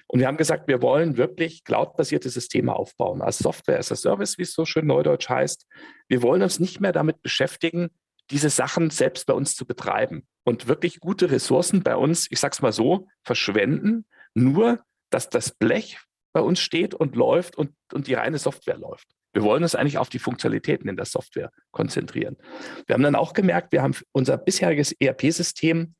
Und 0.07 0.19
wir 0.19 0.27
haben 0.27 0.37
gesagt, 0.37 0.67
wir 0.67 0.81
wollen 0.81 1.17
wirklich 1.17 1.63
cloud-basierte 1.63 2.29
Systeme 2.29 2.75
aufbauen, 2.75 3.21
als 3.21 3.37
Software 3.37 3.77
as 3.77 3.91
a 3.91 3.95
Service, 3.95 4.39
wie 4.39 4.41
es 4.41 4.53
so 4.53 4.65
schön 4.65 4.87
neudeutsch 4.87 5.29
heißt. 5.29 5.67
Wir 6.07 6.23
wollen 6.23 6.41
uns 6.41 6.59
nicht 6.59 6.81
mehr 6.81 6.93
damit 6.93 7.21
beschäftigen, 7.21 7.91
diese 8.31 8.49
Sachen 8.49 8.89
selbst 8.89 9.27
bei 9.27 9.33
uns 9.33 9.55
zu 9.55 9.67
betreiben 9.67 10.25
und 10.45 10.67
wirklich 10.67 10.99
gute 10.99 11.29
Ressourcen 11.29 11.83
bei 11.83 11.95
uns, 11.95 12.27
ich 12.31 12.39
sage 12.39 12.53
es 12.53 12.61
mal 12.61 12.71
so, 12.71 13.07
verschwenden, 13.23 14.05
nur 14.33 14.83
dass 15.11 15.29
das 15.29 15.51
Blech 15.51 15.99
bei 16.33 16.41
uns 16.41 16.59
steht 16.59 16.93
und 16.93 17.15
läuft 17.15 17.57
und, 17.57 17.71
und 17.93 18.07
die 18.07 18.13
reine 18.13 18.37
Software 18.37 18.77
läuft. 18.77 19.07
Wir 19.33 19.43
wollen 19.43 19.63
uns 19.63 19.75
eigentlich 19.75 19.97
auf 19.97 20.09
die 20.09 20.19
Funktionalitäten 20.19 20.89
in 20.89 20.97
der 20.97 21.05
Software 21.05 21.51
konzentrieren. 21.71 22.37
Wir 22.85 22.93
haben 22.93 23.03
dann 23.03 23.15
auch 23.15 23.33
gemerkt, 23.33 23.71
wir 23.71 23.81
haben 23.81 23.95
unser 24.11 24.37
bisheriges 24.37 24.91
ERP-System 24.91 25.95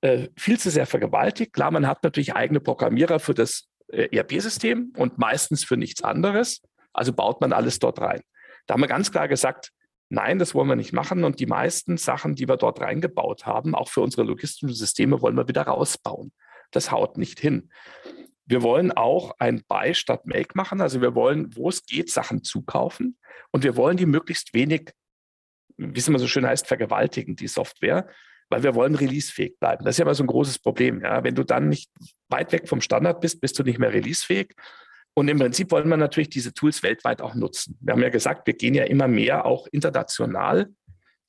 äh, 0.00 0.28
viel 0.36 0.58
zu 0.58 0.70
sehr 0.70 0.86
vergewaltigt. 0.86 1.52
Klar, 1.52 1.70
man 1.70 1.86
hat 1.86 2.02
natürlich 2.02 2.34
eigene 2.34 2.60
Programmierer 2.60 3.20
für 3.20 3.34
das 3.34 3.68
äh, 3.88 4.16
ERP-System 4.16 4.92
und 4.96 5.18
meistens 5.18 5.64
für 5.64 5.76
nichts 5.76 6.02
anderes. 6.02 6.62
Also 6.92 7.12
baut 7.12 7.40
man 7.40 7.52
alles 7.52 7.78
dort 7.78 8.00
rein. 8.00 8.20
Da 8.66 8.74
haben 8.74 8.80
wir 8.80 8.88
ganz 8.88 9.12
klar 9.12 9.28
gesagt, 9.28 9.72
nein, 10.08 10.38
das 10.38 10.54
wollen 10.54 10.68
wir 10.68 10.76
nicht 10.76 10.92
machen. 10.92 11.24
Und 11.24 11.38
die 11.38 11.46
meisten 11.46 11.98
Sachen, 11.98 12.34
die 12.34 12.48
wir 12.48 12.56
dort 12.56 12.80
reingebaut 12.80 13.46
haben, 13.46 13.74
auch 13.74 13.88
für 13.88 14.00
unsere 14.00 14.22
logistischen 14.22 14.74
Systeme, 14.74 15.20
wollen 15.20 15.36
wir 15.36 15.48
wieder 15.48 15.62
rausbauen. 15.62 16.32
Das 16.70 16.90
haut 16.90 17.18
nicht 17.18 17.40
hin. 17.40 17.70
Wir 18.50 18.64
wollen 18.64 18.90
auch 18.90 19.36
ein 19.38 19.62
Buy 19.68 19.94
statt 19.94 20.26
Make 20.26 20.54
machen. 20.54 20.80
Also 20.80 21.00
wir 21.00 21.14
wollen, 21.14 21.54
wo 21.54 21.68
es 21.68 21.86
geht, 21.86 22.10
Sachen 22.10 22.42
zukaufen. 22.42 23.16
Und 23.52 23.62
wir 23.62 23.76
wollen 23.76 23.96
die 23.96 24.06
möglichst 24.06 24.54
wenig, 24.54 24.90
wie 25.76 25.96
es 25.96 26.08
immer 26.08 26.18
so 26.18 26.26
schön 26.26 26.44
heißt, 26.44 26.66
vergewaltigen, 26.66 27.36
die 27.36 27.46
Software, 27.46 28.08
weil 28.48 28.64
wir 28.64 28.74
wollen 28.74 28.96
releasefähig 28.96 29.56
bleiben. 29.60 29.84
Das 29.84 29.94
ist 29.94 29.98
ja 29.98 30.04
immer 30.04 30.16
so 30.16 30.24
ein 30.24 30.26
großes 30.26 30.58
Problem. 30.58 31.00
Ja? 31.00 31.22
Wenn 31.22 31.36
du 31.36 31.44
dann 31.44 31.68
nicht 31.68 31.92
weit 32.28 32.50
weg 32.50 32.68
vom 32.68 32.80
Standard 32.80 33.20
bist, 33.20 33.40
bist 33.40 33.56
du 33.56 33.62
nicht 33.62 33.78
mehr 33.78 33.92
releasefähig. 33.92 34.52
Und 35.14 35.28
im 35.28 35.38
Prinzip 35.38 35.70
wollen 35.70 35.88
wir 35.88 35.96
natürlich 35.96 36.30
diese 36.30 36.52
Tools 36.52 36.82
weltweit 36.82 37.22
auch 37.22 37.36
nutzen. 37.36 37.78
Wir 37.80 37.92
haben 37.92 38.02
ja 38.02 38.08
gesagt, 38.08 38.48
wir 38.48 38.54
gehen 38.54 38.74
ja 38.74 38.82
immer 38.82 39.06
mehr 39.06 39.44
auch 39.44 39.68
international 39.70 40.70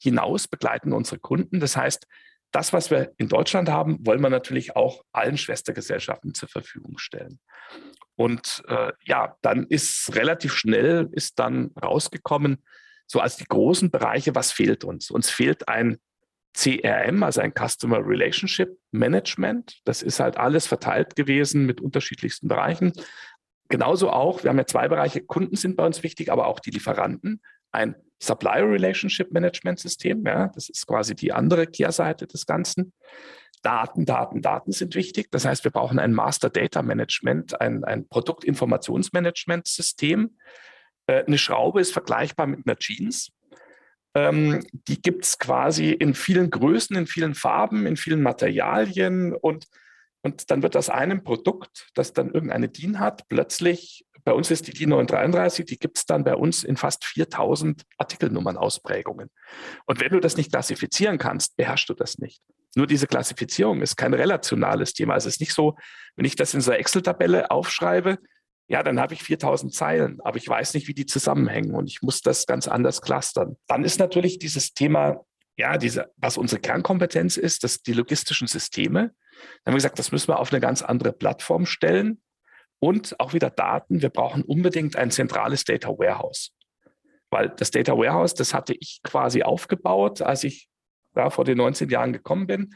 hinaus, 0.01 0.47
begleiten 0.47 0.91
unsere 0.91 1.19
Kunden. 1.19 1.60
Das 1.60 1.77
heißt, 1.77 2.07
das, 2.51 2.73
was 2.73 2.91
wir 2.91 3.13
in 3.17 3.29
Deutschland 3.29 3.69
haben, 3.69 4.05
wollen 4.05 4.21
wir 4.21 4.29
natürlich 4.29 4.75
auch 4.75 5.03
allen 5.11 5.37
Schwestergesellschaften 5.37 6.33
zur 6.33 6.49
Verfügung 6.49 6.97
stellen. 6.97 7.39
Und 8.15 8.63
äh, 8.67 8.91
ja, 9.03 9.35
dann 9.41 9.65
ist 9.67 10.13
relativ 10.15 10.53
schnell 10.53 11.09
ist 11.11 11.39
dann 11.39 11.71
rausgekommen, 11.81 12.63
so 13.07 13.19
als 13.19 13.35
die 13.37 13.45
großen 13.45 13.91
Bereiche, 13.91 14.35
was 14.35 14.51
fehlt 14.51 14.83
uns? 14.83 15.11
Uns 15.11 15.29
fehlt 15.29 15.67
ein 15.67 15.97
CRM, 16.53 17.23
also 17.23 17.41
ein 17.41 17.53
Customer 17.53 17.99
Relationship 18.05 18.77
Management. 18.91 19.79
Das 19.85 20.01
ist 20.01 20.19
halt 20.19 20.37
alles 20.37 20.67
verteilt 20.67 21.15
gewesen 21.15 21.65
mit 21.65 21.81
unterschiedlichsten 21.81 22.47
Bereichen. 22.47 22.93
Genauso 23.69 24.09
auch, 24.09 24.43
wir 24.43 24.49
haben 24.49 24.57
ja 24.57 24.65
zwei 24.65 24.87
Bereiche, 24.87 25.21
Kunden 25.21 25.55
sind 25.55 25.77
bei 25.77 25.85
uns 25.85 26.03
wichtig, 26.03 26.31
aber 26.31 26.47
auch 26.47 26.59
die 26.59 26.71
Lieferanten. 26.71 27.41
Ein 27.71 27.95
Supplier 28.21 28.69
Relationship 28.69 29.31
Management 29.31 29.79
System, 29.79 30.23
ja, 30.25 30.49
das 30.49 30.69
ist 30.69 30.86
quasi 30.86 31.15
die 31.15 31.34
andere 31.34 31.65
Kehrseite 31.65 32.27
des 32.27 32.45
Ganzen. 32.45 32.93
Daten, 33.63 34.05
Daten, 34.05 34.43
Daten 34.43 34.71
sind 34.71 34.93
wichtig. 34.95 35.29
Das 35.31 35.45
heißt, 35.45 35.63
wir 35.63 35.71
brauchen 35.71 35.97
ein 35.99 36.13
Master 36.13 36.51
Data 36.51 36.84
Management, 36.84 37.60
ein, 37.60 37.84
ein 37.84 38.07
Produktinformationsmanagement-System. 38.07 40.38
Äh, 41.07 41.23
eine 41.25 41.39
Schraube 41.39 41.81
ist 41.81 41.93
vergleichbar 41.93 42.45
mit 42.47 42.65
einer 42.65 42.77
Jeans. 42.77 43.31
Ähm, 44.13 44.63
die 44.71 45.01
gibt 45.01 45.25
es 45.25 45.39
quasi 45.39 45.89
in 45.91 46.13
vielen 46.13 46.51
Größen, 46.51 46.95
in 46.95 47.07
vielen 47.07 47.34
Farben, 47.34 47.88
in 47.88 47.97
vielen 47.97 48.21
Materialien 48.21 49.34
und, 49.34 49.65
und 50.21 50.51
dann 50.51 50.62
wird 50.62 50.75
aus 50.75 50.89
einem 50.89 51.23
Produkt, 51.23 51.89
das 51.95 52.13
dann 52.13 52.31
irgendeine 52.31 52.69
DIN 52.69 52.99
hat, 52.99 53.27
plötzlich, 53.29 54.05
bei 54.23 54.34
uns 54.34 54.51
ist 54.51 54.67
die 54.67 54.71
DIN 54.71 54.89
933, 54.89 55.65
die 55.65 55.77
gibt 55.77 55.97
es 55.97 56.05
dann 56.05 56.23
bei 56.23 56.36
uns 56.36 56.63
in 56.63 56.77
fast 56.77 57.05
4000 57.05 57.84
Artikelnummern-Ausprägungen. 57.97 59.29
Und 59.86 59.99
wenn 59.99 60.12
du 60.12 60.19
das 60.19 60.38
nicht 60.38 60.51
klassifizieren 60.51 61.17
kannst, 61.17 61.55
beherrschst 61.57 61.89
du 61.89 61.93
das 61.93 62.17
nicht. 62.17 62.41
Nur 62.75 62.88
diese 62.88 63.07
Klassifizierung 63.07 63.81
ist 63.81 63.97
kein 63.97 64.13
relationales 64.13 64.93
Thema. 64.93 65.13
Also 65.13 65.27
es 65.27 65.36
ist 65.36 65.41
nicht 65.41 65.53
so, 65.53 65.75
wenn 66.15 66.25
ich 66.25 66.36
das 66.36 66.53
in 66.53 66.62
so 66.62 66.71
einer 66.71 66.79
Excel-Tabelle 66.79 67.51
aufschreibe, 67.51 68.17
ja, 68.67 68.84
dann 68.84 69.01
habe 69.01 69.13
ich 69.13 69.23
4000 69.23 69.73
Zeilen, 69.73 70.21
aber 70.21 70.38
ich 70.38 70.47
weiß 70.47 70.75
nicht, 70.75 70.88
wie 70.88 70.93
die 70.93 71.05
zusammenhängen 71.05 71.75
und 71.75 71.88
ich 71.88 72.01
muss 72.01 72.21
das 72.21 72.45
ganz 72.45 72.69
anders 72.69 73.01
clustern. 73.01 73.57
Dann 73.67 73.84
ist 73.84 73.99
natürlich 73.99 74.39
dieses 74.39 74.73
Thema, 74.73 75.25
ja, 75.57 75.77
diese, 75.77 76.10
was 76.15 76.38
unsere 76.38 76.62
Kernkompetenz 76.62 77.36
ist, 77.36 77.65
das, 77.65 77.81
die 77.81 77.91
logistischen 77.91 78.47
Systeme. 78.47 78.99
Dann 79.01 79.10
haben 79.65 79.73
wir 79.73 79.75
gesagt, 79.75 79.99
das 79.99 80.13
müssen 80.13 80.29
wir 80.29 80.39
auf 80.39 80.53
eine 80.53 80.62
ganz 80.62 80.81
andere 80.81 81.12
Plattform 81.12 81.65
stellen 81.65 82.21
und 82.82 83.17
auch 83.20 83.34
wieder 83.34 83.52
Daten. 83.52 84.02
Wir 84.02 84.10
brauchen 84.10 84.44
unbedingt 84.44 84.96
ein 84.96 85.12
zentrales 85.12 85.63
Data 85.63 85.89
Warehouse. 85.89 86.52
Weil 87.30 87.50
das 87.50 87.72
Data 87.72 87.94
Warehouse, 87.94 88.34
das 88.34 88.54
hatte 88.54 88.74
ich 88.74 89.00
quasi 89.04 89.44
aufgebaut, 89.44 90.22
als 90.22 90.44
ich 90.44 90.67
da 91.13 91.30
vor 91.30 91.46
den 91.46 91.58
19 91.58 91.89
Jahren 91.89 92.12
gekommen 92.12 92.48
bin. 92.48 92.76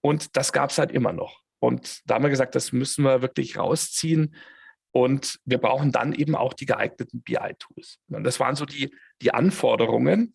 Und 0.00 0.36
das 0.36 0.52
gab 0.52 0.70
es 0.70 0.78
halt 0.78 0.90
immer 0.90 1.12
noch. 1.12 1.40
Und 1.60 2.00
da 2.06 2.14
haben 2.14 2.22
wir 2.22 2.30
gesagt, 2.30 2.54
das 2.54 2.72
müssen 2.72 3.04
wir 3.04 3.22
wirklich 3.22 3.56
rausziehen 3.56 4.34
und 4.90 5.38
wir 5.44 5.58
brauchen 5.58 5.92
dann 5.92 6.12
eben 6.12 6.34
auch 6.34 6.54
die 6.54 6.66
geeigneten 6.66 7.22
BI-Tools. 7.22 7.98
Und 8.08 8.24
das 8.24 8.40
waren 8.40 8.56
so 8.56 8.64
die, 8.64 8.94
die 9.20 9.32
Anforderungen. 9.32 10.34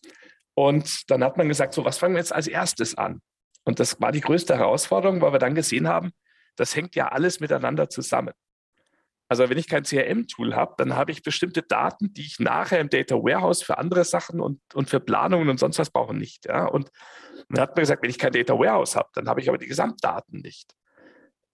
Und 0.54 1.10
dann 1.12 1.24
hat 1.24 1.38
man 1.38 1.48
gesagt, 1.48 1.74
so, 1.74 1.84
was 1.84 1.98
fangen 1.98 2.14
wir 2.16 2.20
jetzt 2.20 2.34
als 2.34 2.48
erstes 2.48 2.96
an? 2.96 3.22
Und 3.66 3.80
das 3.80 4.00
war 4.00 4.12
die 4.12 4.22
größte 4.22 4.58
Herausforderung, 4.58 5.22
weil 5.22 5.34
wir 5.34 5.40
dann 5.40 5.56
gesehen 5.56 5.88
haben, 5.88 6.12
das 6.56 6.76
hängt 6.76 6.96
ja 6.96 7.10
alles 7.10 7.40
miteinander 7.40 7.90
zusammen. 7.90 8.34
Also 9.30 9.50
wenn 9.50 9.58
ich 9.58 9.68
kein 9.68 9.84
CRM-Tool 9.84 10.56
habe, 10.56 10.76
dann 10.78 10.96
habe 10.96 11.12
ich 11.12 11.22
bestimmte 11.22 11.62
Daten, 11.62 12.14
die 12.14 12.26
ich 12.26 12.40
nachher 12.40 12.80
im 12.80 12.90
Data 12.90 13.16
Warehouse 13.16 13.62
für 13.62 13.78
andere 13.78 14.06
Sachen 14.06 14.40
und, 14.40 14.62
und 14.74 14.90
für 14.90 15.00
Planungen 15.00 15.50
und 15.50 15.60
sonst 15.60 15.80
was 15.80 15.90
brauche 15.90 16.14
nicht. 16.14 16.46
Ja? 16.46 16.66
Und 16.66 16.92
dann 17.50 17.62
hat 17.62 17.76
man 17.76 17.82
gesagt, 17.82 18.04
wenn 18.04 18.10
ich 18.10 18.18
kein 18.18 18.32
Data 18.32 18.54
Warehouse 18.54 18.96
habe, 18.96 19.10
dann 19.14 19.28
habe 19.28 19.42
ich 19.42 19.50
aber 19.50 19.58
die 19.58 19.68
Gesamtdaten 19.68 20.40
nicht. 20.40 20.74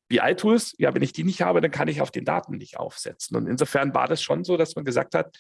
BI-Tools, 0.07 0.75
ja, 0.77 0.93
wenn 0.93 1.01
ich 1.01 1.13
die 1.13 1.23
nicht 1.23 1.41
habe, 1.41 1.61
dann 1.61 1.71
kann 1.71 1.87
ich 1.87 2.01
auf 2.01 2.11
den 2.11 2.25
Daten 2.25 2.57
nicht 2.57 2.77
aufsetzen. 2.77 3.35
Und 3.35 3.47
insofern 3.47 3.95
war 3.95 4.07
das 4.07 4.21
schon 4.21 4.43
so, 4.43 4.57
dass 4.57 4.75
man 4.75 4.85
gesagt 4.85 5.15
hat, 5.15 5.37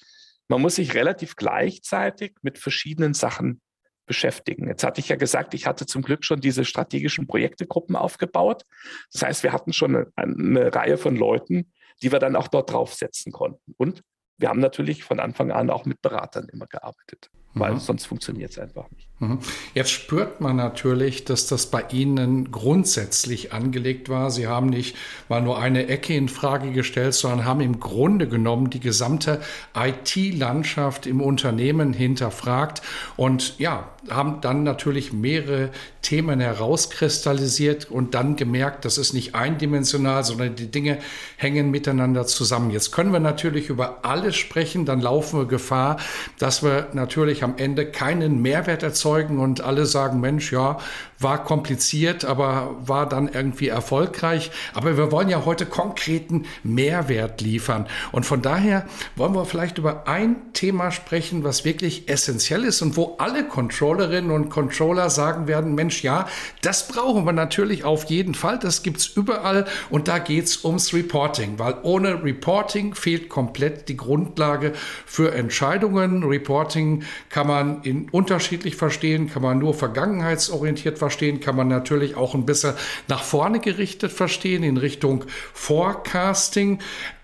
man 0.47 0.61
muss 0.61 0.75
sich 0.75 0.95
relativ 0.95 1.35
gleichzeitig 1.35 2.33
mit 2.41 2.57
verschiedenen 2.57 3.13
Sachen 3.13 3.61
beschäftigen. 4.05 4.67
Jetzt 4.67 4.83
hatte 4.83 4.99
ich 4.99 5.09
ja 5.09 5.15
gesagt, 5.15 5.53
ich 5.53 5.65
hatte 5.65 5.85
zum 5.85 6.01
Glück 6.01 6.25
schon 6.25 6.41
diese 6.41 6.65
strategischen 6.65 7.27
Projektegruppen 7.27 7.95
aufgebaut. 7.95 8.63
Das 9.11 9.23
heißt, 9.23 9.43
wir 9.43 9.53
hatten 9.53 9.73
schon 9.73 9.95
eine, 9.95 10.11
eine 10.15 10.73
Reihe 10.73 10.97
von 10.97 11.15
Leuten, 11.15 11.71
die 12.01 12.11
wir 12.11 12.19
dann 12.19 12.35
auch 12.35 12.47
dort 12.47 12.71
draufsetzen 12.71 13.31
konnten. 13.31 13.73
Und 13.77 14.03
wir 14.37 14.49
haben 14.49 14.59
natürlich 14.59 15.03
von 15.03 15.19
Anfang 15.19 15.51
an 15.51 15.69
auch 15.69 15.85
mit 15.85 16.01
Beratern 16.01 16.47
immer 16.51 16.67
gearbeitet, 16.67 17.29
weil 17.53 17.73
mhm. 17.73 17.79
sonst 17.79 18.05
funktioniert 18.05 18.51
es 18.51 18.59
einfach 18.59 18.89
nicht. 18.91 19.07
Mhm. 19.19 19.39
Jetzt 19.73 19.91
spürt 19.91 20.41
man 20.41 20.55
natürlich, 20.55 21.23
dass 21.25 21.47
das 21.47 21.67
bei 21.67 21.85
Ihnen 21.91 22.51
grundsätzlich 22.51 23.53
angelegt 23.53 24.09
war. 24.09 24.31
Sie 24.31 24.47
haben 24.47 24.67
nicht 24.67 24.95
mal 25.29 25.41
nur 25.41 25.59
eine 25.59 25.87
Ecke 25.87 26.15
in 26.15 26.29
Frage 26.29 26.71
gestellt, 26.71 27.13
sondern 27.13 27.45
haben 27.45 27.61
im 27.61 27.79
Grunde 27.79 28.27
genommen 28.27 28.69
die 28.69 28.79
gesamte 28.79 29.41
IT-Landschaft 29.75 31.05
im 31.05 31.21
Unternehmen 31.21 31.93
hinterfragt 31.93 32.81
und 33.15 33.57
ja, 33.59 33.89
haben 34.09 34.41
dann 34.41 34.63
natürlich 34.63 35.13
mehrere 35.13 35.69
Themen 36.01 36.41
herauskristallisiert 36.41 37.89
und 37.89 38.13
dann 38.13 38.35
gemerkt, 38.35 38.83
das 38.83 38.97
ist 38.97 39.13
nicht 39.13 39.35
eindimensional, 39.35 40.23
sondern 40.25 40.55
die 40.55 40.69
Dinge 40.69 40.97
hängen 41.37 41.71
miteinander 41.71 42.25
zusammen. 42.25 42.71
Jetzt 42.71 42.91
können 42.91 43.13
wir 43.13 43.21
natürlich 43.21 43.69
über 43.69 43.99
alles 44.03 44.35
sprechen, 44.35 44.85
dann 44.85 44.99
laufen 44.99 45.39
wir 45.39 45.45
Gefahr, 45.45 45.97
dass 46.39 46.63
wir 46.63 46.89
natürlich 46.93 47.42
am 47.43 47.55
Ende 47.57 47.85
keinen 47.85 48.41
Mehrwert 48.41 48.83
erzeugen 48.83 49.39
und 49.39 49.61
alle 49.61 49.85
sagen, 49.85 50.19
Mensch, 50.19 50.51
ja, 50.51 50.77
war 51.23 51.43
kompliziert, 51.43 52.25
aber 52.25 52.75
war 52.85 53.07
dann 53.07 53.29
irgendwie 53.29 53.69
erfolgreich. 53.69 54.51
Aber 54.73 54.97
wir 54.97 55.11
wollen 55.11 55.29
ja 55.29 55.45
heute 55.45 55.65
konkreten 55.65 56.45
Mehrwert 56.63 57.41
liefern. 57.41 57.87
Und 58.11 58.25
von 58.25 58.41
daher 58.41 58.85
wollen 59.15 59.33
wir 59.33 59.45
vielleicht 59.45 59.77
über 59.77 60.07
ein 60.07 60.35
Thema 60.53 60.91
sprechen, 60.91 61.43
was 61.43 61.65
wirklich 61.65 62.09
essentiell 62.09 62.63
ist 62.65 62.81
und 62.81 62.97
wo 62.97 63.15
alle 63.17 63.45
Controllerinnen 63.45 64.31
und 64.31 64.49
Controller 64.49 65.09
sagen 65.09 65.47
werden, 65.47 65.73
Mensch, 65.75 66.03
ja, 66.03 66.27
das 66.61 66.87
brauchen 66.87 67.25
wir 67.25 67.33
natürlich 67.33 67.83
auf 67.83 68.05
jeden 68.05 68.35
Fall. 68.35 68.59
Das 68.59 68.83
gibt 68.83 68.97
es 68.97 69.07
überall. 69.07 69.65
Und 69.89 70.07
da 70.07 70.19
geht 70.19 70.45
es 70.45 70.65
ums 70.65 70.93
Reporting, 70.93 71.57
weil 71.57 71.75
ohne 71.83 72.23
Reporting 72.23 72.93
fehlt 72.93 73.29
komplett 73.29 73.89
die 73.89 73.97
Grundlage 73.97 74.73
für 75.05 75.33
Entscheidungen. 75.33 76.23
Reporting 76.23 77.03
kann 77.33 77.47
man 77.47 77.81
in 77.81 78.09
unterschiedlich 78.11 78.75
verstehen, 78.75 79.27
kann 79.27 79.41
man 79.41 79.57
nur 79.57 79.73
vergangenheitsorientiert 79.73 80.99
verstehen 80.99 81.39
kann 81.39 81.55
man 81.55 81.67
natürlich 81.67 82.15
auch 82.15 82.35
ein 82.35 82.45
bisschen 82.45 82.75
nach 83.07 83.23
vorne 83.23 83.59
gerichtet 83.59 84.11
verstehen, 84.11 84.61
in 84.61 84.77
Richtung 84.77 85.25
Forecasting. 85.55 86.77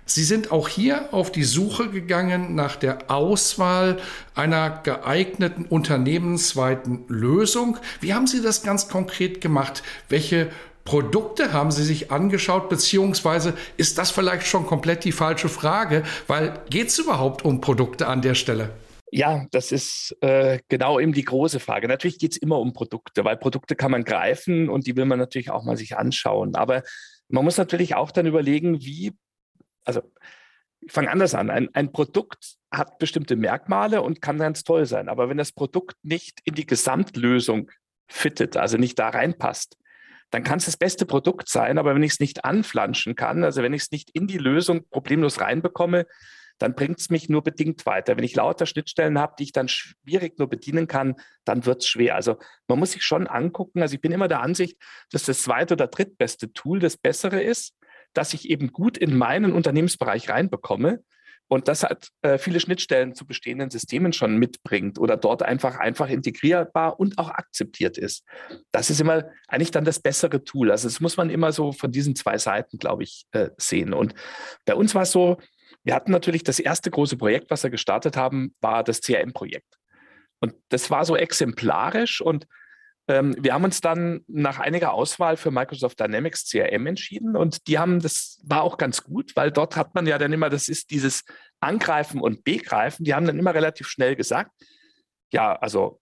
Sie 0.08 0.24
sind 0.24 0.52
auch 0.52 0.68
hier 0.68 1.14
auf 1.14 1.32
die 1.32 1.44
Suche 1.44 1.90
gegangen 1.90 2.56
nach 2.56 2.76
der 2.76 3.12
Auswahl 3.12 4.00
einer 4.34 4.82
geeigneten 4.82 5.66
unternehmensweiten 5.66 7.04
Lösung. 7.08 7.78
Wie 8.02 8.16
haben 8.16 8.26
Sie 8.26 8.42
das 8.42 8.64
ganz 8.64 8.88
konkret 8.88 9.42
gemacht? 9.42 9.84
Welche 10.10 10.50
Produkte 10.86 11.54
haben 11.54 11.70
Sie 11.70 11.84
sich 11.84 12.12
angeschaut, 12.12 12.68
beziehungsweise 12.68 13.54
ist 13.78 14.00
das 14.00 14.10
vielleicht 14.10 14.48
schon 14.48 14.66
komplett 14.66 15.04
die 15.04 15.12
falsche 15.12 15.50
Frage, 15.50 16.02
weil 16.26 16.60
geht 16.72 16.88
es 16.88 16.98
überhaupt 16.98 17.46
um 17.46 17.62
Produkte 17.62 18.08
an 18.08 18.24
der 18.24 18.34
Stelle? 18.34 18.72
Ja, 19.12 19.48
das 19.52 19.72
ist 19.72 20.16
äh, 20.22 20.60
genau 20.68 21.00
eben 21.00 21.14
die 21.14 21.24
große 21.24 21.60
Frage. 21.60 21.88
Natürlich 21.88 22.20
geht 22.20 22.34
es 22.34 22.38
immer 22.38 22.60
um 22.60 22.74
Produkte, 22.74 23.26
weil 23.26 23.38
Produkte 23.38 23.76
kann 23.76 23.92
man 23.92 24.04
greifen 24.04 24.70
und 24.70 24.86
die 24.86 24.96
will 24.96 25.06
man 25.06 25.18
natürlich 25.18 25.50
auch 25.50 25.64
mal 25.64 25.78
sich 25.78 25.98
anschauen. 25.98 26.56
Aber 26.56 26.84
man 27.28 27.44
muss 27.44 27.58
natürlich 27.58 27.96
auch 27.96 28.12
dann 28.12 28.28
überlegen, 28.28 28.82
wie, 28.82 29.14
also 29.84 30.02
ich 30.82 30.92
fange 30.92 31.10
anders 31.10 31.34
an. 31.34 31.50
Ein, 31.50 31.70
ein 31.74 31.92
Produkt 31.92 32.56
hat 32.72 33.00
bestimmte 33.00 33.36
Merkmale 33.36 34.02
und 34.02 34.22
kann 34.22 34.38
ganz 34.38 34.64
toll 34.64 34.86
sein. 34.86 35.10
Aber 35.10 35.28
wenn 35.28 35.38
das 35.38 35.52
Produkt 35.52 35.96
nicht 36.04 36.40
in 36.44 36.54
die 36.54 36.68
Gesamtlösung 36.68 37.72
fittet, 38.08 38.58
also 38.58 38.78
nicht 38.78 39.00
da 39.00 39.10
reinpasst, 39.10 39.76
dann 40.30 40.44
kann 40.44 40.60
es 40.60 40.66
das 40.66 40.78
beste 40.78 41.08
Produkt 41.08 41.50
sein. 41.50 41.80
Aber 41.80 41.96
wenn 41.96 42.04
ich 42.04 42.14
es 42.14 42.20
nicht 42.20 42.46
anflanschen 42.46 43.16
kann, 43.16 43.44
also 43.44 43.64
wenn 43.64 43.74
ich 43.74 43.84
es 43.84 43.92
nicht 43.92 44.12
in 44.12 44.28
die 44.28 44.38
Lösung 44.38 44.88
problemlos 44.90 45.42
reinbekomme, 45.42 46.06
dann 46.60 46.76
bringt 46.76 47.00
es 47.00 47.10
mich 47.10 47.30
nur 47.30 47.44
bedingt 47.44 47.86
weiter. 47.86 48.16
Wenn 48.16 48.24
ich 48.24 48.36
lauter 48.36 48.66
Schnittstellen 48.66 49.18
habe, 49.18 49.34
die 49.40 49.44
ich 49.44 49.52
dann 49.52 49.68
schwierig 49.68 50.38
nur 50.38 50.50
bedienen 50.50 50.88
kann, 50.88 51.16
dann 51.46 51.66
wird 51.66 51.82
es 51.82 51.88
schwer. 51.88 52.16
Also 52.16 52.38
man 52.68 52.80
muss 52.80 52.92
sich 52.92 53.04
schon 53.04 53.28
angucken. 53.28 53.82
Also 53.82 53.96
ich 53.96 54.02
bin 54.02 54.12
immer 54.12 54.28
der 54.28 54.42
Ansicht, 54.42 54.78
dass 55.12 55.24
das 55.24 55.42
zweite 55.42 55.74
oder 55.74 55.88
drittbeste 55.88 56.54
Tool 56.54 56.80
das 56.80 56.98
bessere 56.98 57.42
ist, 57.42 57.76
dass 58.14 58.34
ich 58.34 58.50
eben 58.50 58.72
gut 58.72 58.98
in 58.98 59.18
meinen 59.18 59.54
Unternehmensbereich 59.54 60.30
reinbekomme 60.30 61.04
und 61.50 61.68
das 61.68 61.84
hat 61.84 62.10
äh, 62.22 62.38
viele 62.38 62.60
Schnittstellen 62.60 63.16
zu 63.16 63.26
bestehenden 63.26 63.72
Systemen 63.72 64.14
schon 64.14 64.38
mitbringt 64.38 65.00
oder 65.00 65.18
dort 65.18 65.42
einfach 65.42 65.80
einfach 65.80 66.08
integrierbar 66.08 67.00
und 67.00 67.18
auch 67.18 67.32
akzeptiert 67.32 67.98
ist. 67.98 68.24
Das 68.72 68.92
ist 68.92 69.02
immer 69.02 69.26
eigentlich 69.48 69.72
dann 69.72 69.84
das 69.84 70.00
bessere 70.00 70.44
Tool. 70.44 70.70
Also 70.70 70.88
das 70.88 71.00
muss 71.00 71.18
man 71.18 71.32
immer 71.32 71.52
so 71.52 71.72
von 71.72 71.92
diesen 71.92 72.16
zwei 72.16 72.38
Seiten, 72.38 72.78
glaube 72.78 73.02
ich, 73.02 73.26
äh, 73.32 73.50
sehen. 73.58 73.94
Und 73.94 74.14
bei 74.66 74.76
uns 74.76 74.94
war 74.94 75.02
es 75.02 75.12
so, 75.12 75.38
wir 75.90 75.96
hatten 75.96 76.12
natürlich 76.12 76.44
das 76.44 76.60
erste 76.60 76.92
große 76.92 77.18
Projekt, 77.18 77.50
was 77.50 77.64
wir 77.64 77.72
gestartet 77.72 78.16
haben, 78.16 78.54
war 78.62 78.84
das 78.84 79.02
CRM-Projekt. 79.02 79.80
Und 80.40 80.54
das 80.70 80.92
war 80.92 81.04
so 81.04 81.16
exemplarisch 81.16 82.22
und 82.22 82.46
ähm, 83.08 83.36
wir 83.40 83.56
haben 83.56 83.64
uns 83.64 83.82
dann 83.82 84.24
nach 84.28 84.60
einiger 84.60 84.94
Auswahl 84.94 85.36
für 85.36 85.50
Microsoft 85.50 86.00
Dynamics 86.00 86.48
CRM 86.48 86.86
entschieden 86.86 87.36
und 87.36 87.68
die 87.68 87.80
haben, 87.80 88.02
das 88.02 88.40
war 88.44 88.62
auch 88.62 88.78
ganz 88.78 89.02
gut, 89.02 89.36
weil 89.36 89.52
dort 89.52 89.76
hat 89.78 89.96
man 89.96 90.06
ja 90.06 90.20
dann 90.20 90.32
immer, 90.32 90.52
das 90.52 90.68
ist 90.68 90.92
dieses 90.92 91.24
Angreifen 91.60 92.22
und 92.22 92.44
Begreifen, 92.44 93.04
die 93.04 93.16
haben 93.16 93.26
dann 93.26 93.40
immer 93.40 93.56
relativ 93.56 93.88
schnell 93.88 94.16
gesagt, 94.16 94.52
ja, 95.34 95.56
also 95.56 96.00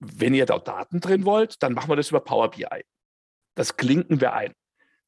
wenn 0.00 0.34
ihr 0.34 0.44
da 0.44 0.58
Daten 0.58 0.98
drin 0.98 1.24
wollt, 1.24 1.62
dann 1.62 1.74
machen 1.74 1.88
wir 1.88 1.94
das 1.94 2.10
über 2.10 2.18
Power 2.18 2.50
BI. 2.50 2.66
Das 3.54 3.76
klinken 3.76 4.20
wir 4.20 4.32
ein. 4.32 4.54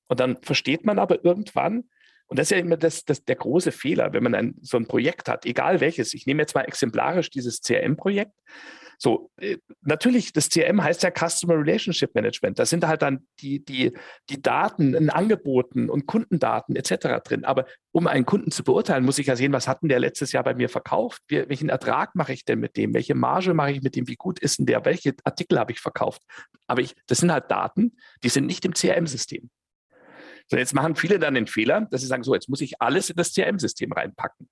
Und 0.07 0.21
dann 0.21 0.41
versteht 0.43 0.85
man 0.85 1.01
aber 1.01 1.25
irgendwann, 1.25 1.91
und 2.29 2.39
das 2.39 2.47
ist 2.47 2.51
ja 2.51 2.59
immer 2.59 2.77
das, 2.77 3.05
das, 3.05 3.25
der 3.25 3.37
große 3.37 3.73
Fehler, 3.73 4.13
wenn 4.13 4.23
man 4.23 4.35
ein, 4.35 4.55
so 4.61 4.77
ein 4.77 4.87
Projekt 4.87 5.29
hat, 5.29 5.47
egal 5.47 5.81
welches. 5.81 6.13
Ich 6.15 6.27
nehme 6.27 6.43
jetzt 6.43 6.55
mal 6.55 6.63
exemplarisch 6.63 7.31
dieses 7.31 7.61
CRM-Projekt. 7.61 8.33
So, 8.99 9.31
äh, 9.37 9.59
natürlich, 9.83 10.33
das 10.33 10.49
CRM 10.49 10.83
heißt 10.83 11.03
ja 11.03 11.11
Customer 11.11 11.55
Relationship 11.55 12.15
Management. 12.15 12.59
Da 12.59 12.67
sind 12.67 12.87
halt 12.87 13.03
dann 13.03 13.27
die, 13.41 13.65
die, 13.65 13.93
die 14.31 14.41
Daten 14.41 14.95
in 14.95 15.11
Angeboten 15.11 15.91
und 15.91 16.07
Kundendaten 16.07 16.77
etc. 16.77 17.23
drin. 17.23 17.45
Aber 17.45 17.67
um 17.93 18.07
einen 18.07 18.25
Kunden 18.25 18.51
zu 18.51 18.65
beurteilen, 18.65 19.05
muss 19.05 19.19
ich 19.19 19.27
ja 19.27 19.37
sehen, 19.37 19.53
was 19.53 19.69
hat 19.69 19.83
denn 19.83 19.91
der 19.91 20.01
letztes 20.01 20.33
Jahr 20.33 20.45
bei 20.45 20.55
mir 20.55 20.69
verkauft? 20.69 21.23
Welchen 21.29 21.69
Ertrag 21.69 22.15
mache 22.15 22.33
ich 22.33 22.45
denn 22.45 22.59
mit 22.59 22.77
dem? 22.77 22.95
Welche 22.95 23.15
Marge 23.15 23.55
mache 23.55 23.73
ich 23.73 23.83
mit 23.83 23.97
dem? 23.97 24.09
Wie 24.09 24.17
gut 24.17 24.39
ist 24.39 24.59
denn 24.59 24.67
der? 24.67 24.85
Welche 24.85 25.15
Artikel 25.25 25.59
habe 25.59 25.73
ich 25.73 25.81
verkauft? 25.81 26.23
Aber 26.67 26.81
ich, 26.81 26.95
das 27.07 27.19
sind 27.19 27.31
halt 27.31 27.51
Daten, 27.51 27.97
die 28.25 28.31
sind 28.31 28.47
nicht 28.47 28.65
im 28.65 28.73
CRM-System. 28.73 29.51
So, 30.49 30.57
jetzt 30.57 30.75
machen 30.75 30.97
viele 30.97 31.19
dann 31.19 31.35
den 31.35 31.47
Fehler, 31.47 31.83
dass 31.91 32.01
sie 32.01 32.07
sagen, 32.07 32.23
so, 32.23 32.35
jetzt 32.35 32.49
muss 32.49 32.61
ich 32.61 32.81
alles 32.81 33.11
in 33.11 33.17
das 33.17 33.35
CRM-System 33.35 33.93
reinpacken. 33.93 34.49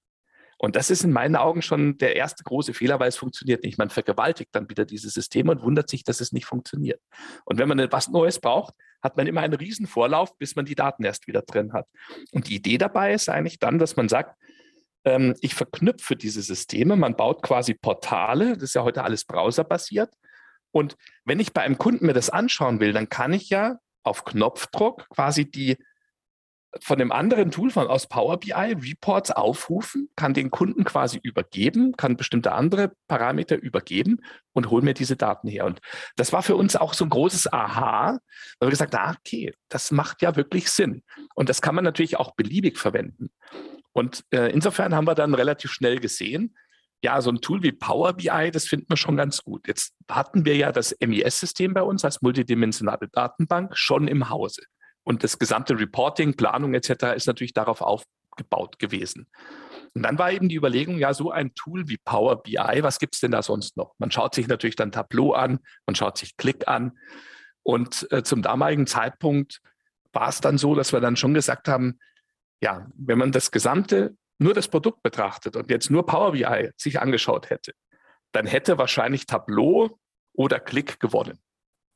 Und 0.59 0.77
das 0.77 0.91
ist 0.91 1.05
in 1.05 1.13
meinen 1.13 1.37
Augen 1.37 1.63
schon 1.63 1.99
der 1.99 2.17
erste 2.17 2.45
große 2.45 2.75
Fehler, 2.75 3.01
weil 3.01 3.09
es 3.09 3.17
funktioniert 3.17 3.65
nicht. 3.65 3.77
Man 3.77 3.91
vergewaltigt 3.91 4.51
dann 4.53 4.69
wieder 4.71 4.85
dieses 4.85 5.13
System 5.15 5.49
und 5.49 5.63
wundert 5.63 5.89
sich, 5.89 6.05
dass 6.05 6.21
es 6.21 6.33
nicht 6.33 6.47
funktioniert. 6.47 7.01
Und 7.45 7.59
wenn 7.59 7.69
man 7.69 7.79
etwas 7.79 8.09
Neues 8.09 8.41
braucht, 8.41 8.75
hat 9.03 9.17
man 9.17 9.27
immer 9.27 9.43
einen 9.43 9.55
riesen 9.55 9.87
Vorlauf, 9.87 10.37
bis 10.39 10.57
man 10.57 10.65
die 10.65 10.75
Daten 10.75 11.05
erst 11.05 11.27
wieder 11.27 11.43
drin 11.43 11.73
hat. 11.73 11.87
Und 12.33 12.49
die 12.49 12.55
Idee 12.57 12.79
dabei 12.79 13.13
ist 13.13 13.29
eigentlich 13.29 13.59
dann, 13.59 13.79
dass 13.79 13.97
man 13.97 14.09
sagt, 14.09 14.37
ähm, 15.05 15.35
ich 15.41 15.55
verknüpfe 15.55 16.17
diese 16.17 16.41
Systeme, 16.41 16.97
man 16.97 17.17
baut 17.17 17.43
quasi 17.43 17.75
Portale, 17.75 18.55
das 18.55 18.71
ist 18.71 18.75
ja 18.75 18.85
heute 18.85 19.05
alles 19.05 19.25
browserbasiert. 19.25 20.15
Und 20.71 20.97
wenn 21.25 21.41
ich 21.41 21.53
bei 21.53 21.63
einem 21.63 21.79
Kunden 21.79 22.07
mir 22.07 22.15
das 22.15 22.31
anschauen 22.31 22.81
will, 22.81 22.93
dann 22.93 23.09
kann 23.09 23.33
ich 23.33 23.51
ja 23.51 23.79
auf 24.05 24.25
Knopfdruck 24.25 25.09
quasi 25.11 25.51
die 25.51 25.77
von 26.81 26.99
dem 26.99 27.13
anderen 27.13 27.51
Tool 27.51 27.71
von 27.71 27.87
aus 27.87 28.09
Power 28.09 28.39
BI 28.39 28.53
Reports 28.53 29.31
aufrufen, 29.31 30.09
kann 30.17 30.35
den 30.35 30.51
Kunden 30.51 30.85
quasi 30.85 31.19
übergeben, 31.23 31.93
kann 31.97 32.17
bestimmte 32.17 32.53
andere 32.53 32.93
Parameter 33.07 33.57
übergeben 33.57 34.21
und 34.53 34.71
hol 34.71 34.83
mir 34.83 34.95
diese 34.95 35.17
Daten 35.17 35.49
her. 35.49 35.67
Und 35.67 35.81
das 36.17 36.33
war 36.33 36.43
für 36.43 36.57
uns 36.57 36.77
auch 36.77 36.95
so 36.95 37.05
ein 37.05 37.11
großes 37.11 37.53
Aha, 37.53 38.19
weil 38.59 38.67
wir 38.67 38.71
gesagt 38.71 38.95
haben, 38.95 39.11
ah, 39.11 39.17
okay, 39.19 39.53
das 39.69 39.91
macht 39.91 40.23
ja 40.23 40.37
wirklich 40.37 40.71
Sinn. 40.71 41.03
Und 41.35 41.49
das 41.49 41.63
kann 41.63 41.75
man 41.75 41.85
natürlich 41.85 42.17
auch 42.17 42.35
beliebig 42.35 42.79
verwenden. 42.79 43.31
Und 43.93 44.25
äh, 44.31 44.51
insofern 44.51 44.95
haben 44.95 45.07
wir 45.07 45.15
dann 45.15 45.35
relativ 45.35 45.71
schnell 45.71 46.01
gesehen, 46.01 46.57
ja, 47.05 47.21
so 47.21 47.31
ein 47.31 47.43
Tool 47.43 47.63
wie 47.63 47.71
Power 47.71 48.15
BI, 48.15 48.51
das 48.51 48.67
finden 48.67 48.87
wir 48.89 48.97
schon 48.97 49.19
ganz 49.19 49.45
gut. 49.45 49.69
Jetzt 49.69 49.93
hatten 50.11 50.47
wir 50.47 50.57
ja 50.57 50.73
das 50.73 50.97
MES-System 51.01 51.75
bei 51.75 51.83
uns 51.83 52.03
als 52.03 52.23
multidimensionale 52.23 53.09
Datenbank 53.09 53.77
schon 53.77 54.09
im 54.09 54.31
Hause. 54.31 54.63
Und 55.03 55.23
das 55.23 55.39
gesamte 55.39 55.79
Reporting, 55.79 56.35
Planung 56.35 56.73
etc. 56.73 57.15
ist 57.15 57.27
natürlich 57.27 57.53
darauf 57.53 57.83
aufgebaut 57.83 58.79
gewesen. 58.79 59.27
Und 59.93 60.03
dann 60.03 60.19
war 60.19 60.33
eben 60.33 60.49
die 60.49 60.57
Überlegung, 60.57 60.97
ja, 60.97 61.13
so 61.13 61.31
ein 61.31 61.55
Tool 61.55 61.89
wie 61.89 61.99
Power 61.99 62.43
BI, 62.43 62.79
was 62.81 62.99
gibt 62.99 63.17
es 63.17 63.21
denn 63.21 63.33
da 63.33 63.43
sonst 63.43 63.77
noch? 63.77 63.93
Man 63.99 64.11
schaut 64.11 64.35
sich 64.35 64.49
natürlich 64.49 64.77
dann 64.77 64.91
Tableau 64.91 65.35
an, 65.35 65.59
man 65.85 65.95
schaut 65.95 66.17
sich 66.17 66.39
Click 66.39 66.69
an. 66.69 66.93
Und 67.63 68.11
äh, 68.13 68.23
zum 68.23 68.41
damaligen 68.41 68.87
Zeitpunkt 68.87 69.61
war 70.15 70.31
es 70.31 70.41
dann 70.41 70.57
so, 70.57 70.75
dass 70.75 70.95
wir 70.95 71.01
dann 71.01 71.17
schon 71.17 71.35
gesagt 71.35 71.69
haben, 71.69 71.99
ja, 72.63 72.87
wenn 72.97 73.19
man 73.19 73.31
das 73.31 73.51
gesamte, 73.51 74.17
nur 74.39 74.55
das 74.55 74.69
Produkt 74.69 75.03
betrachtet 75.03 75.57
und 75.57 75.71
jetzt 75.71 75.91
nur 75.91 76.07
Power 76.07 76.33
BI 76.33 76.71
sich 76.77 77.01
angeschaut 77.01 77.51
hätte, 77.51 77.73
dann 78.33 78.47
hätte 78.47 78.79
wahrscheinlich 78.79 79.27
Tableau 79.27 79.99
oder 80.33 80.61
Click 80.61 80.99
gewonnen 81.01 81.39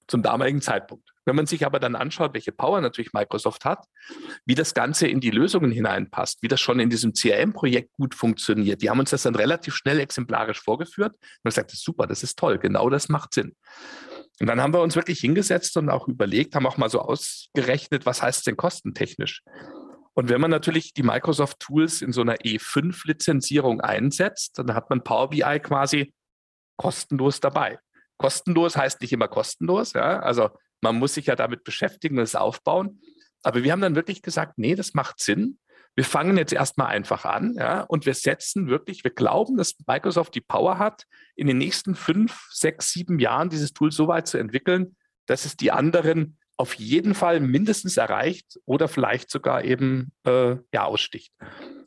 zum 0.08 0.22
damaligen 0.22 0.62
Zeitpunkt. 0.62 1.10
Wenn 1.26 1.36
man 1.36 1.46
sich 1.46 1.66
aber 1.66 1.78
dann 1.78 1.94
anschaut, 1.94 2.32
welche 2.32 2.52
Power 2.52 2.80
natürlich 2.80 3.12
Microsoft 3.12 3.66
hat, 3.66 3.84
wie 4.46 4.54
das 4.54 4.72
Ganze 4.72 5.06
in 5.06 5.20
die 5.20 5.30
Lösungen 5.30 5.70
hineinpasst, 5.70 6.42
wie 6.42 6.48
das 6.48 6.58
schon 6.58 6.80
in 6.80 6.88
diesem 6.88 7.12
CRM-Projekt 7.12 7.92
gut 7.98 8.14
funktioniert, 8.14 8.80
die 8.80 8.88
haben 8.88 8.98
uns 8.98 9.10
das 9.10 9.24
dann 9.24 9.34
relativ 9.34 9.74
schnell 9.74 10.00
exemplarisch 10.00 10.62
vorgeführt 10.62 11.14
und 11.14 11.44
gesagt, 11.44 11.70
das 11.70 11.80
ist 11.80 11.84
super, 11.84 12.06
das 12.06 12.22
ist 12.22 12.38
toll, 12.38 12.58
genau 12.58 12.88
das 12.88 13.10
macht 13.10 13.34
Sinn. 13.34 13.54
Und 14.40 14.46
dann 14.46 14.62
haben 14.62 14.72
wir 14.72 14.80
uns 14.80 14.96
wirklich 14.96 15.20
hingesetzt 15.20 15.76
und 15.76 15.90
auch 15.90 16.08
überlegt, 16.08 16.54
haben 16.54 16.66
auch 16.66 16.78
mal 16.78 16.88
so 16.88 17.00
ausgerechnet, 17.00 18.06
was 18.06 18.22
heißt 18.22 18.46
denn 18.46 18.56
kostentechnisch? 18.56 19.42
Und 20.18 20.30
wenn 20.30 20.40
man 20.40 20.50
natürlich 20.50 20.94
die 20.94 21.04
Microsoft 21.04 21.60
Tools 21.60 22.02
in 22.02 22.12
so 22.12 22.22
einer 22.22 22.38
E5-Lizenzierung 22.38 23.80
einsetzt, 23.80 24.58
dann 24.58 24.74
hat 24.74 24.90
man 24.90 25.04
Power 25.04 25.30
BI 25.30 25.60
quasi 25.60 26.12
kostenlos 26.76 27.38
dabei. 27.38 27.78
Kostenlos 28.16 28.76
heißt 28.76 29.00
nicht 29.00 29.12
immer 29.12 29.28
kostenlos, 29.28 29.92
ja. 29.92 30.18
Also 30.18 30.50
man 30.80 30.96
muss 30.96 31.14
sich 31.14 31.26
ja 31.26 31.36
damit 31.36 31.62
beschäftigen 31.62 32.18
und 32.18 32.24
es 32.24 32.34
aufbauen. 32.34 33.00
Aber 33.44 33.62
wir 33.62 33.70
haben 33.70 33.80
dann 33.80 33.94
wirklich 33.94 34.20
gesagt, 34.20 34.58
nee, 34.58 34.74
das 34.74 34.92
macht 34.92 35.20
Sinn. 35.20 35.60
Wir 35.94 36.04
fangen 36.04 36.36
jetzt 36.36 36.52
erstmal 36.52 36.88
einfach 36.88 37.24
an, 37.24 37.54
ja, 37.56 37.82
und 37.82 38.04
wir 38.04 38.14
setzen 38.14 38.66
wirklich, 38.66 39.04
wir 39.04 39.12
glauben, 39.12 39.56
dass 39.56 39.76
Microsoft 39.86 40.34
die 40.34 40.40
Power 40.40 40.78
hat, 40.78 41.04
in 41.36 41.46
den 41.46 41.58
nächsten 41.58 41.94
fünf, 41.94 42.48
sechs, 42.50 42.92
sieben 42.92 43.20
Jahren 43.20 43.50
dieses 43.50 43.72
Tool 43.72 43.92
so 43.92 44.08
weit 44.08 44.26
zu 44.26 44.36
entwickeln, 44.36 44.96
dass 45.26 45.44
es 45.44 45.56
die 45.56 45.70
anderen 45.70 46.37
auf 46.58 46.74
jeden 46.74 47.14
Fall 47.14 47.40
mindestens 47.40 47.96
erreicht 47.96 48.58
oder 48.66 48.88
vielleicht 48.88 49.30
sogar 49.30 49.64
eben 49.64 50.12
äh, 50.24 50.56
ja, 50.74 50.84
aussticht. 50.84 51.32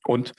Und 0.05 0.33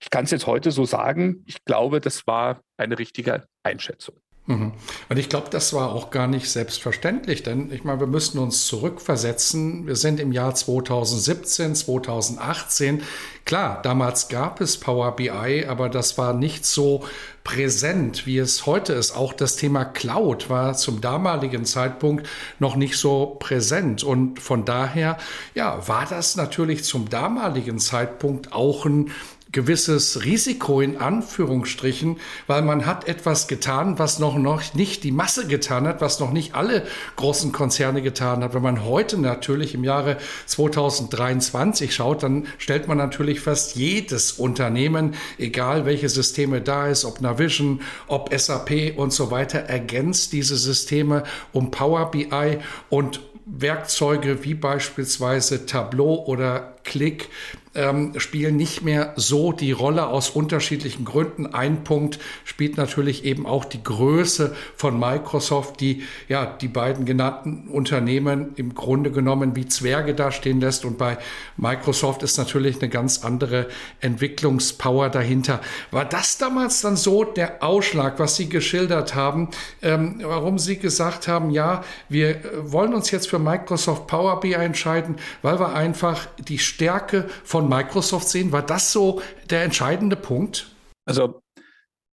ich 0.00 0.10
kann 0.10 0.24
es 0.24 0.32
jetzt 0.32 0.46
heute 0.46 0.70
so 0.70 0.84
sagen, 0.84 1.42
ich 1.46 1.64
glaube, 1.64 2.00
das 2.00 2.26
war 2.26 2.60
eine 2.76 2.98
richtige 2.98 3.46
Einschätzung. 3.62 4.20
Mhm. 4.46 4.72
Und 5.08 5.18
ich 5.18 5.30
glaube, 5.30 5.48
das 5.50 5.72
war 5.72 5.92
auch 5.92 6.10
gar 6.10 6.26
nicht 6.26 6.50
selbstverständlich, 6.50 7.42
denn 7.42 7.72
ich 7.72 7.82
meine, 7.84 8.00
wir 8.00 8.06
müssten 8.06 8.38
uns 8.38 8.66
zurückversetzen. 8.66 9.86
Wir 9.86 9.96
sind 9.96 10.20
im 10.20 10.32
Jahr 10.32 10.54
2017, 10.54 11.74
2018. 11.74 13.02
Klar, 13.46 13.80
damals 13.82 14.28
gab 14.28 14.60
es 14.60 14.78
Power 14.78 15.16
BI, 15.16 15.64
aber 15.66 15.88
das 15.88 16.18
war 16.18 16.34
nicht 16.34 16.66
so 16.66 17.04
präsent, 17.42 18.26
wie 18.26 18.38
es 18.38 18.66
heute 18.66 18.94
ist. 18.94 19.16
Auch 19.16 19.32
das 19.34 19.56
Thema 19.56 19.84
Cloud 19.84 20.48
war 20.48 20.74
zum 20.74 21.00
damaligen 21.00 21.64
Zeitpunkt 21.64 22.26
noch 22.58 22.76
nicht 22.76 22.98
so 22.98 23.36
präsent. 23.38 24.02
Und 24.02 24.40
von 24.40 24.64
daher, 24.64 25.18
ja, 25.54 25.86
war 25.86 26.06
das 26.08 26.36
natürlich 26.36 26.84
zum 26.84 27.08
damaligen 27.08 27.78
Zeitpunkt 27.78 28.52
auch 28.52 28.86
ein 28.86 29.10
gewisses 29.54 30.24
Risiko 30.24 30.80
in 30.80 30.98
Anführungsstrichen, 30.98 32.18
weil 32.46 32.60
man 32.60 32.84
hat 32.84 33.08
etwas 33.08 33.46
getan, 33.46 33.98
was 33.98 34.18
noch, 34.18 34.36
noch 34.36 34.74
nicht 34.74 35.04
die 35.04 35.12
Masse 35.12 35.46
getan 35.46 35.86
hat, 35.86 36.00
was 36.00 36.20
noch 36.20 36.32
nicht 36.32 36.54
alle 36.54 36.82
großen 37.16 37.52
Konzerne 37.52 38.02
getan 38.02 38.42
hat. 38.42 38.52
Wenn 38.52 38.62
man 38.62 38.84
heute 38.84 39.16
natürlich 39.16 39.74
im 39.74 39.84
Jahre 39.84 40.18
2023 40.46 41.94
schaut, 41.94 42.24
dann 42.24 42.48
stellt 42.58 42.88
man 42.88 42.98
natürlich 42.98 43.40
fast, 43.40 43.76
jedes 43.76 44.32
Unternehmen, 44.32 45.14
egal 45.38 45.86
welche 45.86 46.08
Systeme 46.08 46.60
da 46.60 46.88
ist, 46.88 47.04
ob 47.04 47.20
Navision, 47.20 47.80
ob 48.08 48.34
SAP 48.36 48.94
und 48.96 49.12
so 49.12 49.30
weiter, 49.30 49.60
ergänzt 49.60 50.32
diese 50.32 50.56
Systeme 50.56 51.22
um 51.52 51.70
Power 51.70 52.10
BI 52.10 52.58
und 52.90 53.20
Werkzeuge 53.46 54.42
wie 54.44 54.54
beispielsweise 54.54 55.66
Tableau 55.66 56.24
oder 56.24 56.74
Click 56.82 57.28
ähm, 57.74 58.12
spielen 58.18 58.56
nicht 58.56 58.82
mehr 58.82 59.12
so 59.16 59.52
die 59.52 59.72
Rolle 59.72 60.06
aus 60.06 60.30
unterschiedlichen 60.30 61.04
Gründen. 61.04 61.46
Ein 61.46 61.84
Punkt 61.84 62.18
spielt 62.44 62.76
natürlich 62.76 63.24
eben 63.24 63.46
auch 63.46 63.64
die 63.64 63.82
Größe 63.82 64.54
von 64.76 64.98
Microsoft, 64.98 65.80
die 65.80 66.02
ja 66.28 66.46
die 66.46 66.68
beiden 66.68 67.04
genannten 67.04 67.68
Unternehmen 67.68 68.52
im 68.56 68.74
Grunde 68.74 69.10
genommen 69.10 69.56
wie 69.56 69.66
Zwerge 69.66 70.14
dastehen 70.14 70.60
lässt. 70.60 70.84
Und 70.84 70.98
bei 70.98 71.18
Microsoft 71.56 72.22
ist 72.22 72.38
natürlich 72.38 72.80
eine 72.80 72.88
ganz 72.88 73.24
andere 73.24 73.68
Entwicklungspower 74.00 75.08
dahinter. 75.08 75.60
War 75.90 76.04
das 76.04 76.38
damals 76.38 76.80
dann 76.80 76.96
so 76.96 77.24
der 77.24 77.62
Ausschlag, 77.62 78.18
was 78.18 78.36
Sie 78.36 78.48
geschildert 78.48 79.14
haben, 79.14 79.48
ähm, 79.82 80.20
warum 80.22 80.58
Sie 80.58 80.78
gesagt 80.78 81.28
haben, 81.28 81.50
ja, 81.50 81.82
wir 82.08 82.30
äh, 82.30 82.72
wollen 82.72 82.94
uns 82.94 83.10
jetzt 83.10 83.28
für 83.28 83.38
Microsoft 83.38 84.06
Power 84.06 84.40
BI 84.40 84.52
entscheiden, 84.52 85.16
weil 85.42 85.58
wir 85.58 85.74
einfach 85.74 86.26
die 86.38 86.58
Stärke 86.58 87.28
von 87.44 87.63
von 87.64 87.68
Microsoft 87.68 88.28
sehen? 88.28 88.52
War 88.52 88.64
das 88.64 88.92
so 88.92 89.22
der 89.50 89.64
entscheidende 89.64 90.16
Punkt? 90.16 90.74
Also 91.06 91.42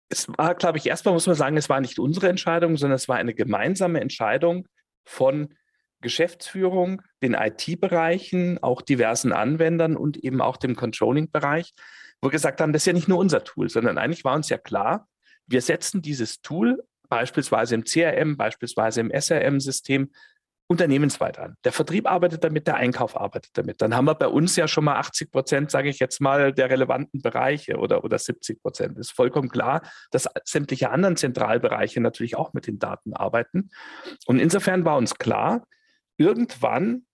es 0.08 0.28
war, 0.28 0.54
glaube 0.54 0.78
ich, 0.78 0.86
erstmal 0.86 1.14
muss 1.14 1.26
man 1.26 1.36
sagen, 1.36 1.56
es 1.56 1.68
war 1.68 1.80
nicht 1.80 1.98
unsere 1.98 2.28
Entscheidung, 2.28 2.76
sondern 2.76 2.96
es 2.96 3.08
war 3.08 3.16
eine 3.16 3.34
gemeinsame 3.34 4.00
Entscheidung 4.00 4.66
von 5.04 5.54
Geschäftsführung, 6.02 7.02
den 7.22 7.34
IT-Bereichen, 7.34 8.62
auch 8.62 8.80
diversen 8.82 9.32
Anwendern 9.32 9.96
und 9.96 10.16
eben 10.18 10.40
auch 10.40 10.56
dem 10.56 10.74
Controlling-Bereich, 10.74 11.74
wo 12.20 12.28
wir 12.28 12.32
gesagt 12.32 12.60
haben, 12.60 12.72
das 12.72 12.82
ist 12.82 12.86
ja 12.86 12.92
nicht 12.92 13.08
nur 13.08 13.18
unser 13.18 13.44
Tool, 13.44 13.68
sondern 13.68 13.98
eigentlich 13.98 14.24
war 14.24 14.34
uns 14.34 14.48
ja 14.48 14.58
klar, 14.58 15.08
wir 15.46 15.60
setzen 15.60 16.00
dieses 16.00 16.40
Tool 16.40 16.82
beispielsweise 17.08 17.74
im 17.74 17.84
CRM, 17.84 18.36
beispielsweise 18.36 19.00
im 19.00 19.10
SRM-System 19.10 20.10
unternehmensweit 20.70 21.40
an. 21.40 21.56
Der 21.64 21.72
Vertrieb 21.72 22.08
arbeitet 22.08 22.44
damit, 22.44 22.68
der 22.68 22.76
Einkauf 22.76 23.20
arbeitet 23.20 23.50
damit. 23.54 23.82
Dann 23.82 23.96
haben 23.96 24.04
wir 24.04 24.14
bei 24.14 24.28
uns 24.28 24.54
ja 24.54 24.68
schon 24.68 24.84
mal 24.84 24.94
80 24.98 25.32
Prozent, 25.32 25.70
sage 25.72 25.88
ich 25.88 25.98
jetzt 25.98 26.20
mal, 26.20 26.52
der 26.52 26.70
relevanten 26.70 27.20
Bereiche 27.20 27.78
oder, 27.78 28.04
oder 28.04 28.20
70 28.20 28.62
Prozent. 28.62 28.96
Ist 28.96 29.10
vollkommen 29.10 29.48
klar, 29.48 29.82
dass 30.12 30.28
sämtliche 30.44 30.90
anderen 30.90 31.16
Zentralbereiche 31.16 32.00
natürlich 32.00 32.36
auch 32.36 32.52
mit 32.52 32.68
den 32.68 32.78
Daten 32.78 33.14
arbeiten. 33.14 33.70
Und 34.26 34.38
insofern 34.38 34.84
war 34.84 34.96
uns 34.96 35.16
klar, 35.16 35.66
irgendwann, 36.18 37.04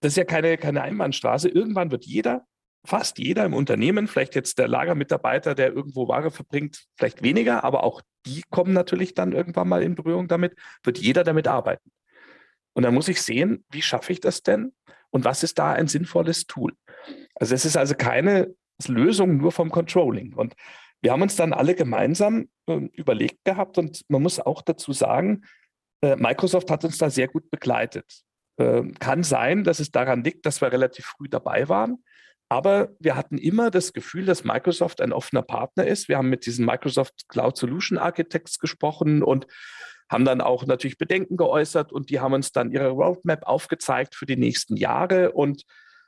das 0.00 0.14
ist 0.14 0.16
ja 0.16 0.24
keine, 0.24 0.58
keine 0.58 0.82
Einbahnstraße, 0.82 1.48
irgendwann 1.48 1.92
wird 1.92 2.06
jeder 2.06 2.44
fast 2.84 3.18
jeder 3.18 3.44
im 3.44 3.54
Unternehmen, 3.54 4.06
vielleicht 4.06 4.34
jetzt 4.34 4.58
der 4.58 4.66
Lagermitarbeiter, 4.66 5.54
der 5.54 5.72
irgendwo 5.72 6.08
Ware 6.08 6.30
verbringt, 6.30 6.86
vielleicht 6.96 7.22
weniger, 7.22 7.62
aber 7.64 7.82
auch 7.82 8.00
die 8.24 8.42
kommen 8.50 8.72
natürlich 8.72 9.14
dann 9.14 9.32
irgendwann 9.32 9.68
mal 9.68 9.82
in 9.82 9.94
Berührung 9.94 10.26
damit, 10.26 10.56
wird 10.84 10.98
jeder 10.98 11.22
damit 11.22 11.48
arbeiten. 11.48 11.90
Und 12.74 12.84
dann 12.84 12.94
muss 12.94 13.08
ich 13.08 13.22
sehen, 13.22 13.64
wie 13.70 13.82
schaffe 13.82 14.12
ich 14.12 14.20
das 14.20 14.42
denn 14.42 14.72
und 15.10 15.24
was 15.24 15.42
ist 15.42 15.58
da 15.58 15.72
ein 15.72 15.88
sinnvolles 15.88 16.46
Tool. 16.46 16.74
Also 17.34 17.54
es 17.54 17.64
ist 17.64 17.76
also 17.76 17.94
keine 17.94 18.54
Lösung 18.86 19.36
nur 19.36 19.52
vom 19.52 19.70
Controlling. 19.70 20.34
Und 20.34 20.54
wir 21.00 21.12
haben 21.12 21.22
uns 21.22 21.36
dann 21.36 21.52
alle 21.52 21.74
gemeinsam 21.74 22.48
äh, 22.66 22.88
überlegt 22.92 23.44
gehabt 23.44 23.78
und 23.78 24.02
man 24.08 24.22
muss 24.22 24.40
auch 24.40 24.62
dazu 24.62 24.92
sagen, 24.92 25.42
äh, 26.02 26.16
Microsoft 26.16 26.70
hat 26.70 26.84
uns 26.84 26.98
da 26.98 27.10
sehr 27.10 27.28
gut 27.28 27.50
begleitet. 27.50 28.22
Äh, 28.56 28.82
kann 28.98 29.22
sein, 29.22 29.64
dass 29.64 29.80
es 29.80 29.90
daran 29.90 30.24
liegt, 30.24 30.46
dass 30.46 30.60
wir 30.60 30.72
relativ 30.72 31.06
früh 31.06 31.28
dabei 31.28 31.68
waren. 31.68 32.02
Aber 32.50 32.90
wir 32.98 33.14
hatten 33.14 33.36
immer 33.36 33.70
das 33.70 33.92
Gefühl, 33.92 34.24
dass 34.24 34.42
Microsoft 34.42 35.00
ein 35.00 35.12
offener 35.12 35.42
Partner 35.42 35.86
ist. 35.86 36.08
Wir 36.08 36.16
haben 36.16 36.30
mit 36.30 36.46
diesen 36.46 36.64
Microsoft 36.64 37.28
Cloud 37.28 37.56
Solution 37.56 37.98
Architects 37.98 38.58
gesprochen 38.58 39.22
und 39.22 39.46
haben 40.08 40.24
dann 40.24 40.40
auch 40.40 40.64
natürlich 40.66 40.98
Bedenken 40.98 41.36
geäußert 41.36 41.92
und 41.92 42.10
die 42.10 42.20
haben 42.20 42.32
uns 42.32 42.52
dann 42.52 42.70
ihre 42.70 42.88
Roadmap 42.88 43.44
aufgezeigt 43.44 44.14
für 44.14 44.26
die 44.26 44.36
nächsten 44.36 44.76
Jahre 44.76 45.32
und 45.32 45.64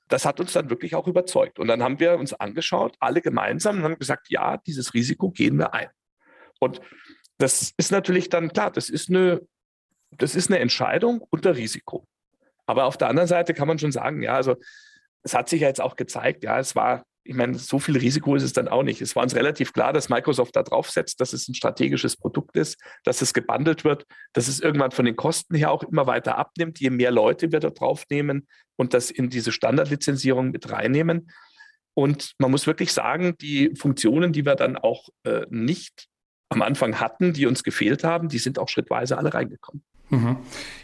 das 0.09 0.25
hat 0.25 0.41
uns 0.41 0.53
dann 0.53 0.71
wirklich 0.71 0.95
auch 0.95 1.07
überzeugt. 1.07 1.59
Und 1.59 1.69
dann 1.69 1.83
haben 1.83 2.01
wir 2.01 2.19
uns 2.19 2.35
angeschaut, 2.35 2.97
alle 2.99 3.23
gemeinsam 3.23 3.79
und 3.79 3.85
haben 3.85 3.99
gesagt, 3.99 4.29
ja, 4.29 4.57
dieses 4.57 4.93
Risiko 4.93 5.31
gehen 5.31 5.57
wir 5.57 5.73
ein. 5.73 5.89
Und 6.59 6.81
das 7.39 7.73
ist 7.77 7.93
natürlich 7.93 8.29
dann 8.29 8.53
klar, 8.53 8.71
das 8.71 8.91
ist 8.91 9.09
eine, 9.09 9.41
das 10.11 10.35
ist 10.35 10.51
eine 10.51 10.59
Entscheidung 10.59 11.25
unter 11.31 11.57
Risiko. 11.57 12.07
Aber 12.67 12.85
auf 12.85 12.97
der 12.97 13.09
anderen 13.09 13.29
Seite 13.29 13.55
kann 13.55 13.69
man 13.69 13.79
schon 13.79 13.93
sagen, 13.93 14.23
ja, 14.23 14.35
also 14.35 14.57
es 15.23 15.35
hat 15.35 15.49
sich 15.49 15.61
ja 15.63 15.69
jetzt 15.69 15.81
auch 15.81 15.97
gezeigt, 15.97 16.43
ja, 16.45 16.59
es 16.59 16.75
war 16.75 17.05
ich 17.23 17.35
meine, 17.35 17.59
so 17.59 17.79
viel 17.79 17.97
Risiko 17.97 18.35
ist 18.35 18.43
es 18.43 18.53
dann 18.53 18.69
auch 18.69 18.83
nicht. 18.83 19.01
Es 19.01 19.15
war 19.15 19.23
uns 19.23 19.35
relativ 19.35 19.73
klar, 19.73 19.93
dass 19.93 20.09
Microsoft 20.09 20.57
da 20.57 20.63
drauf 20.63 20.91
setzt, 20.91 21.21
dass 21.21 21.33
es 21.33 21.49
ein 21.49 21.55
strategisches 21.55 22.17
Produkt 22.17 22.57
ist, 22.57 22.81
dass 23.05 23.21
es 23.23 23.35
gebundelt 23.35 23.85
wird, 23.85 24.07
dass 24.33 24.49
es 24.49 24.61
irgendwann 24.61 24.91
von 24.91 25.05
den 25.05 25.17
Kosten 25.17 25.55
her 25.55 25.71
auch 25.71 25.83
immer 25.83 26.07
weiter 26.07 26.39
abnimmt, 26.39 26.81
je 26.81 26.91
mehr 26.91 27.11
Leute 27.11 27.53
wir 27.53 27.61
da 27.61 27.71
drauf 27.71 28.05
nehmen 28.11 28.49
und 28.77 28.95
das 28.95 29.11
in 29.11 29.29
diese 29.29 29.53
Standardlizenzierung 29.53 30.51
mit 30.51 30.71
reinnehmen. 30.71 31.31
Und 31.95 32.33
man 32.39 32.51
muss 32.51 32.67
wirklich 32.67 32.93
sagen, 32.93 33.37
die 33.41 33.75
Funktionen, 33.77 34.33
die 34.33 34.47
wir 34.47 34.55
dann 34.55 34.79
auch 34.79 35.09
äh, 35.25 35.45
nicht 35.51 36.09
am 36.49 36.63
Anfang 36.63 36.99
hatten, 36.99 37.33
die 37.33 37.47
uns 37.47 37.63
gefehlt 37.63 38.03
haben, 38.03 38.29
die 38.29 38.39
sind 38.39 38.59
auch 38.59 38.69
schrittweise 38.69 39.19
alle 39.19 39.35
reingekommen. 39.35 39.85
Mhm. 40.11 40.37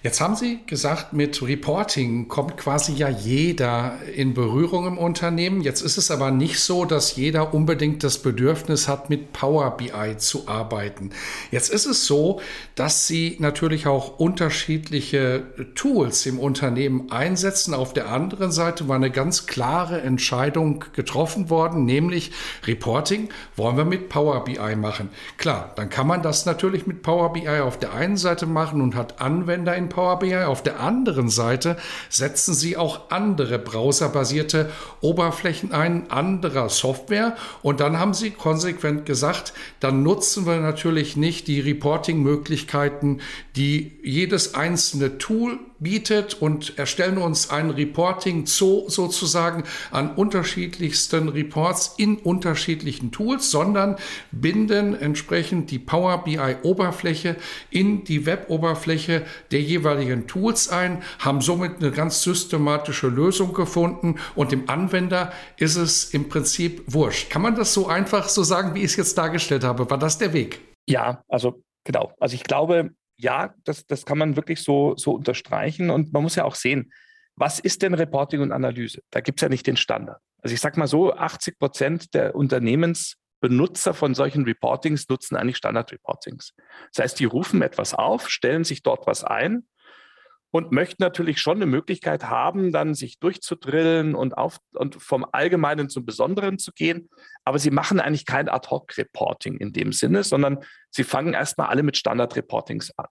Jetzt 0.05 0.21
haben 0.21 0.37
Sie 0.37 0.61
gesagt, 0.67 1.15
mit 1.15 1.43
Reporting 1.43 2.29
kommt 2.29 2.57
quasi 2.57 2.93
ja 2.93 3.09
jeder 3.09 3.99
in 4.15 4.35
Berührung 4.35 4.87
im 4.87 4.99
Unternehmen. 4.99 5.62
Jetzt 5.62 5.83
ist 5.83 5.97
es 5.97 6.12
aber 6.12 6.31
nicht 6.31 6.61
so, 6.61 6.85
dass 6.85 7.17
jeder 7.17 7.53
unbedingt 7.53 8.05
das 8.05 8.19
Bedürfnis 8.19 8.87
hat, 8.87 9.11
mit 9.11 9.33
Power 9.33 9.77
BI 9.77 10.17
zu 10.19 10.47
arbeiten. 10.47 11.11
Jetzt 11.51 11.71
ist 11.71 11.87
es 11.87 12.07
so, 12.07 12.41
dass 12.77 13.09
Sie 13.09 13.37
natürlich 13.41 13.89
auch 13.89 14.21
unterschiedliche 14.21 15.43
Tools 15.75 16.25
im 16.27 16.39
Unternehmen 16.39 17.11
einsetzen. 17.11 17.75
Auf 17.75 17.93
der 17.93 18.09
anderen 18.09 18.53
Seite 18.53 18.87
war 18.87 18.95
eine 18.95 19.11
ganz 19.11 19.49
klare 19.49 20.03
Entscheidung 20.03 20.85
getroffen 20.93 21.51
worden, 21.51 21.85
nämlich 21.85 22.31
Reporting 22.65 23.29
wollen 23.57 23.77
wir 23.77 23.85
mit 23.85 24.09
Power 24.09 24.45
BI 24.45 24.77
machen. 24.77 25.09
Klar, 25.37 25.73
dann 25.75 25.91
kann 25.91 26.07
man 26.07 26.23
das 26.23 26.47
natürlich 26.47 26.87
mit 26.87 27.03
Power 27.03 27.33
BI 27.33 27.49
auf 27.49 27.77
der 27.77 27.93
einen 27.93 28.17
Seite 28.17 28.47
machen 28.47 28.81
und 28.81 28.95
hat 28.95 29.15
Anwender 29.20 29.76
in 29.76 29.88
Power 29.88 30.18
BI. 30.18 30.37
Auf 30.37 30.62
der 30.62 30.81
anderen 30.81 31.29
Seite 31.29 31.76
setzen 32.09 32.55
sie 32.55 32.76
auch 32.76 33.11
andere 33.11 33.59
browserbasierte 33.59 34.70
Oberflächen 35.00 35.72
ein, 35.72 36.11
anderer 36.11 36.68
Software. 36.68 37.37
Und 37.62 37.81
dann 37.81 37.98
haben 37.98 38.14
sie 38.14 38.31
konsequent 38.31 39.07
gesagt, 39.07 39.52
dann 39.81 40.02
nutzen 40.02 40.46
wir 40.46 40.59
natürlich 40.59 41.16
nicht 41.16 41.48
die 41.48 41.61
Reporting-Möglichkeiten, 41.61 43.20
die 43.57 43.98
jedes 44.02 44.55
einzelne 44.55 45.18
Tool 45.18 45.59
bietet 45.79 46.35
und 46.41 46.79
erstellen 46.79 47.19
uns 47.19 47.51
ein 47.51 47.71
Reporting 47.71 48.47
Zoo 48.47 48.89
sozusagen 48.89 49.65
an 49.91 50.15
unterschiedlichsten 50.15 51.29
Reports 51.29 51.95
in 51.97 52.17
unterschiedlichen 52.17 53.11
Tools, 53.12 53.51
sondern 53.51 53.97
binden 54.33 54.95
entsprechend 54.99 55.71
die 55.71 55.79
Power 55.79 56.25
BI 56.25 56.57
Oberfläche 56.62 57.37
in 57.71 58.05
die 58.05 58.27
Web-Oberfläche 58.27 59.23
der 59.51 59.61
jeweiligen 59.61 60.27
Tools 60.27 60.69
ein, 60.69 61.03
haben 61.19 61.41
somit 61.41 61.77
eine 61.79 61.91
ganz 61.91 62.23
systematische 62.23 63.09
Lösung 63.09 63.53
gefunden 63.53 64.17
und 64.35 64.53
dem 64.53 64.69
Anwender 64.69 65.33
ist 65.57 65.77
es 65.77 66.12
im 66.15 66.29
Prinzip 66.29 66.83
wurscht. 66.87 67.31
Kann 67.31 67.43
man 67.43 67.55
das 67.55 67.73
so 67.73 67.87
einfach 67.87 68.29
so 68.29 68.43
sagen, 68.43 68.75
wie 68.75 68.81
ich 68.81 68.93
es 68.93 68.97
jetzt 68.97 69.19
dargestellt 69.19 69.65
habe? 69.65 69.89
War 69.91 69.99
das 69.99 70.19
der 70.19 70.33
Weg? 70.33 70.61
Ja, 70.89 71.23
also 71.29 71.62
genau. 71.85 72.12
Also 72.21 72.35
ich 72.35 72.45
glaube, 72.45 72.91
ja, 73.16 73.55
das, 73.64 73.87
das 73.87 74.05
kann 74.05 74.18
man 74.18 74.37
wirklich 74.37 74.62
so, 74.62 74.94
so 74.96 75.12
unterstreichen. 75.12 75.90
Und 75.90 76.12
man 76.12 76.22
muss 76.22 76.37
ja 76.37 76.44
auch 76.44 76.55
sehen, 76.55 76.92
was 77.37 77.59
ist 77.61 77.83
denn 77.83 77.94
Reporting 77.94 78.40
und 78.40 78.52
Analyse? 78.52 79.02
Da 79.11 79.20
gibt 79.20 79.40
es 79.40 79.42
ja 79.42 79.48
nicht 79.48 79.66
den 79.66 79.76
Standard. 79.76 80.20
Also 80.42 80.55
ich 80.55 80.61
sage 80.61 80.79
mal 80.79 80.87
so, 80.87 81.12
80 81.12 81.59
Prozent 81.59 82.14
der 82.14 82.35
Unternehmensbenutzer 82.35 83.94
von 83.94 84.14
solchen 84.14 84.44
Reportings 84.44 85.09
nutzen 85.09 85.37
eigentlich 85.37 85.57
Standard-Reportings. 85.59 86.55
Das 86.94 87.05
heißt, 87.05 87.20
die 87.20 87.24
rufen 87.24 87.62
etwas 87.62 87.94
auf, 87.94 88.31
stellen 88.31 88.64
sich 88.64 88.83
dort 88.83 89.07
was 89.07 89.24
ein 89.24 89.66
und 90.57 90.73
möchten 90.73 91.03
natürlich 91.03 91.38
schon 91.38 91.59
eine 91.59 91.66
Möglichkeit 91.66 92.25
haben, 92.25 92.73
dann 92.73 92.95
sich 92.95 93.19
durchzudrillen 93.19 94.14
und, 94.14 94.38
auf, 94.38 94.59
und 94.73 94.95
vom 95.03 95.27
Allgemeinen 95.31 95.90
zum 95.90 96.07
Besonderen 96.07 96.59
zu 96.59 96.73
gehen. 96.73 97.11
Aber 97.45 97.59
sie 97.59 97.71
machen 97.71 98.01
eigentlich 98.01 98.25
kein 98.25 98.49
Ad-Hoc-Reporting 98.49 99.59
in 99.59 99.75
dem 99.75 99.92
Sinne, 99.92 100.25
sondern 100.25 100.61
sie 100.90 101.05
fangen 101.05 101.35
erstmal 101.35 101.69
alle 101.69 101.83
mit 101.83 101.99
Standard-Reportings 101.99 102.90
an. 102.97 103.07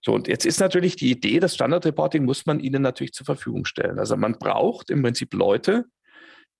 So, 0.00 0.14
und 0.14 0.28
jetzt 0.28 0.46
ist 0.46 0.60
natürlich 0.60 0.94
die 0.94 1.10
Idee, 1.10 1.40
das 1.40 1.56
Standard-Reporting 1.56 2.24
muss 2.24 2.46
man 2.46 2.60
ihnen 2.60 2.82
natürlich 2.82 3.12
zur 3.14 3.26
Verfügung 3.26 3.64
stellen. 3.64 3.98
Also 3.98 4.16
man 4.16 4.38
braucht 4.38 4.88
im 4.90 5.02
Prinzip 5.02 5.34
Leute, 5.34 5.86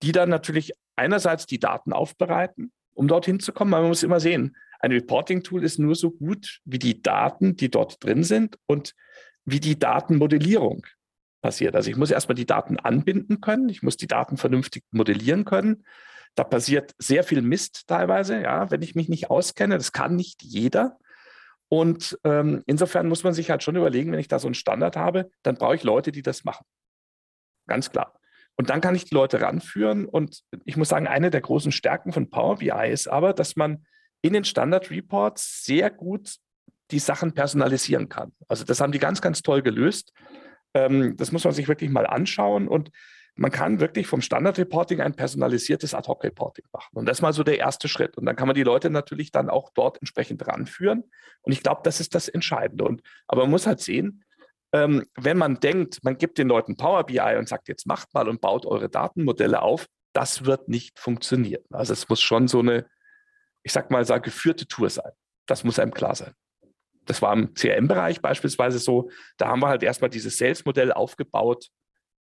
die 0.02 0.10
dann 0.10 0.28
natürlich 0.28 0.72
einerseits 0.96 1.46
die 1.46 1.60
Daten 1.60 1.92
aufbereiten, 1.92 2.72
um 2.94 3.06
dorthin 3.06 3.38
zu 3.38 3.52
kommen. 3.52 3.70
Man 3.70 3.86
muss 3.86 4.02
immer 4.02 4.18
sehen, 4.18 4.56
ein 4.80 4.90
Reporting-Tool 4.90 5.62
ist 5.62 5.78
nur 5.78 5.94
so 5.94 6.10
gut 6.10 6.60
wie 6.64 6.80
die 6.80 7.00
Daten, 7.00 7.56
die 7.56 7.70
dort 7.70 8.02
drin 8.02 8.24
sind. 8.24 8.58
Und 8.66 8.94
wie 9.46 9.60
die 9.60 9.78
Datenmodellierung 9.78 10.86
passiert. 11.40 11.74
Also 11.74 11.90
ich 11.90 11.96
muss 11.96 12.10
erstmal 12.10 12.34
die 12.34 12.46
Daten 12.46 12.78
anbinden 12.78 13.40
können, 13.40 13.68
ich 13.68 13.82
muss 13.82 13.96
die 13.96 14.08
Daten 14.08 14.36
vernünftig 14.36 14.84
modellieren 14.90 15.44
können. 15.44 15.84
Da 16.34 16.44
passiert 16.44 16.94
sehr 16.98 17.24
viel 17.24 17.40
Mist 17.40 17.86
teilweise, 17.86 18.42
ja, 18.42 18.70
wenn 18.70 18.82
ich 18.82 18.94
mich 18.94 19.08
nicht 19.08 19.30
auskenne. 19.30 19.78
Das 19.78 19.92
kann 19.92 20.16
nicht 20.16 20.42
jeder. 20.42 20.98
Und 21.68 22.18
ähm, 22.24 22.62
insofern 22.66 23.08
muss 23.08 23.24
man 23.24 23.32
sich 23.32 23.50
halt 23.50 23.62
schon 23.62 23.76
überlegen, 23.76 24.12
wenn 24.12 24.18
ich 24.18 24.28
da 24.28 24.38
so 24.38 24.46
einen 24.46 24.54
Standard 24.54 24.96
habe, 24.96 25.30
dann 25.42 25.56
brauche 25.56 25.74
ich 25.74 25.82
Leute, 25.82 26.12
die 26.12 26.22
das 26.22 26.44
machen. 26.44 26.66
Ganz 27.66 27.90
klar. 27.90 28.18
Und 28.56 28.70
dann 28.70 28.80
kann 28.80 28.94
ich 28.94 29.04
die 29.04 29.14
Leute 29.14 29.40
ranführen. 29.40 30.06
Und 30.06 30.42
ich 30.64 30.76
muss 30.76 30.88
sagen, 30.88 31.06
eine 31.06 31.30
der 31.30 31.40
großen 31.40 31.72
Stärken 31.72 32.12
von 32.12 32.30
Power 32.30 32.56
BI 32.56 32.90
ist 32.90 33.08
aber, 33.08 33.32
dass 33.32 33.56
man 33.56 33.86
in 34.22 34.32
den 34.32 34.44
Standard 34.44 34.90
Reports 34.90 35.64
sehr 35.64 35.90
gut 35.90 36.36
die 36.90 36.98
Sachen 36.98 37.32
personalisieren 37.32 38.08
kann. 38.08 38.32
Also 38.48 38.64
das 38.64 38.80
haben 38.80 38.92
die 38.92 38.98
ganz, 38.98 39.20
ganz 39.20 39.42
toll 39.42 39.62
gelöst. 39.62 40.12
Ähm, 40.74 41.16
das 41.16 41.32
muss 41.32 41.44
man 41.44 41.52
sich 41.52 41.68
wirklich 41.68 41.90
mal 41.90 42.06
anschauen 42.06 42.68
und 42.68 42.90
man 43.38 43.50
kann 43.50 43.80
wirklich 43.80 44.06
vom 44.06 44.22
Standard-Reporting 44.22 45.00
ein 45.00 45.14
personalisiertes 45.14 45.92
Ad-Hoc-Reporting 45.92 46.64
machen. 46.72 46.96
Und 46.96 47.06
das 47.06 47.18
ist 47.18 47.22
mal 47.22 47.34
so 47.34 47.42
der 47.42 47.58
erste 47.58 47.86
Schritt. 47.86 48.16
Und 48.16 48.24
dann 48.24 48.34
kann 48.34 48.48
man 48.48 48.54
die 48.54 48.62
Leute 48.62 48.88
natürlich 48.88 49.30
dann 49.30 49.50
auch 49.50 49.70
dort 49.74 49.98
entsprechend 49.98 50.46
ranführen. 50.46 51.04
Und 51.42 51.52
ich 51.52 51.62
glaube, 51.62 51.82
das 51.84 52.00
ist 52.00 52.14
das 52.14 52.28
Entscheidende. 52.28 52.84
Und, 52.84 53.02
aber 53.28 53.42
man 53.42 53.50
muss 53.50 53.66
halt 53.66 53.80
sehen, 53.80 54.24
ähm, 54.72 55.04
wenn 55.16 55.36
man 55.36 55.60
denkt, 55.60 56.02
man 56.02 56.16
gibt 56.16 56.38
den 56.38 56.48
Leuten 56.48 56.78
Power 56.78 57.04
BI 57.04 57.36
und 57.38 57.46
sagt, 57.46 57.68
jetzt 57.68 57.86
macht 57.86 58.14
mal 58.14 58.26
und 58.26 58.40
baut 58.40 58.64
eure 58.64 58.88
Datenmodelle 58.88 59.60
auf, 59.60 59.86
das 60.14 60.46
wird 60.46 60.68
nicht 60.68 60.98
funktionieren. 60.98 61.64
Also 61.70 61.92
es 61.92 62.08
muss 62.08 62.22
schon 62.22 62.48
so 62.48 62.60
eine, 62.60 62.86
ich 63.62 63.72
sag 63.72 63.90
mal, 63.90 64.04
so 64.06 64.18
geführte 64.18 64.66
Tour 64.66 64.88
sein. 64.88 65.12
Das 65.44 65.62
muss 65.62 65.78
einem 65.78 65.92
klar 65.92 66.14
sein 66.14 66.32
das 67.06 67.22
war 67.22 67.32
im 67.32 67.54
CRM-Bereich 67.54 68.20
beispielsweise 68.20 68.78
so, 68.78 69.10
da 69.36 69.48
haben 69.48 69.60
wir 69.60 69.68
halt 69.68 69.82
erstmal 69.82 70.10
dieses 70.10 70.38
Sales-Modell 70.38 70.92
aufgebaut 70.92 71.70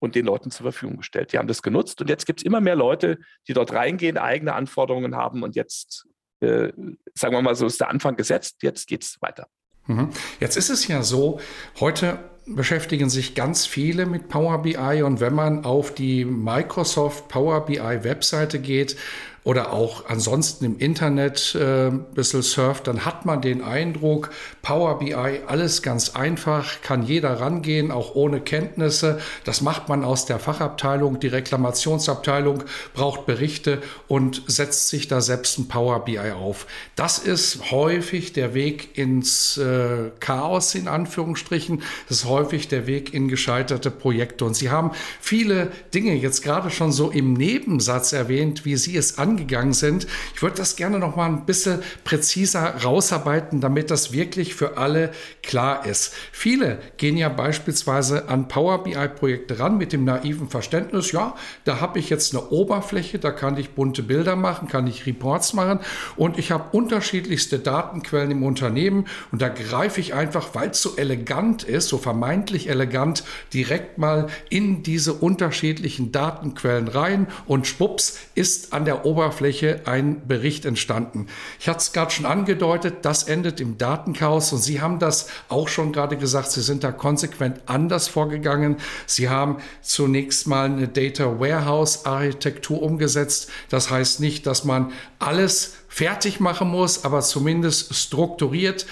und 0.00 0.14
den 0.14 0.26
Leuten 0.26 0.50
zur 0.50 0.64
Verfügung 0.64 0.96
gestellt. 0.96 1.32
Die 1.32 1.38
haben 1.38 1.48
das 1.48 1.62
genutzt 1.62 2.00
und 2.00 2.08
jetzt 2.08 2.26
gibt 2.26 2.40
es 2.40 2.46
immer 2.46 2.60
mehr 2.60 2.76
Leute, 2.76 3.18
die 3.46 3.52
dort 3.52 3.72
reingehen, 3.72 4.18
eigene 4.18 4.54
Anforderungen 4.54 5.14
haben 5.14 5.42
und 5.42 5.54
jetzt, 5.54 6.08
äh, 6.40 6.72
sagen 7.14 7.34
wir 7.34 7.42
mal 7.42 7.54
so, 7.54 7.66
ist 7.66 7.80
der 7.80 7.90
Anfang 7.90 8.16
gesetzt, 8.16 8.62
jetzt 8.62 8.88
geht 8.88 9.04
es 9.04 9.20
weiter. 9.20 9.46
Mhm. 9.86 10.10
Jetzt 10.40 10.56
ist 10.56 10.70
es 10.70 10.88
ja 10.88 11.02
so, 11.02 11.40
heute 11.78 12.18
beschäftigen 12.46 13.10
sich 13.10 13.34
ganz 13.34 13.66
viele 13.66 14.06
mit 14.06 14.28
Power 14.28 14.62
BI 14.62 15.02
und 15.02 15.20
wenn 15.20 15.34
man 15.34 15.64
auf 15.64 15.94
die 15.94 16.24
Microsoft 16.24 17.28
Power 17.28 17.64
BI 17.66 17.78
Webseite 17.78 18.58
geht, 18.58 18.96
oder 19.42 19.72
auch 19.72 20.04
ansonsten 20.06 20.64
im 20.66 20.78
Internet 20.78 21.54
äh, 21.54 21.88
ein 21.88 22.04
bisschen 22.14 22.42
surft, 22.42 22.86
dann 22.86 23.04
hat 23.06 23.24
man 23.24 23.40
den 23.40 23.62
Eindruck, 23.62 24.30
Power 24.60 24.98
BI, 24.98 25.14
alles 25.14 25.82
ganz 25.82 26.10
einfach, 26.10 26.82
kann 26.82 27.02
jeder 27.02 27.40
rangehen, 27.40 27.90
auch 27.90 28.14
ohne 28.14 28.40
Kenntnisse. 28.40 29.18
Das 29.44 29.62
macht 29.62 29.88
man 29.88 30.04
aus 30.04 30.26
der 30.26 30.38
Fachabteilung, 30.38 31.20
die 31.20 31.28
Reklamationsabteilung 31.28 32.64
braucht 32.92 33.24
Berichte 33.24 33.80
und 34.08 34.42
setzt 34.46 34.88
sich 34.88 35.08
da 35.08 35.22
selbst 35.22 35.58
ein 35.58 35.68
Power 35.68 36.04
BI 36.04 36.18
auf. 36.18 36.66
Das 36.94 37.18
ist 37.18 37.70
häufig 37.70 38.34
der 38.34 38.52
Weg 38.52 38.98
ins 38.98 39.56
äh, 39.56 40.10
Chaos 40.20 40.74
in 40.74 40.86
Anführungsstrichen. 40.86 41.82
Das 42.08 42.18
ist 42.18 42.24
häufig 42.26 42.68
der 42.68 42.86
Weg 42.86 43.14
in 43.14 43.28
gescheiterte 43.28 43.90
Projekte. 43.90 44.44
Und 44.44 44.54
Sie 44.54 44.70
haben 44.70 44.90
viele 45.20 45.72
Dinge 45.94 46.14
jetzt 46.14 46.42
gerade 46.42 46.70
schon 46.70 46.92
so 46.92 47.10
im 47.10 47.32
Nebensatz 47.32 48.12
erwähnt, 48.12 48.66
wie 48.66 48.76
Sie 48.76 48.96
es 48.96 49.16
an 49.16 49.29
angegangen 49.30 49.72
sind. 49.72 50.06
Ich 50.34 50.42
würde 50.42 50.56
das 50.56 50.76
gerne 50.76 50.98
noch 50.98 51.16
mal 51.16 51.26
ein 51.26 51.46
bisschen 51.46 51.80
präziser 52.04 52.82
rausarbeiten, 52.82 53.60
damit 53.60 53.90
das 53.90 54.12
wirklich 54.12 54.54
für 54.54 54.76
alle 54.76 55.12
klar 55.42 55.86
ist. 55.86 56.14
Viele 56.32 56.78
gehen 56.96 57.16
ja 57.16 57.28
beispielsweise 57.28 58.28
an 58.28 58.48
Power 58.48 58.82
BI-Projekte 58.82 59.58
ran 59.58 59.78
mit 59.78 59.92
dem 59.92 60.04
naiven 60.04 60.48
Verständnis, 60.48 61.12
ja, 61.12 61.34
da 61.64 61.80
habe 61.80 61.98
ich 61.98 62.10
jetzt 62.10 62.34
eine 62.34 62.48
Oberfläche, 62.50 63.18
da 63.18 63.30
kann 63.30 63.56
ich 63.56 63.70
bunte 63.70 64.02
Bilder 64.02 64.36
machen, 64.36 64.68
kann 64.68 64.86
ich 64.86 65.06
Reports 65.06 65.54
machen 65.54 65.80
und 66.16 66.38
ich 66.38 66.50
habe 66.50 66.76
unterschiedlichste 66.76 67.58
Datenquellen 67.58 68.32
im 68.32 68.42
Unternehmen 68.42 69.06
und 69.30 69.42
da 69.42 69.48
greife 69.48 70.00
ich 70.00 70.14
einfach, 70.14 70.54
weil 70.54 70.70
es 70.70 70.82
so 70.82 70.96
elegant 70.96 71.62
ist, 71.62 71.88
so 71.88 71.98
vermeintlich 71.98 72.68
elegant, 72.68 73.24
direkt 73.54 73.98
mal 73.98 74.26
in 74.48 74.82
diese 74.82 75.12
unterschiedlichen 75.12 76.10
Datenquellen 76.10 76.88
rein 76.88 77.28
und 77.46 77.66
schwupps 77.66 78.18
ist 78.34 78.72
an 78.72 78.84
der 78.84 79.04
Oberfläche 79.04 79.19
Oberfläche 79.20 79.82
ein 79.84 80.26
Bericht 80.26 80.64
entstanden. 80.64 81.26
Ich 81.58 81.68
hatte 81.68 81.80
es 81.80 81.92
gerade 81.92 82.10
schon 82.10 82.24
angedeutet, 82.24 82.98
das 83.02 83.24
endet 83.24 83.60
im 83.60 83.76
Datenchaos 83.76 84.50
und 84.54 84.60
Sie 84.60 84.80
haben 84.80 84.98
das 84.98 85.28
auch 85.50 85.68
schon 85.68 85.92
gerade 85.92 86.16
gesagt, 86.16 86.50
Sie 86.50 86.62
sind 86.62 86.84
da 86.84 86.90
konsequent 86.90 87.60
anders 87.66 88.08
vorgegangen. 88.08 88.76
Sie 89.04 89.28
haben 89.28 89.58
zunächst 89.82 90.46
mal 90.46 90.64
eine 90.64 90.88
Data 90.88 91.38
Warehouse 91.38 92.06
Architektur 92.06 92.80
umgesetzt. 92.80 93.50
Das 93.68 93.90
heißt 93.90 94.20
nicht, 94.20 94.46
dass 94.46 94.64
man 94.64 94.90
alles 95.18 95.74
fertig 95.88 96.40
machen 96.40 96.68
muss, 96.68 97.04
aber 97.04 97.20
zumindest 97.20 97.94
strukturiert 97.94 98.86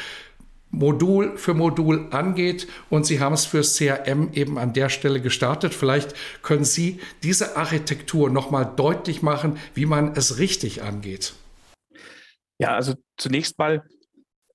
Modul 0.70 1.36
für 1.38 1.54
Modul 1.54 2.08
angeht 2.10 2.68
und 2.90 3.06
Sie 3.06 3.20
haben 3.20 3.32
es 3.32 3.46
fürs 3.46 3.76
CRM 3.76 4.32
eben 4.32 4.58
an 4.58 4.72
der 4.72 4.88
Stelle 4.88 5.20
gestartet. 5.20 5.74
Vielleicht 5.74 6.14
können 6.42 6.64
Sie 6.64 7.00
diese 7.22 7.56
Architektur 7.56 8.30
nochmal 8.30 8.72
deutlich 8.76 9.22
machen, 9.22 9.58
wie 9.74 9.86
man 9.86 10.14
es 10.14 10.38
richtig 10.38 10.82
angeht. 10.82 11.34
Ja, 12.58 12.74
also 12.74 12.94
zunächst 13.16 13.58
mal 13.58 13.82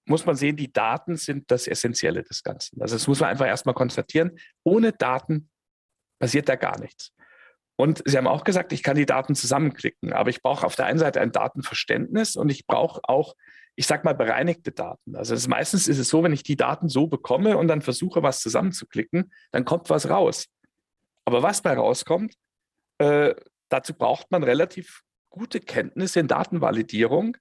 muss 0.06 0.26
man 0.26 0.36
sehen, 0.36 0.58
die 0.58 0.72
Daten 0.72 1.16
sind 1.16 1.50
das 1.50 1.68
Essentielle 1.68 2.24
des 2.24 2.44
Ganzen. 2.44 2.82
Also 2.82 2.96
das 2.96 3.08
muss 3.08 3.22
man 3.22 3.30
einfach 3.30 3.48
erstmal 3.48 3.76
konstatieren. 3.76 4.38
Ohne 4.64 4.92
Daten 4.92 5.50
passiert 6.20 6.50
da 6.50 6.56
gar 6.56 6.80
nichts. 6.80 7.14
Und 7.76 8.04
Sie 8.06 8.18
haben 8.18 8.28
auch 8.28 8.44
gesagt, 8.44 8.72
ich 8.74 8.84
kann 8.84 8.96
die 8.96 9.06
Daten 9.06 9.34
zusammenklicken, 9.34 10.14
aber 10.14 10.30
ich 10.30 10.42
brauche 10.42 10.66
auf 10.66 10.76
der 10.76 10.86
einen 10.86 11.00
Seite 11.00 11.22
ein 11.22 11.32
Datenverständnis 11.32 12.36
und 12.36 12.50
ich 12.50 12.68
brauche 12.68 13.02
auch 13.04 13.36
ich 13.76 13.88
sage 13.88 14.04
mal, 14.04 14.14
bereinigte 14.14 14.72
Daten. 14.72 15.16
Also 15.16 15.34
ist, 15.34 15.48
meistens 15.48 15.88
ist 15.88 15.98
es 15.98 16.10
so, 16.10 16.24
wenn 16.24 16.34
ich 16.34 16.44
die 16.44 16.56
Daten 16.56 16.90
so 16.90 17.08
bekomme 17.08 17.58
und 17.58 17.68
dann 17.68 17.82
versuche, 17.82 18.22
was 18.22 18.42
zusammenzuklicken, 18.42 19.32
dann 19.52 19.66
kommt 19.66 19.90
was 19.90 20.10
raus. 20.10 20.48
Aber 21.26 21.42
was 21.42 21.62
bei 21.62 21.74
rauskommt, 21.74 22.36
äh, 23.00 23.34
dazu 23.70 23.94
braucht 23.94 24.32
man 24.32 24.44
relativ 24.44 25.02
gute 25.30 25.60
Kenntnisse 25.60 26.20
in 26.20 26.28
Datenvalidierung. 26.28 27.38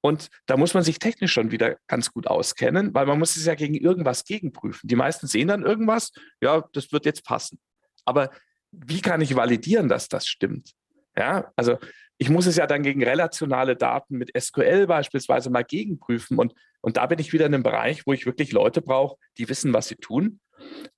Und 0.00 0.28
da 0.46 0.56
muss 0.56 0.74
man 0.74 0.82
sich 0.82 0.98
technisch 0.98 1.32
schon 1.32 1.50
wieder 1.50 1.78
ganz 1.86 2.12
gut 2.12 2.26
auskennen, 2.26 2.94
weil 2.94 3.06
man 3.06 3.18
muss 3.18 3.36
es 3.36 3.46
ja 3.46 3.54
gegen 3.54 3.74
irgendwas 3.74 4.24
gegenprüfen. 4.24 4.88
Die 4.88 4.96
meisten 4.96 5.26
sehen 5.26 5.48
dann 5.48 5.62
irgendwas, 5.62 6.12
ja, 6.40 6.64
das 6.72 6.92
wird 6.92 7.06
jetzt 7.06 7.24
passen. 7.24 7.60
Aber 8.04 8.30
wie 8.72 9.00
kann 9.00 9.20
ich 9.20 9.36
validieren, 9.36 9.88
dass 9.88 10.08
das 10.08 10.26
stimmt? 10.26 10.72
Ja, 11.16 11.52
also 11.56 11.78
ich 12.18 12.30
muss 12.30 12.46
es 12.46 12.56
ja 12.56 12.66
dann 12.66 12.82
gegen 12.82 13.04
relationale 13.04 13.76
Daten 13.76 14.16
mit 14.16 14.30
SQL 14.38 14.86
beispielsweise 14.86 15.50
mal 15.50 15.64
gegenprüfen. 15.64 16.38
Und, 16.38 16.54
und 16.80 16.96
da 16.96 17.06
bin 17.06 17.18
ich 17.18 17.32
wieder 17.32 17.46
in 17.46 17.54
einem 17.54 17.62
Bereich, 17.62 18.06
wo 18.06 18.12
ich 18.12 18.26
wirklich 18.26 18.52
Leute 18.52 18.80
brauche, 18.80 19.16
die 19.36 19.48
wissen, 19.48 19.74
was 19.74 19.88
sie 19.88 19.96
tun. 19.96 20.40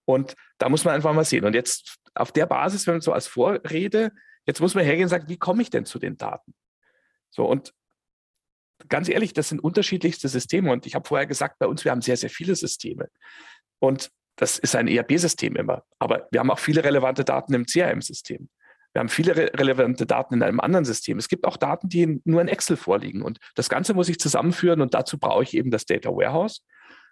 Und 0.05 0.35
da 0.59 0.69
muss 0.69 0.85
man 0.85 0.95
einfach 0.95 1.13
mal 1.13 1.25
sehen. 1.25 1.45
Und 1.45 1.55
jetzt 1.55 1.97
auf 2.15 2.31
der 2.33 2.47
Basis, 2.47 2.87
wenn 2.87 2.95
man 2.95 3.01
so 3.01 3.13
als 3.13 3.27
Vorrede, 3.27 4.13
jetzt 4.47 4.61
muss 4.61 4.75
man 4.75 4.85
hergehen 4.85 5.05
und 5.05 5.11
sagen, 5.11 5.29
wie 5.29 5.39
komme 5.39 5.63
ich 5.63 5.71
denn 5.71 5.85
zu 5.85 5.99
den 5.99 6.17
Daten? 6.17 6.55
So, 7.31 7.45
und 7.45 7.75
ganz 8.89 9.09
ehrlich, 9.09 9.33
das 9.33 9.49
sind 9.49 9.59
unterschiedlichste 9.59 10.29
Systeme. 10.29 10.71
Und 10.71 10.87
ich 10.87 10.95
habe 10.95 11.07
vorher 11.07 11.27
gesagt, 11.27 11.59
bei 11.59 11.67
uns, 11.67 11.85
wir 11.85 11.91
haben 11.91 12.01
sehr, 12.01 12.17
sehr 12.17 12.31
viele 12.31 12.55
Systeme. 12.55 13.09
Und 13.81 14.11
das 14.37 14.59
ist 14.59 14.77
ein 14.77 14.87
ERP-System 14.87 15.57
immer. 15.57 15.85
Aber 15.99 16.29
wir 16.31 16.39
haben 16.39 16.51
auch 16.51 16.61
viele 16.61 16.85
relevante 16.85 17.25
Daten 17.25 17.55
im 17.55 17.67
CRM-System. 17.67 18.49
Wir 18.95 19.01
haben 19.01 19.09
viele 19.09 19.37
re 19.37 19.51
relevante 19.55 20.07
Daten 20.07 20.35
in 20.35 20.43
einem 20.43 20.61
anderen 20.61 20.85
System. 20.85 21.19
Es 21.19 21.29
gibt 21.29 21.45
auch 21.45 21.57
Daten, 21.57 21.89
die 21.89 22.21
nur 22.25 22.41
in 22.41 22.49
Excel 22.49 22.77
vorliegen. 22.77 23.23
Und 23.23 23.39
das 23.55 23.69
Ganze 23.69 23.95
muss 23.95 24.09
ich 24.09 24.19
zusammenführen 24.19 24.81
und 24.81 24.95
dazu 24.95 25.19
brauche 25.19 25.43
ich 25.43 25.55
eben 25.55 25.71
das 25.71 25.85
Data 25.85 26.11
Warehouse. 26.11 26.65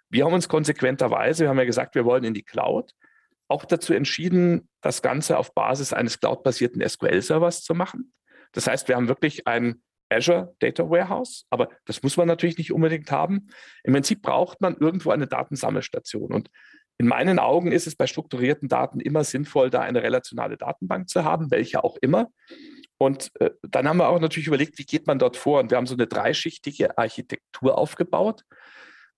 Wir 0.09 0.25
haben 0.25 0.33
uns 0.33 0.47
konsequenterweise, 0.47 1.43
wir 1.43 1.49
haben 1.49 1.59
ja 1.59 1.65
gesagt, 1.65 1.95
wir 1.95 2.05
wollen 2.05 2.23
in 2.23 2.33
die 2.33 2.43
Cloud, 2.43 2.93
auch 3.49 3.65
dazu 3.65 3.93
entschieden, 3.93 4.69
das 4.81 5.01
Ganze 5.01 5.37
auf 5.37 5.53
Basis 5.53 5.93
eines 5.93 6.19
cloud-basierten 6.19 6.87
SQL-Servers 6.87 7.63
zu 7.63 7.73
machen. 7.73 8.13
Das 8.51 8.67
heißt, 8.67 8.87
wir 8.87 8.95
haben 8.95 9.07
wirklich 9.07 9.47
ein 9.47 9.81
Azure 10.09 10.55
Data 10.59 10.89
Warehouse, 10.89 11.45
aber 11.49 11.69
das 11.85 12.01
muss 12.03 12.17
man 12.17 12.27
natürlich 12.27 12.57
nicht 12.57 12.71
unbedingt 12.71 13.11
haben. 13.11 13.47
Im 13.83 13.93
Prinzip 13.93 14.21
braucht 14.21 14.61
man 14.61 14.75
irgendwo 14.77 15.11
eine 15.11 15.27
Datensammelstation. 15.27 16.33
Und 16.33 16.49
in 16.97 17.07
meinen 17.07 17.39
Augen 17.39 17.71
ist 17.71 17.87
es 17.87 17.95
bei 17.95 18.07
strukturierten 18.07 18.69
Daten 18.69 18.99
immer 18.99 19.23
sinnvoll, 19.23 19.69
da 19.69 19.81
eine 19.81 20.01
relationale 20.01 20.57
Datenbank 20.57 21.09
zu 21.09 21.23
haben, 21.23 21.51
welche 21.51 21.83
auch 21.83 21.97
immer. 22.01 22.29
Und 22.97 23.31
äh, 23.39 23.51
dann 23.61 23.87
haben 23.87 23.97
wir 23.97 24.09
auch 24.09 24.19
natürlich 24.19 24.47
überlegt, 24.47 24.79
wie 24.79 24.85
geht 24.85 25.05
man 25.05 25.19
dort 25.19 25.37
vor? 25.37 25.59
Und 25.59 25.69
wir 25.69 25.77
haben 25.77 25.85
so 25.85 25.93
eine 25.93 26.07
dreischichtige 26.07 26.97
Architektur 26.97 27.77
aufgebaut. 27.77 28.41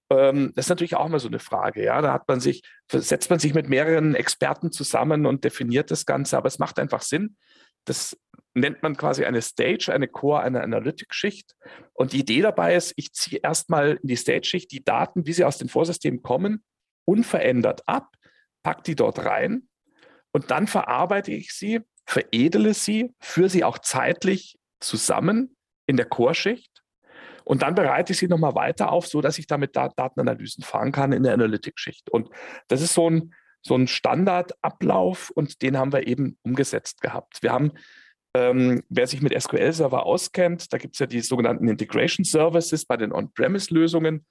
Ähm, 0.10 0.52
das 0.56 0.66
ist 0.66 0.70
natürlich 0.70 0.96
auch 0.96 1.06
immer 1.06 1.20
so 1.20 1.30
eine 1.30 1.40
Frage. 1.40 1.84
Ja, 1.84 2.02
da 2.02 2.12
hat 2.12 2.28
man 2.28 2.42
sich, 2.42 2.64
setzt 2.92 3.30
man 3.30 3.40
sich 3.40 3.54
mit 3.54 3.70
mehreren 3.70 4.16
Experten 4.16 4.72
zusammen 4.74 5.26
und 5.26 5.46
definiert 5.46 5.92
das 5.92 6.06
Ganze. 6.06 6.38
Aber 6.38 6.48
es 6.48 6.60
macht 6.60 6.80
einfach 6.80 7.02
Sinn. 7.02 7.38
Das 7.86 8.18
nennt 8.54 8.84
man 8.84 8.98
quasi 8.98 9.24
eine 9.24 9.42
Stage, 9.42 9.94
eine 9.94 10.10
Core, 10.10 10.42
eine 10.42 10.62
Analytics-Schicht. 10.62 11.56
Und 11.94 12.12
die 12.12 12.20
Idee 12.20 12.42
dabei 12.42 12.76
ist, 12.76 12.94
ich 12.98 13.14
ziehe 13.14 13.40
erstmal 13.42 14.00
in 14.02 14.08
die 14.10 14.18
Stage-Schicht 14.18 14.72
die 14.72 14.84
Daten, 14.84 15.26
wie 15.26 15.34
sie 15.34 15.46
aus 15.46 15.58
den 15.58 15.70
Vorsystemen 15.70 16.22
kommen, 16.22 16.64
unverändert 17.10 17.82
ab, 17.88 18.14
packe 18.64 18.84
die 18.84 18.96
dort 18.96 19.26
rein 19.26 19.68
und 20.32 20.52
dann 20.52 20.68
verarbeite 20.68 21.32
ich 21.32 21.54
sie, 21.54 21.82
veredele 22.06 22.74
sie, 22.74 23.14
führe 23.20 23.50
sie 23.50 23.64
auch 23.64 23.80
zeitlich 23.80 24.58
zusammen 24.80 25.56
in 25.88 25.98
der 25.98 26.06
Chorschicht 26.06 26.84
und 27.44 27.64
dann 27.64 27.74
bereite 27.74 28.14
ich 28.14 28.20
sie 28.20 28.28
nochmal 28.28 28.54
weiter 28.56 28.92
auf, 28.92 29.08
sodass 29.08 29.40
ich 29.40 29.48
damit 29.48 29.76
Datenanalysen 29.76 30.64
fahren 30.64 30.92
kann 30.92 31.12
in 31.12 31.24
der 31.24 31.34
Analytics-Schicht. 31.34 32.10
Und 32.12 32.30
das 32.68 32.82
ist 32.82 32.94
so 32.94 33.10
ein, 33.10 33.34
so 33.62 33.76
ein 33.76 33.88
Standardablauf 33.88 35.32
und 35.32 35.64
den 35.64 35.78
haben 35.78 35.92
wir 35.92 36.06
eben 36.06 36.38
umgesetzt 36.44 37.02
gehabt. 37.02 37.42
Wir 37.42 37.52
haben 37.52 37.74
ähm, 38.36 38.84
wer 38.90 39.08
sich 39.08 39.22
mit 39.22 39.40
SQL-Server 39.40 40.06
auskennt, 40.06 40.72
da 40.72 40.78
gibt 40.78 40.96
es 40.96 41.00
ja 41.00 41.08
die 41.08 41.22
sogenannten 41.22 41.68
Integration 41.68 42.24
Services 42.24 42.86
bei 42.86 42.96
den 42.96 43.12
On-Premise-Lösungen. 43.12 44.26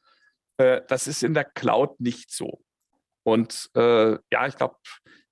Äh, 0.57 0.83
das 0.87 1.09
ist 1.09 1.23
in 1.25 1.35
der 1.35 1.45
Cloud 1.45 1.99
nicht 2.01 2.31
so. 2.31 2.61
Und 3.29 3.69
äh, 3.77 4.13
ja, 4.33 4.47
ich 4.47 4.57
glaube, 4.57 4.77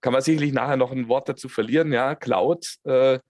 kann 0.03 0.13
man 0.13 0.21
sicherlich 0.21 0.53
nachher 0.53 0.77
noch 0.77 0.93
ein 0.93 1.09
Wort 1.09 1.31
dazu 1.31 1.49
verlieren. 1.49 1.95
Ja, 1.95 2.15
Cloud, 2.15 2.77
äh, 2.85 3.21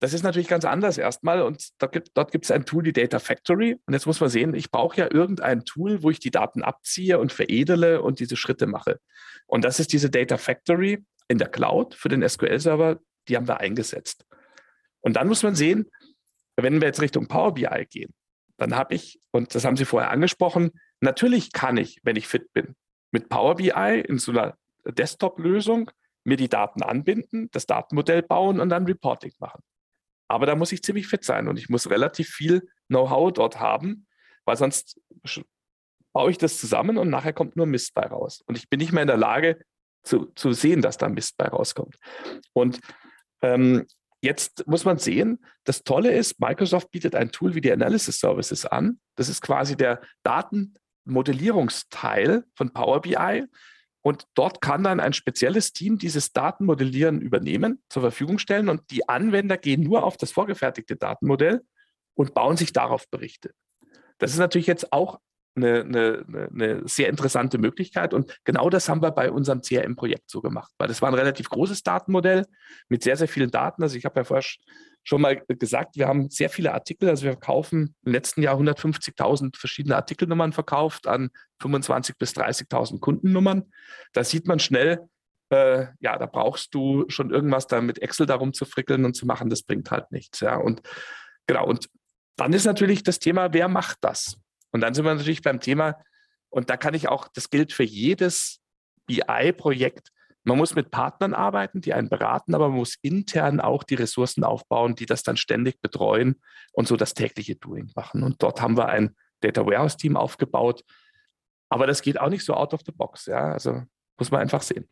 das 0.00 0.12
ist 0.12 0.24
natürlich 0.24 0.48
ganz 0.48 0.64
anders 0.64 0.98
erstmal. 0.98 1.42
Und 1.42 1.68
dort 1.78 1.92
gibt, 2.32 2.44
es 2.44 2.50
ein 2.50 2.66
Tool, 2.66 2.82
die 2.82 2.92
Data 2.92 3.20
Factory. 3.20 3.78
Und 3.86 3.94
jetzt 3.94 4.06
muss 4.06 4.20
man 4.20 4.30
sehen, 4.30 4.52
ich 4.52 4.72
brauche 4.72 4.96
ja 4.96 5.08
irgendein 5.12 5.64
Tool, 5.64 6.02
wo 6.02 6.10
ich 6.10 6.18
die 6.18 6.32
Daten 6.32 6.64
abziehe 6.64 7.20
und 7.20 7.32
veredele 7.32 8.02
und 8.02 8.18
diese 8.18 8.36
Schritte 8.36 8.66
mache. 8.66 8.98
Und 9.46 9.64
das 9.64 9.78
ist 9.78 9.92
diese 9.92 10.10
Data 10.10 10.38
Factory 10.38 11.04
in 11.28 11.38
der 11.38 11.48
Cloud 11.48 11.94
für 11.94 12.08
den 12.08 12.28
SQL-Server, 12.28 12.98
die 13.28 13.36
haben 13.36 13.46
wir 13.46 13.60
eingesetzt. 13.60 14.26
Und 15.02 15.14
dann 15.14 15.28
muss 15.28 15.44
man 15.44 15.54
sehen, 15.54 15.88
wenn 16.56 16.80
wir 16.80 16.88
jetzt 16.88 17.00
Richtung 17.00 17.28
Power 17.28 17.54
BI 17.54 17.86
gehen, 17.88 18.12
dann 18.56 18.74
habe 18.74 18.96
ich, 18.96 19.20
und 19.30 19.54
das 19.54 19.64
haben 19.64 19.76
Sie 19.76 19.84
vorher 19.84 20.10
angesprochen, 20.10 20.72
natürlich 21.00 21.52
kann 21.52 21.76
ich, 21.76 22.00
wenn 22.02 22.16
ich 22.16 22.26
fit 22.26 22.52
bin, 22.52 22.74
mit 23.14 23.28
Power 23.28 23.54
BI 23.54 24.00
in 24.08 24.18
so 24.18 24.32
einer 24.32 24.58
Desktop-Lösung 24.84 25.88
mir 26.24 26.36
die 26.36 26.48
Daten 26.48 26.82
anbinden, 26.82 27.48
das 27.52 27.64
Datenmodell 27.64 28.22
bauen 28.22 28.58
und 28.58 28.70
dann 28.70 28.86
Reporting 28.86 29.32
machen. 29.38 29.62
Aber 30.26 30.46
da 30.46 30.56
muss 30.56 30.72
ich 30.72 30.82
ziemlich 30.82 31.06
fit 31.06 31.22
sein 31.22 31.46
und 31.46 31.56
ich 31.56 31.68
muss 31.68 31.88
relativ 31.88 32.28
viel 32.28 32.68
Know-how 32.88 33.32
dort 33.32 33.60
haben, 33.60 34.08
weil 34.44 34.56
sonst 34.56 35.00
baue 36.12 36.32
ich 36.32 36.38
das 36.38 36.58
zusammen 36.58 36.98
und 36.98 37.08
nachher 37.08 37.32
kommt 37.32 37.54
nur 37.54 37.66
Mist 37.66 37.94
bei 37.94 38.04
raus. 38.04 38.42
Und 38.46 38.58
ich 38.58 38.68
bin 38.68 38.78
nicht 38.78 38.92
mehr 38.92 39.02
in 39.02 39.08
der 39.08 39.16
Lage 39.16 39.60
zu, 40.02 40.32
zu 40.34 40.52
sehen, 40.52 40.82
dass 40.82 40.98
da 40.98 41.08
Mist 41.08 41.36
bei 41.36 41.46
rauskommt. 41.46 41.96
Und 42.52 42.80
ähm, 43.42 43.86
Jetzt 44.24 44.66
muss 44.66 44.86
man 44.86 44.96
sehen, 44.96 45.44
das 45.64 45.82
Tolle 45.82 46.10
ist, 46.10 46.40
Microsoft 46.40 46.90
bietet 46.90 47.14
ein 47.14 47.30
Tool 47.30 47.54
wie 47.54 47.60
die 47.60 47.70
Analysis 47.70 48.20
Services 48.20 48.64
an. 48.64 48.98
Das 49.16 49.28
ist 49.28 49.42
quasi 49.42 49.76
der 49.76 50.00
Datenmodellierungsteil 51.04 52.44
von 52.54 52.72
Power 52.72 53.02
BI. 53.02 53.44
Und 54.02 54.26
dort 54.34 54.60
kann 54.60 54.84
dann 54.84 55.00
ein 55.00 55.14
spezielles 55.14 55.72
Team 55.72 55.96
dieses 55.96 56.32
Datenmodellieren 56.32 57.20
übernehmen, 57.22 57.82
zur 57.88 58.02
Verfügung 58.02 58.38
stellen. 58.38 58.68
Und 58.68 58.90
die 58.90 59.08
Anwender 59.08 59.56
gehen 59.56 59.82
nur 59.82 60.04
auf 60.04 60.18
das 60.18 60.30
vorgefertigte 60.30 60.96
Datenmodell 60.96 61.62
und 62.14 62.34
bauen 62.34 62.56
sich 62.56 62.72
darauf 62.72 63.08
Berichte. 63.08 63.52
Das 64.18 64.32
ist 64.32 64.38
natürlich 64.38 64.66
jetzt 64.66 64.92
auch 64.92 65.20
eine, 65.56 65.80
eine, 65.80 66.48
eine, 66.52 66.82
sehr 66.88 67.08
interessante 67.08 67.58
Möglichkeit. 67.58 68.12
Und 68.12 68.38
genau 68.44 68.68
das 68.68 68.88
haben 68.88 69.02
wir 69.02 69.12
bei 69.12 69.30
unserem 69.30 69.62
CRM-Projekt 69.62 70.30
so 70.30 70.42
gemacht, 70.42 70.72
weil 70.78 70.88
das 70.88 71.00
war 71.00 71.08
ein 71.08 71.14
relativ 71.14 71.48
großes 71.48 71.82
Datenmodell 71.82 72.44
mit 72.88 73.02
sehr, 73.02 73.16
sehr 73.16 73.28
vielen 73.28 73.50
Daten. 73.50 73.82
Also 73.82 73.96
ich 73.96 74.04
habe 74.04 74.20
ja 74.20 74.24
vorher 74.24 74.46
schon 75.04 75.20
mal 75.20 75.36
gesagt, 75.46 75.96
wir 75.96 76.08
haben 76.08 76.30
sehr 76.30 76.50
viele 76.50 76.72
Artikel. 76.72 77.08
Also 77.08 77.24
wir 77.24 77.36
kaufen 77.36 77.94
im 78.04 78.12
letzten 78.12 78.42
Jahr 78.42 78.58
150.000 78.58 79.56
verschiedene 79.56 79.96
Artikelnummern 79.96 80.52
verkauft 80.52 81.06
an 81.06 81.30
25.000 81.62 82.14
bis 82.18 82.32
30.000 82.32 83.00
Kundennummern. 83.00 83.70
Da 84.12 84.24
sieht 84.24 84.46
man 84.46 84.58
schnell, 84.58 85.06
äh, 85.50 85.86
ja, 86.00 86.18
da 86.18 86.26
brauchst 86.26 86.74
du 86.74 87.04
schon 87.08 87.30
irgendwas 87.30 87.66
da 87.66 87.80
mit 87.80 88.00
Excel 88.00 88.26
darum 88.26 88.52
zu 88.54 88.64
frickeln 88.64 89.04
und 89.04 89.14
zu 89.14 89.26
machen. 89.26 89.50
Das 89.50 89.62
bringt 89.62 89.90
halt 89.90 90.10
nichts. 90.10 90.40
Ja, 90.40 90.56
und 90.56 90.80
genau. 91.46 91.66
Und 91.66 91.88
dann 92.36 92.52
ist 92.52 92.64
natürlich 92.64 93.02
das 93.02 93.18
Thema, 93.18 93.52
wer 93.52 93.68
macht 93.68 93.98
das? 94.00 94.38
Und 94.72 94.80
dann 94.80 94.94
sind 94.94 95.04
wir 95.04 95.14
natürlich 95.14 95.42
beim 95.42 95.60
Thema, 95.60 95.96
und 96.54 96.70
da 96.70 96.76
kann 96.76 96.94
ich 96.94 97.08
auch, 97.08 97.26
das 97.34 97.50
gilt 97.50 97.72
für 97.72 97.82
jedes 97.82 98.60
BI-Projekt, 99.06 100.12
man 100.44 100.58
muss 100.58 100.74
mit 100.74 100.90
Partnern 100.90 101.34
arbeiten, 101.34 101.80
die 101.80 101.94
einen 101.94 102.10
beraten, 102.10 102.54
aber 102.54 102.68
man 102.68 102.78
muss 102.78 102.96
intern 103.00 103.60
auch 103.60 103.82
die 103.82 103.94
Ressourcen 103.94 104.44
aufbauen, 104.44 104.94
die 104.94 105.06
das 105.06 105.22
dann 105.22 105.36
ständig 105.36 105.80
betreuen 105.80 106.40
und 106.72 106.86
so 106.86 106.96
das 106.96 107.14
tägliche 107.14 107.56
Doing 107.56 107.90
machen. 107.96 108.22
Und 108.22 108.42
dort 108.42 108.60
haben 108.60 108.76
wir 108.76 108.88
ein 108.88 109.16
Data 109.40 109.64
Warehouse 109.64 109.96
Team 109.96 110.16
aufgebaut. 110.16 110.84
Aber 111.70 111.86
das 111.86 112.02
geht 112.02 112.20
auch 112.20 112.28
nicht 112.28 112.44
so 112.44 112.54
out 112.54 112.74
of 112.74 112.82
the 112.84 112.92
box. 112.92 113.26
Ja, 113.26 113.52
also 113.52 113.82
muss 114.18 114.30
man 114.30 114.40
einfach 114.40 114.62
sehen. 114.62 114.88